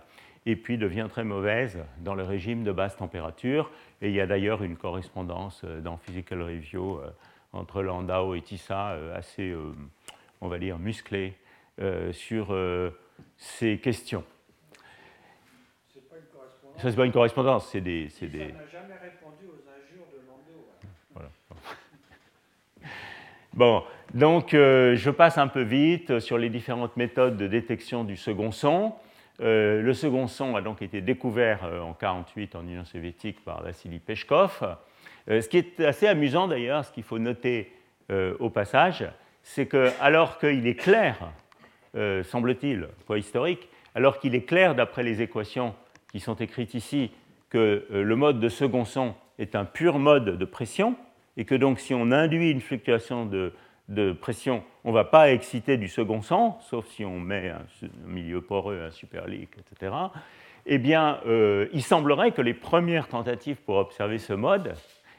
et 0.49 0.57
puis 0.57 0.79
devient 0.79 1.09
très 1.11 1.25
mauvaise 1.25 1.79
dans 1.99 2.15
le 2.15 2.23
régime 2.23 2.65
de 2.65 2.73
basse 2.73 2.97
température. 2.97 3.71
Et 4.01 4.09
il 4.09 4.15
y 4.15 4.21
a 4.21 4.27
d'ailleurs 4.27 4.63
une 4.63 4.79
correspondance 4.79 5.61
euh, 5.65 5.83
dans 5.83 5.99
Physical 5.99 6.43
Review 6.43 6.99
euh, 6.99 7.11
entre 7.53 7.83
Landau 7.83 8.35
et 8.35 8.41
Tissa 8.41 8.93
euh, 8.93 9.15
assez, 9.15 9.55
on 10.41 10.49
va 10.49 10.59
dire, 10.59 10.79
musclée 10.79 11.37
sur 12.11 12.49
ces 13.37 13.79
questions. 13.79 14.25
Ce 15.87 15.99
n'est 15.99 16.05
pas 16.07 16.17
une 16.17 16.25
correspondance. 16.25 16.59
Ça, 16.79 16.91
c'est 16.91 16.97
pas 16.97 17.07
une 17.07 17.13
correspondance, 17.13 17.69
c'est 17.71 17.81
des. 17.81 18.09
C'est 18.11 18.29
des... 18.29 18.39
n'a 18.39 18.67
jamais 18.71 18.95
répondu 19.03 19.47
aux 19.47 19.63
injures 19.69 20.07
de 20.13 20.19
Landau. 20.27 20.69
Voilà. 21.13 21.29
Bon, 23.53 23.83
donc 24.15 24.51
je 24.53 25.11
passe 25.11 25.39
un 25.39 25.49
peu 25.49 25.63
vite 25.63 26.21
sur 26.21 26.39
les 26.39 26.49
différentes 26.49 26.97
méthodes 26.97 27.37
de 27.37 27.47
détection 27.47 28.05
du 28.05 28.17
second 28.17 28.53
son. 28.53 28.95
Euh, 29.41 29.83
le 29.83 29.95
second 29.95 30.27
son 30.27 30.57
a 30.57 30.63
donc 30.63 30.83
été 30.83 31.01
découvert 31.01 31.65
euh, 31.65 31.81
en 31.81 31.95
1948 31.95 32.57
en 32.57 32.63
Union 32.63 32.85
soviétique 32.85 33.45
par 33.45 33.63
Vassili 33.63 34.01
Peshkov. 34.01 34.77
Euh, 35.31 35.41
ce 35.41 35.49
qui 35.49 35.59
est 35.59 35.81
assez 35.81 36.09
amusant 36.09 36.49
d'ailleurs, 36.49 36.85
ce 36.85 36.93
qu'il 36.93 37.05
faut 37.05 37.19
noter 37.19 37.73
au 38.41 38.49
passage, 38.49 39.05
c'est 39.43 39.67
que 39.67 39.91
alors 40.01 40.39
qu'il 40.39 40.67
est 40.67 40.77
clair, 40.77 41.31
semble-t-il, 42.25 42.89
historique, 43.15 43.69
alors 43.95 44.19
qu'il 44.19 44.35
est 44.35 44.47
clair 44.47 44.75
d'après 44.75 45.03
les 45.03 45.21
équations 45.21 45.75
qui 46.13 46.21
sont 46.21 46.35
écrites 46.35 46.75
ici 46.75 47.11
que 47.51 47.87
le 47.91 48.17
mode 48.17 48.41
de 48.41 48.49
second 48.49 48.85
son 48.85 49.15
est 49.39 49.55
un 49.55 49.65
pur 49.65 49.99
mode 49.99 50.37
de 50.39 50.45
pression, 50.45 50.97
et 51.37 51.45
que 51.45 51.55
donc 51.55 51.79
si 51.79 51.95
on 51.95 52.11
induit 52.11 52.51
une 52.51 52.61
fluctuation 52.61 53.25
de, 53.25 53.53
pression, 54.21 54.63
on 54.85 54.91
ne 54.91 54.95
va 54.95 55.05
pas 55.05 55.31
exciter 55.31 55.77
du 55.77 55.89
second 55.89 56.21
son, 56.21 56.55
sauf 56.61 56.87
si 56.89 57.05
on 57.05 57.19
met 57.21 57.51
un 57.51 57.65
milieu 58.05 58.43
poreux, 58.43 58.83
un 58.83 58.91
superlique, 58.91 59.51
etc. 59.59 59.95
Eh 60.67 60.79
bien, 60.79 61.21
euh, 61.27 61.69
il 61.73 61.83
semblerait 61.83 62.33
que 62.33 62.43
les 62.43 62.53
premières 62.53 63.09
tentatives 63.09 63.57
pour 63.57 63.77
observer 63.77 64.19
ce 64.19 64.35
mode 64.35 64.75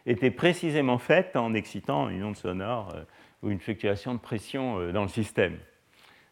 était 0.06 0.30
précisément 0.30 0.98
faite 0.98 1.36
en 1.36 1.54
excitant 1.54 2.10
une 2.10 2.24
onde 2.24 2.36
sonore 2.36 2.94
ou 3.42 3.50
une 3.50 3.60
fluctuation 3.60 4.14
de 4.14 4.20
pression 4.20 4.92
dans 4.92 5.04
le 5.04 5.08
système. 5.08 5.58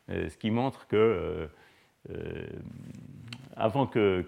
ce 0.09 0.35
qui 0.37 0.51
montre 0.51 0.87
que 0.87 1.49
avant 3.55 3.87
que, 3.87 4.25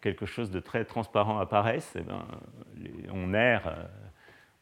quelque 0.00 0.26
chose 0.26 0.50
de 0.50 0.60
très 0.60 0.84
transparent 0.84 1.38
apparaisse, 1.38 1.94
eh 1.98 2.02
ben, 2.02 2.24
on, 3.12 3.34
erre, 3.34 3.88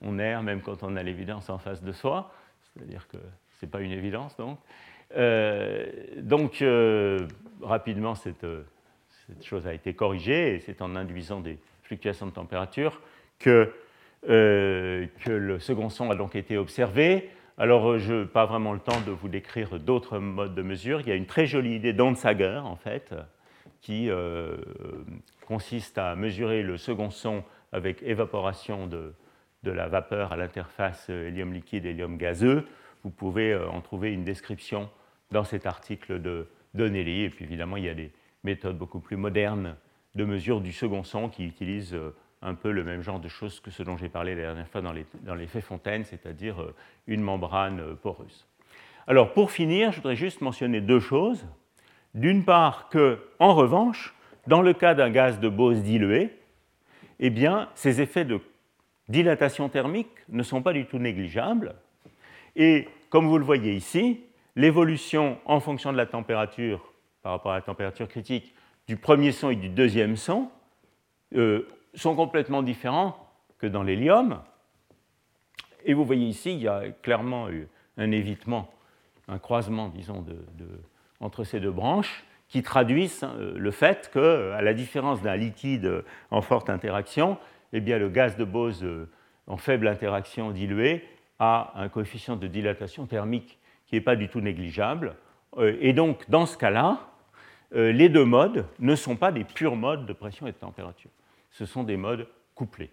on 0.01 0.19
erre 0.19 0.43
même 0.43 0.61
quand 0.61 0.83
on 0.83 0.97
a 0.97 1.03
l'évidence 1.03 1.51
en 1.51 1.59
face 1.59 1.83
de 1.83 1.93
soi, 1.93 2.33
c'est-à-dire 2.63 3.07
que 3.09 3.19
ce 3.59 3.67
n'est 3.67 3.71
pas 3.71 3.81
une 3.81 3.93
évidence 3.93 4.37
donc. 4.37 4.59
donc 6.23 6.65
rapidement, 7.63 8.15
cette, 8.15 8.47
chose 9.43 9.67
a 9.67 9.75
été 9.75 9.95
corrigée, 9.95 10.57
et 10.57 10.61
c'est 10.61 10.83
en 10.83 10.97
induisant 10.97 11.41
des 11.41 11.59
fluctuations 11.91 12.27
de 12.27 12.31
température 12.31 13.01
que, 13.41 13.73
euh, 14.29 15.07
que 15.25 15.31
le 15.33 15.59
second 15.59 15.89
son 15.89 16.11
a 16.11 16.15
donc 16.15 16.37
été 16.37 16.57
observé. 16.57 17.31
Alors, 17.61 17.99
je 17.99 18.15
n'ai 18.15 18.25
pas 18.25 18.47
vraiment 18.47 18.73
le 18.73 18.79
temps 18.79 19.03
de 19.03 19.11
vous 19.11 19.29
décrire 19.29 19.79
d'autres 19.79 20.19
modes 20.19 20.55
de 20.55 20.63
mesure. 20.63 21.03
Il 21.03 21.09
y 21.09 21.13
a 21.13 21.15
une 21.15 21.27
très 21.27 21.45
jolie 21.45 21.75
idée 21.75 21.93
d'Onsager, 21.93 22.59
en 22.65 22.77
fait, 22.77 23.15
qui 23.83 24.09
euh, 24.09 24.57
consiste 25.47 25.99
à 25.99 26.17
mesurer 26.17 26.63
le 26.63 26.79
second 26.79 27.11
son 27.11 27.45
avec 27.73 28.03
évaporation 28.03 28.87
de, 28.87 29.13
de 29.63 29.71
la 29.71 29.89
vapeur 29.89 30.33
à 30.33 30.39
l'interface 30.39 31.11
hélium 31.11 31.53
liquide 31.53 31.85
hélium 31.85 32.17
gazeux. 32.17 32.67
Vous 33.05 33.11
pouvez 33.11 33.53
euh, 33.53 33.69
en 33.69 33.83
trouver 33.83 34.11
une 34.11 34.25
description 34.25 34.89
dans 35.31 35.45
cet 35.45 35.67
article 35.67 36.23
de 36.23 36.49
Donnelly. 36.73 37.25
Et 37.25 37.29
puis 37.29 37.45
évidemment, 37.45 37.77
il 37.77 37.85
y 37.85 37.91
a 37.91 37.95
des 37.95 38.11
méthode 38.43 38.79
beaucoup 38.79 39.01
plus 39.01 39.19
moderne 39.19 39.77
de 40.15 40.25
mesure 40.25 40.63
du 40.63 40.73
second 40.73 41.03
son 41.03 41.29
qui 41.29 41.45
utilise 41.45 41.93
euh, 41.93 42.17
un 42.43 42.55
peu 42.55 42.71
le 42.71 42.85
même 42.85 43.03
genre 43.03 43.21
de 43.21 43.29
choses 43.29 43.61
que 43.61 43.71
ce 43.71 43.83
dont 43.83 43.97
j'ai 43.97 44.09
parlé 44.09 44.35
la 44.35 44.43
dernière 44.43 44.69
fois 44.69 44.81
dans 44.81 45.35
l'effet 45.35 45.61
Fontaine, 45.61 46.05
c'est-à-dire 46.05 46.61
euh, 46.63 46.75
une 47.07 47.21
membrane 47.21 47.81
euh, 47.81 47.95
poreuse. 47.95 48.47
Alors 49.07 49.33
pour 49.33 49.51
finir, 49.51 49.93
je 49.93 49.97
voudrais 49.97 50.17
juste 50.17 50.41
mentionner 50.41 50.81
deux 50.81 51.01
choses. 51.01 51.47
D'une 52.15 52.45
part 52.45 52.89
que, 52.89 53.19
en 53.39 53.55
revanche, 53.55 54.15
dans 54.47 54.63
le 54.63 54.73
cas 54.73 54.95
d'un 54.95 55.11
gaz 55.11 55.39
de 55.39 55.49
Bose 55.49 55.83
dilué, 55.83 56.31
eh 57.21 57.31
bien, 57.31 57.69
ces 57.75 58.01
effets 58.01 58.25
de 58.25 58.41
dilatation 59.09 59.69
thermique 59.69 60.11
ne 60.29 60.43
sont 60.43 60.63
pas 60.63 60.73
du 60.73 60.87
tout 60.87 60.99
négligeables. 60.99 61.75
Et 62.57 62.89
comme 63.11 63.27
vous 63.27 63.39
le 63.39 63.45
voyez 63.45 63.75
ici, 63.75 64.21
l'évolution 64.57 65.39
en 65.45 65.61
fonction 65.61 65.93
de 65.93 65.97
la 65.97 66.07
température 66.07 66.93
par 67.23 67.33
rapport 67.33 67.53
à 67.53 67.57
la 67.57 67.63
température 67.63 68.09
critique 68.09 68.55
du 68.89 68.97
premier 68.97 69.33
son 69.33 69.51
et 69.51 69.57
du 69.57 69.69
deuxième 69.69 70.17
son 70.17 70.49
euh, 71.35 71.69
sont 71.95 72.15
complètement 72.15 72.63
différents 72.63 73.17
que 73.59 73.67
dans 73.67 73.83
l'hélium. 73.83 74.41
Et 75.85 75.95
vous 75.95 76.05
voyez 76.05 76.27
ici, 76.27 76.53
il 76.53 76.61
y 76.61 76.69
a 76.69 76.91
clairement 77.03 77.49
un 77.97 78.11
évitement, 78.11 78.71
un 79.29 79.39
croisement, 79.39 79.89
disons, 79.89 80.25
entre 81.21 81.45
ces 81.45 81.61
deux 81.61 81.71
branches 81.71 82.25
qui 82.49 82.63
traduisent 82.63 83.23
hein, 83.23 83.35
le 83.55 83.71
fait 83.71 84.11
que, 84.13 84.53
à 84.53 84.61
la 84.61 84.75
différence 84.75 85.23
d'un 85.23 85.37
liquide 85.37 86.05
en 86.31 86.43
forte 86.43 86.69
interaction, 86.69 87.39
eh 87.73 87.81
bien, 87.81 87.99
le 87.99 88.09
gaz 88.09 88.37
de 88.37 88.45
Bose 88.45 88.83
euh, 88.83 89.09
en 89.47 89.57
faible 89.57 89.87
interaction 89.87 90.51
dilué 90.51 91.05
a 91.39 91.73
un 91.77 91.89
coefficient 91.89 92.37
de 92.37 92.47
dilatation 92.47 93.07
thermique 93.07 93.59
qui 93.87 93.95
n'est 93.95 94.01
pas 94.01 94.17
du 94.17 94.29
tout 94.29 94.41
négligeable. 94.41 95.15
Euh, 95.57 95.77
et 95.81 95.93
donc, 95.93 96.29
dans 96.29 96.47
ce 96.47 96.59
cas-là, 96.59 97.11
euh, 97.75 97.93
les 97.93 98.09
deux 98.09 98.25
modes 98.25 98.67
ne 98.81 98.95
sont 98.95 99.17
pas 99.17 99.31
des 99.31 99.45
purs 99.45 99.77
modes 99.77 100.07
de 100.07 100.13
pression 100.13 100.47
et 100.47 100.53
de 100.53 100.57
température. 100.57 101.11
Ce 101.51 101.67
sont 101.67 101.83
des 101.83 101.97
modes 101.97 102.29
couplés. 102.55 102.91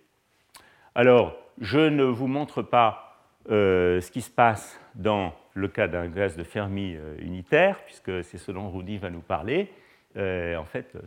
Alors, 0.96 1.36
je 1.60 1.80
ne 1.80 2.04
vous 2.04 2.28
montre 2.28 2.62
pas 2.62 3.20
euh, 3.50 4.02
ce 4.02 4.12
qui 4.12 4.22
se 4.22 4.30
passe 4.30 4.80
dans 4.96 5.34
le 5.54 5.68
cas 5.68 5.88
d'un 5.88 6.08
gaz 6.08 6.36
de 6.36 6.44
Fermi 6.44 6.96
euh, 6.96 7.16
unitaire, 7.20 7.80
puisque 7.86 8.24
c'est 8.24 8.38
ce 8.38 8.52
dont 8.52 8.70
Rudy 8.70 8.98
va 8.98 9.10
nous 9.10 9.22
parler. 9.22 9.72
en 10.16 10.66
fait, 10.66 10.98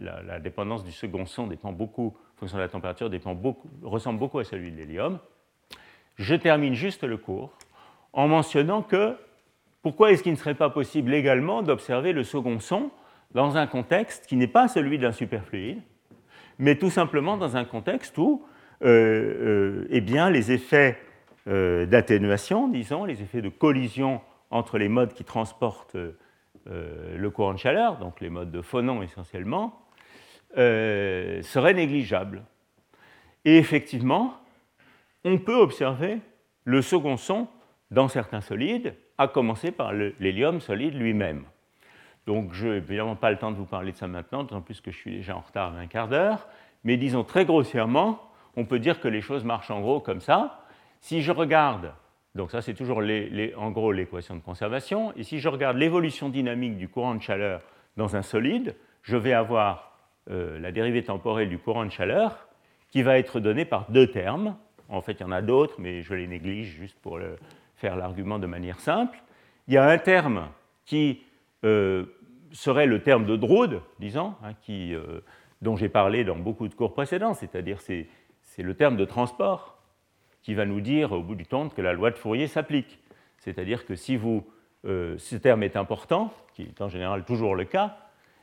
la, 0.00 0.38
dépendance 0.38 0.84
du 0.84 0.92
second 0.92 1.24
son 1.24 1.46
dépend 1.46 1.72
beaucoup, 1.72 2.14
en 2.36 2.38
fonction 2.38 2.58
de 2.58 2.62
la 2.62 2.68
température, 2.68 3.10
ressemble 3.82 4.18
beaucoup 4.18 4.38
à 4.38 4.44
celui 4.44 4.70
de 4.70 4.76
l'hélium. 4.76 5.18
Je 6.16 6.34
termine 6.34 6.74
juste 6.74 7.04
le 7.04 7.16
cours 7.16 7.52
en 8.12 8.28
mentionnant 8.28 8.82
que 8.82 9.16
pourquoi 9.82 10.12
est-ce 10.12 10.22
qu'il 10.22 10.32
ne 10.32 10.36
serait 10.36 10.54
pas 10.54 10.70
possible 10.70 11.12
également 11.14 11.62
d'observer 11.62 12.12
le 12.12 12.24
second 12.24 12.60
son 12.60 12.90
dans 13.32 13.56
un 13.56 13.66
contexte 13.66 14.26
qui 14.26 14.36
n'est 14.36 14.46
pas 14.46 14.68
celui 14.68 14.98
d'un 14.98 15.12
superfluide, 15.12 15.80
mais 16.58 16.76
tout 16.76 16.90
simplement 16.90 17.36
dans 17.36 17.56
un 17.56 17.64
contexte 17.64 18.16
où 18.18 18.44
euh, 18.84 18.88
euh, 18.88 19.86
eh 19.90 20.00
bien, 20.00 20.30
les 20.30 20.50
effets 20.50 20.98
euh, 21.48 21.86
d'atténuation, 21.86 22.68
disons, 22.68 23.04
les 23.04 23.22
effets 23.22 23.42
de 23.42 23.48
collision 23.48 24.20
entre 24.50 24.78
les 24.78 24.88
modes 24.88 25.14
qui 25.14 25.24
transportent 25.24 25.96
le 26.66 27.30
courant 27.30 27.54
de 27.54 27.58
chaleur, 27.58 27.98
donc 27.98 28.20
les 28.20 28.28
modes 28.28 28.52
de 28.52 28.60
phonon 28.60 29.02
essentiellement, 29.02 29.80
seraient 30.54 31.74
négligeables. 31.74 32.44
Et 33.44 33.56
effectivement, 33.56 34.34
on 35.24 35.38
peut 35.38 35.56
observer 35.56 36.18
le 36.64 36.82
second 36.82 37.16
son 37.16 37.48
dans 37.90 38.08
certains 38.08 38.42
solides, 38.42 38.94
à 39.18 39.26
commencer 39.26 39.72
par 39.72 39.92
l'hélium 39.92 40.60
solide 40.60 40.94
lui-même. 40.94 41.44
Donc, 42.26 42.52
je 42.52 42.68
n'ai 42.68 42.76
évidemment 42.76 43.16
pas 43.16 43.30
le 43.30 43.36
temps 43.36 43.50
de 43.50 43.56
vous 43.56 43.64
parler 43.64 43.92
de 43.92 43.96
ça 43.96 44.06
maintenant, 44.06 44.44
d'autant 44.44 44.60
plus 44.60 44.80
que 44.80 44.90
je 44.90 44.96
suis 44.96 45.10
déjà 45.10 45.36
en 45.36 45.40
retard 45.40 45.72
d'un 45.72 45.86
quart 45.86 46.08
d'heure. 46.08 46.46
Mais 46.84 46.96
disons 46.96 47.24
très 47.24 47.44
grossièrement, 47.44 48.20
on 48.56 48.64
peut 48.64 48.78
dire 48.78 49.00
que 49.00 49.08
les 49.08 49.20
choses 49.20 49.44
marchent 49.44 49.70
en 49.70 49.80
gros 49.80 50.00
comme 50.00 50.20
ça. 50.20 50.60
Si 51.00 51.22
je 51.22 51.32
regarde, 51.32 51.92
donc 52.34 52.50
ça 52.50 52.62
c'est 52.62 52.74
toujours 52.74 53.02
en 53.56 53.70
gros 53.70 53.92
l'équation 53.92 54.36
de 54.36 54.40
conservation, 54.40 55.12
et 55.16 55.22
si 55.22 55.38
je 55.38 55.48
regarde 55.48 55.76
l'évolution 55.76 56.28
dynamique 56.28 56.76
du 56.76 56.88
courant 56.88 57.14
de 57.14 57.22
chaleur 57.22 57.60
dans 57.96 58.16
un 58.16 58.22
solide, 58.22 58.76
je 59.02 59.16
vais 59.16 59.32
avoir 59.32 59.98
euh, 60.30 60.58
la 60.60 60.70
dérivée 60.70 61.02
temporelle 61.02 61.48
du 61.48 61.58
courant 61.58 61.84
de 61.84 61.90
chaleur 61.90 62.46
qui 62.90 63.02
va 63.02 63.18
être 63.18 63.40
donnée 63.40 63.64
par 63.64 63.90
deux 63.90 64.06
termes. 64.06 64.56
En 64.88 65.00
fait, 65.00 65.12
il 65.12 65.20
y 65.20 65.24
en 65.24 65.32
a 65.32 65.42
d'autres, 65.42 65.76
mais 65.78 66.02
je 66.02 66.14
les 66.14 66.26
néglige 66.26 66.68
juste 66.68 66.98
pour 67.00 67.18
faire 67.76 67.96
l'argument 67.96 68.38
de 68.38 68.46
manière 68.46 68.78
simple. 68.78 69.18
Il 69.66 69.74
y 69.74 69.78
a 69.78 69.88
un 69.88 69.98
terme 69.98 70.48
qui 70.84 71.22
euh, 71.64 72.04
serait 72.52 72.86
le 72.86 73.02
terme 73.02 73.24
de 73.24 73.36
Drude, 73.36 73.80
disons, 73.98 74.34
hein, 74.44 74.52
euh, 74.68 75.20
dont 75.60 75.76
j'ai 75.76 75.88
parlé 75.88 76.24
dans 76.24 76.36
beaucoup 76.36 76.68
de 76.68 76.74
cours 76.74 76.92
précédents, 76.92 77.34
c'est-à-dire 77.34 77.80
c'est, 77.80 78.08
le 78.58 78.74
terme 78.74 78.96
de 78.96 79.04
transport 79.04 79.78
qui 80.42 80.54
va 80.54 80.66
nous 80.66 80.80
dire 80.80 81.12
au 81.12 81.22
bout 81.22 81.34
du 81.34 81.46
temps 81.46 81.68
que 81.68 81.80
la 81.80 81.92
loi 81.92 82.10
de 82.10 82.18
Fourier 82.18 82.46
s'applique. 82.46 82.98
C'est-à-dire 83.38 83.86
que 83.86 83.94
si 83.94 84.16
vous, 84.16 84.44
euh, 84.84 85.16
ce 85.18 85.36
terme 85.36 85.62
est 85.62 85.76
important, 85.76 86.32
qui 86.54 86.62
est 86.62 86.82
en 86.82 86.88
général 86.88 87.24
toujours 87.24 87.54
le 87.54 87.64
cas, 87.64 87.96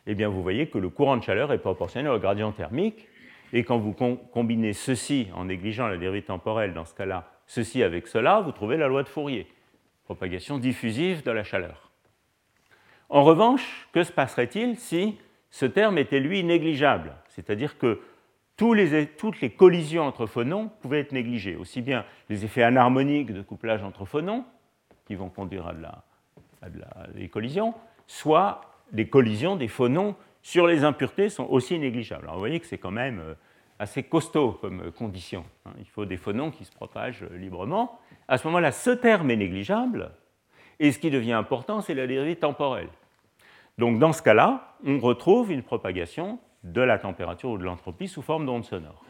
eh 0.07 0.15
bien 0.15 0.29
vous 0.29 0.41
voyez 0.41 0.67
que 0.67 0.77
le 0.77 0.89
courant 0.89 1.17
de 1.17 1.23
chaleur 1.23 1.51
est 1.51 1.59
proportionnel 1.59 2.11
au 2.11 2.19
gradient 2.19 2.51
thermique, 2.51 3.07
et 3.51 3.63
quand 3.63 3.77
vous 3.77 3.93
combinez 3.93 4.73
ceci 4.73 5.27
en 5.35 5.45
négligeant 5.45 5.87
la 5.87 5.97
dérivée 5.97 6.21
temporelle, 6.23 6.73
dans 6.73 6.85
ce 6.85 6.95
cas-là, 6.95 7.31
ceci 7.47 7.83
avec 7.83 8.07
cela, 8.07 8.41
vous 8.41 8.51
trouvez 8.51 8.77
la 8.77 8.87
loi 8.87 9.03
de 9.03 9.09
Fourier, 9.09 9.47
propagation 10.05 10.57
diffusive 10.57 11.23
de 11.23 11.31
la 11.31 11.43
chaleur. 11.43 11.88
En 13.09 13.23
revanche, 13.23 13.87
que 13.91 14.03
se 14.03 14.11
passerait-il 14.11 14.77
si 14.77 15.17
ce 15.49 15.65
terme 15.65 15.97
était 15.97 16.19
lui 16.19 16.43
négligeable? 16.43 17.15
C'est-à-dire 17.29 17.77
que 17.77 18.01
toutes 18.55 19.41
les 19.41 19.49
collisions 19.49 20.03
entre 20.03 20.25
phonons 20.25 20.69
pouvaient 20.81 20.99
être 20.99 21.11
négligées, 21.11 21.55
aussi 21.55 21.81
bien 21.81 22.05
les 22.29 22.45
effets 22.45 22.63
anharmoniques 22.63 23.33
de 23.33 23.41
couplage 23.41 23.83
entre 23.83 24.05
phonons, 24.05 24.45
qui 25.05 25.15
vont 25.15 25.29
conduire 25.29 25.67
à, 26.61 26.69
des 27.15 27.29
collisions, 27.29 27.73
soit 28.05 28.61
les 28.91 29.07
collisions 29.07 29.55
des 29.55 29.67
phonons 29.67 30.15
sur 30.41 30.67
les 30.67 30.83
impuretés 30.83 31.29
sont 31.29 31.45
aussi 31.45 31.79
négligeables. 31.79 32.23
Alors 32.23 32.35
vous 32.35 32.41
voyez 32.41 32.59
que 32.59 32.65
c'est 32.65 32.77
quand 32.77 32.91
même 32.91 33.19
euh, 33.19 33.33
assez 33.77 34.03
costaud 34.03 34.53
comme 34.61 34.91
condition. 34.91 35.45
Hein. 35.65 35.71
Il 35.79 35.87
faut 35.87 36.05
des 36.05 36.17
phonons 36.17 36.51
qui 36.51 36.63
se 36.63 36.71
propagent 36.71 37.23
euh, 37.23 37.37
librement. 37.37 37.99
À 38.27 38.37
ce 38.37 38.47
moment-là, 38.47 38.71
ce 38.71 38.91
terme 38.91 39.31
est 39.31 39.35
négligeable, 39.35 40.11
et 40.79 40.91
ce 40.91 40.99
qui 40.99 41.11
devient 41.11 41.33
important, 41.33 41.81
c'est 41.81 41.93
la 41.93 42.07
dérivée 42.07 42.35
temporelle. 42.35 42.89
Donc 43.77 43.99
dans 43.99 44.13
ce 44.13 44.21
cas-là, 44.21 44.75
on 44.85 44.99
retrouve 44.99 45.51
une 45.51 45.63
propagation 45.63 46.39
de 46.63 46.81
la 46.81 46.97
température 46.99 47.51
ou 47.51 47.57
de 47.57 47.63
l'entropie 47.63 48.07
sous 48.07 48.21
forme 48.21 48.45
d'onde 48.45 48.65
sonore. 48.65 49.03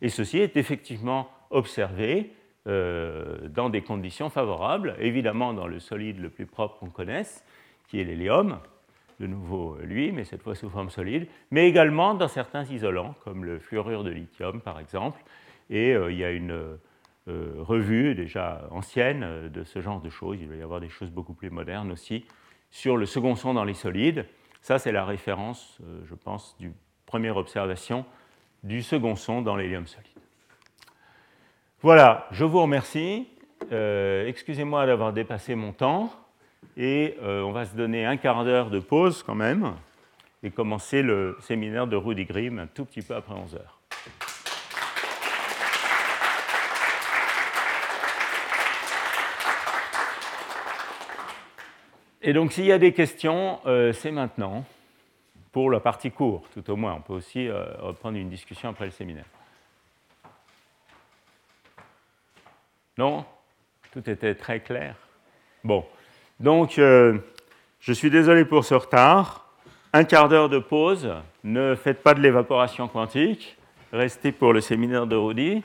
Et 0.00 0.08
ceci 0.08 0.38
est 0.38 0.56
effectivement 0.56 1.28
observé 1.50 2.32
euh, 2.66 3.48
dans 3.48 3.68
des 3.68 3.82
conditions 3.82 4.30
favorables, 4.30 4.96
évidemment 4.98 5.52
dans 5.52 5.66
le 5.66 5.78
solide 5.80 6.20
le 6.20 6.30
plus 6.30 6.46
propre 6.46 6.78
qu'on 6.78 6.90
connaisse, 6.90 7.44
qui 7.88 8.00
est 8.00 8.04
l'hélium, 8.04 8.58
de 9.20 9.26
nouveau 9.26 9.76
lui, 9.82 10.10
mais 10.12 10.24
cette 10.24 10.42
fois 10.42 10.54
sous 10.54 10.70
forme 10.70 10.90
solide, 10.90 11.28
mais 11.50 11.68
également 11.68 12.14
dans 12.14 12.28
certains 12.28 12.64
isolants, 12.64 13.14
comme 13.24 13.44
le 13.44 13.58
fluorure 13.58 14.04
de 14.04 14.10
lithium 14.10 14.60
par 14.60 14.80
exemple. 14.80 15.20
Et 15.70 15.94
euh, 15.94 16.10
il 16.10 16.18
y 16.18 16.24
a 16.24 16.30
une 16.30 16.78
euh, 17.28 17.54
revue 17.58 18.16
déjà 18.16 18.66
ancienne 18.72 19.22
euh, 19.22 19.48
de 19.48 19.62
ce 19.62 19.80
genre 19.80 20.00
de 20.00 20.10
choses. 20.10 20.38
Il 20.40 20.48
va 20.48 20.56
y 20.56 20.62
avoir 20.62 20.80
des 20.80 20.88
choses 20.88 21.10
beaucoup 21.10 21.34
plus 21.34 21.50
modernes 21.50 21.92
aussi 21.92 22.24
sur 22.72 22.96
le 22.96 23.06
second 23.06 23.36
son 23.36 23.54
dans 23.54 23.62
les 23.62 23.74
solides. 23.74 24.26
Ça, 24.60 24.80
c'est 24.80 24.90
la 24.90 25.04
référence, 25.04 25.78
euh, 25.84 26.00
je 26.04 26.16
pense, 26.16 26.56
du 26.58 26.72
première 27.06 27.36
observation 27.36 28.04
du 28.64 28.82
second 28.82 29.14
son 29.14 29.40
dans 29.40 29.54
l'hélium 29.54 29.86
solide. 29.86 30.10
Voilà, 31.80 32.26
je 32.32 32.44
vous 32.44 32.60
remercie. 32.60 33.28
Excusez-moi 33.70 34.86
d'avoir 34.86 35.12
dépassé 35.12 35.54
mon 35.54 35.72
temps. 35.72 36.12
Et 36.76 37.16
on 37.20 37.50
va 37.50 37.64
se 37.64 37.74
donner 37.74 38.06
un 38.06 38.16
quart 38.16 38.44
d'heure 38.44 38.70
de 38.70 38.78
pause 38.78 39.24
quand 39.24 39.34
même 39.34 39.74
et 40.44 40.50
commencer 40.50 41.02
le 41.02 41.36
séminaire 41.40 41.88
de 41.88 41.96
Rudy 41.96 42.24
Grimm 42.24 42.60
un 42.60 42.68
tout 42.68 42.84
petit 42.84 43.02
peu 43.02 43.16
après 43.16 43.34
11 43.34 43.56
heures. 43.56 43.81
Et 52.24 52.32
donc, 52.32 52.52
s'il 52.52 52.66
y 52.66 52.72
a 52.72 52.78
des 52.78 52.92
questions, 52.92 53.58
euh, 53.66 53.92
c'est 53.92 54.12
maintenant, 54.12 54.64
pour 55.50 55.72
la 55.72 55.80
partie 55.80 56.12
court, 56.12 56.44
tout 56.54 56.70
au 56.70 56.76
moins. 56.76 56.94
On 56.94 57.00
peut 57.00 57.14
aussi 57.14 57.48
euh, 57.48 57.64
reprendre 57.80 58.16
une 58.16 58.28
discussion 58.28 58.68
après 58.68 58.84
le 58.84 58.92
séminaire. 58.92 59.24
Non? 62.96 63.24
Tout 63.90 64.08
était 64.08 64.36
très 64.36 64.60
clair? 64.60 64.94
Bon. 65.64 65.84
Donc, 66.38 66.78
euh, 66.78 67.18
je 67.80 67.92
suis 67.92 68.08
désolé 68.08 68.44
pour 68.44 68.64
ce 68.64 68.74
retard. 68.74 69.48
Un 69.92 70.04
quart 70.04 70.28
d'heure 70.28 70.48
de 70.48 70.60
pause. 70.60 71.12
Ne 71.42 71.74
faites 71.74 72.04
pas 72.04 72.14
de 72.14 72.20
l'évaporation 72.20 72.86
quantique. 72.86 73.56
Restez 73.92 74.30
pour 74.30 74.52
le 74.52 74.60
séminaire 74.60 75.08
de 75.08 75.16
Rudy, 75.16 75.62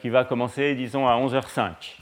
qui 0.00 0.10
va 0.10 0.22
commencer, 0.22 0.76
disons, 0.76 1.08
à 1.08 1.16
11h05. 1.16 2.01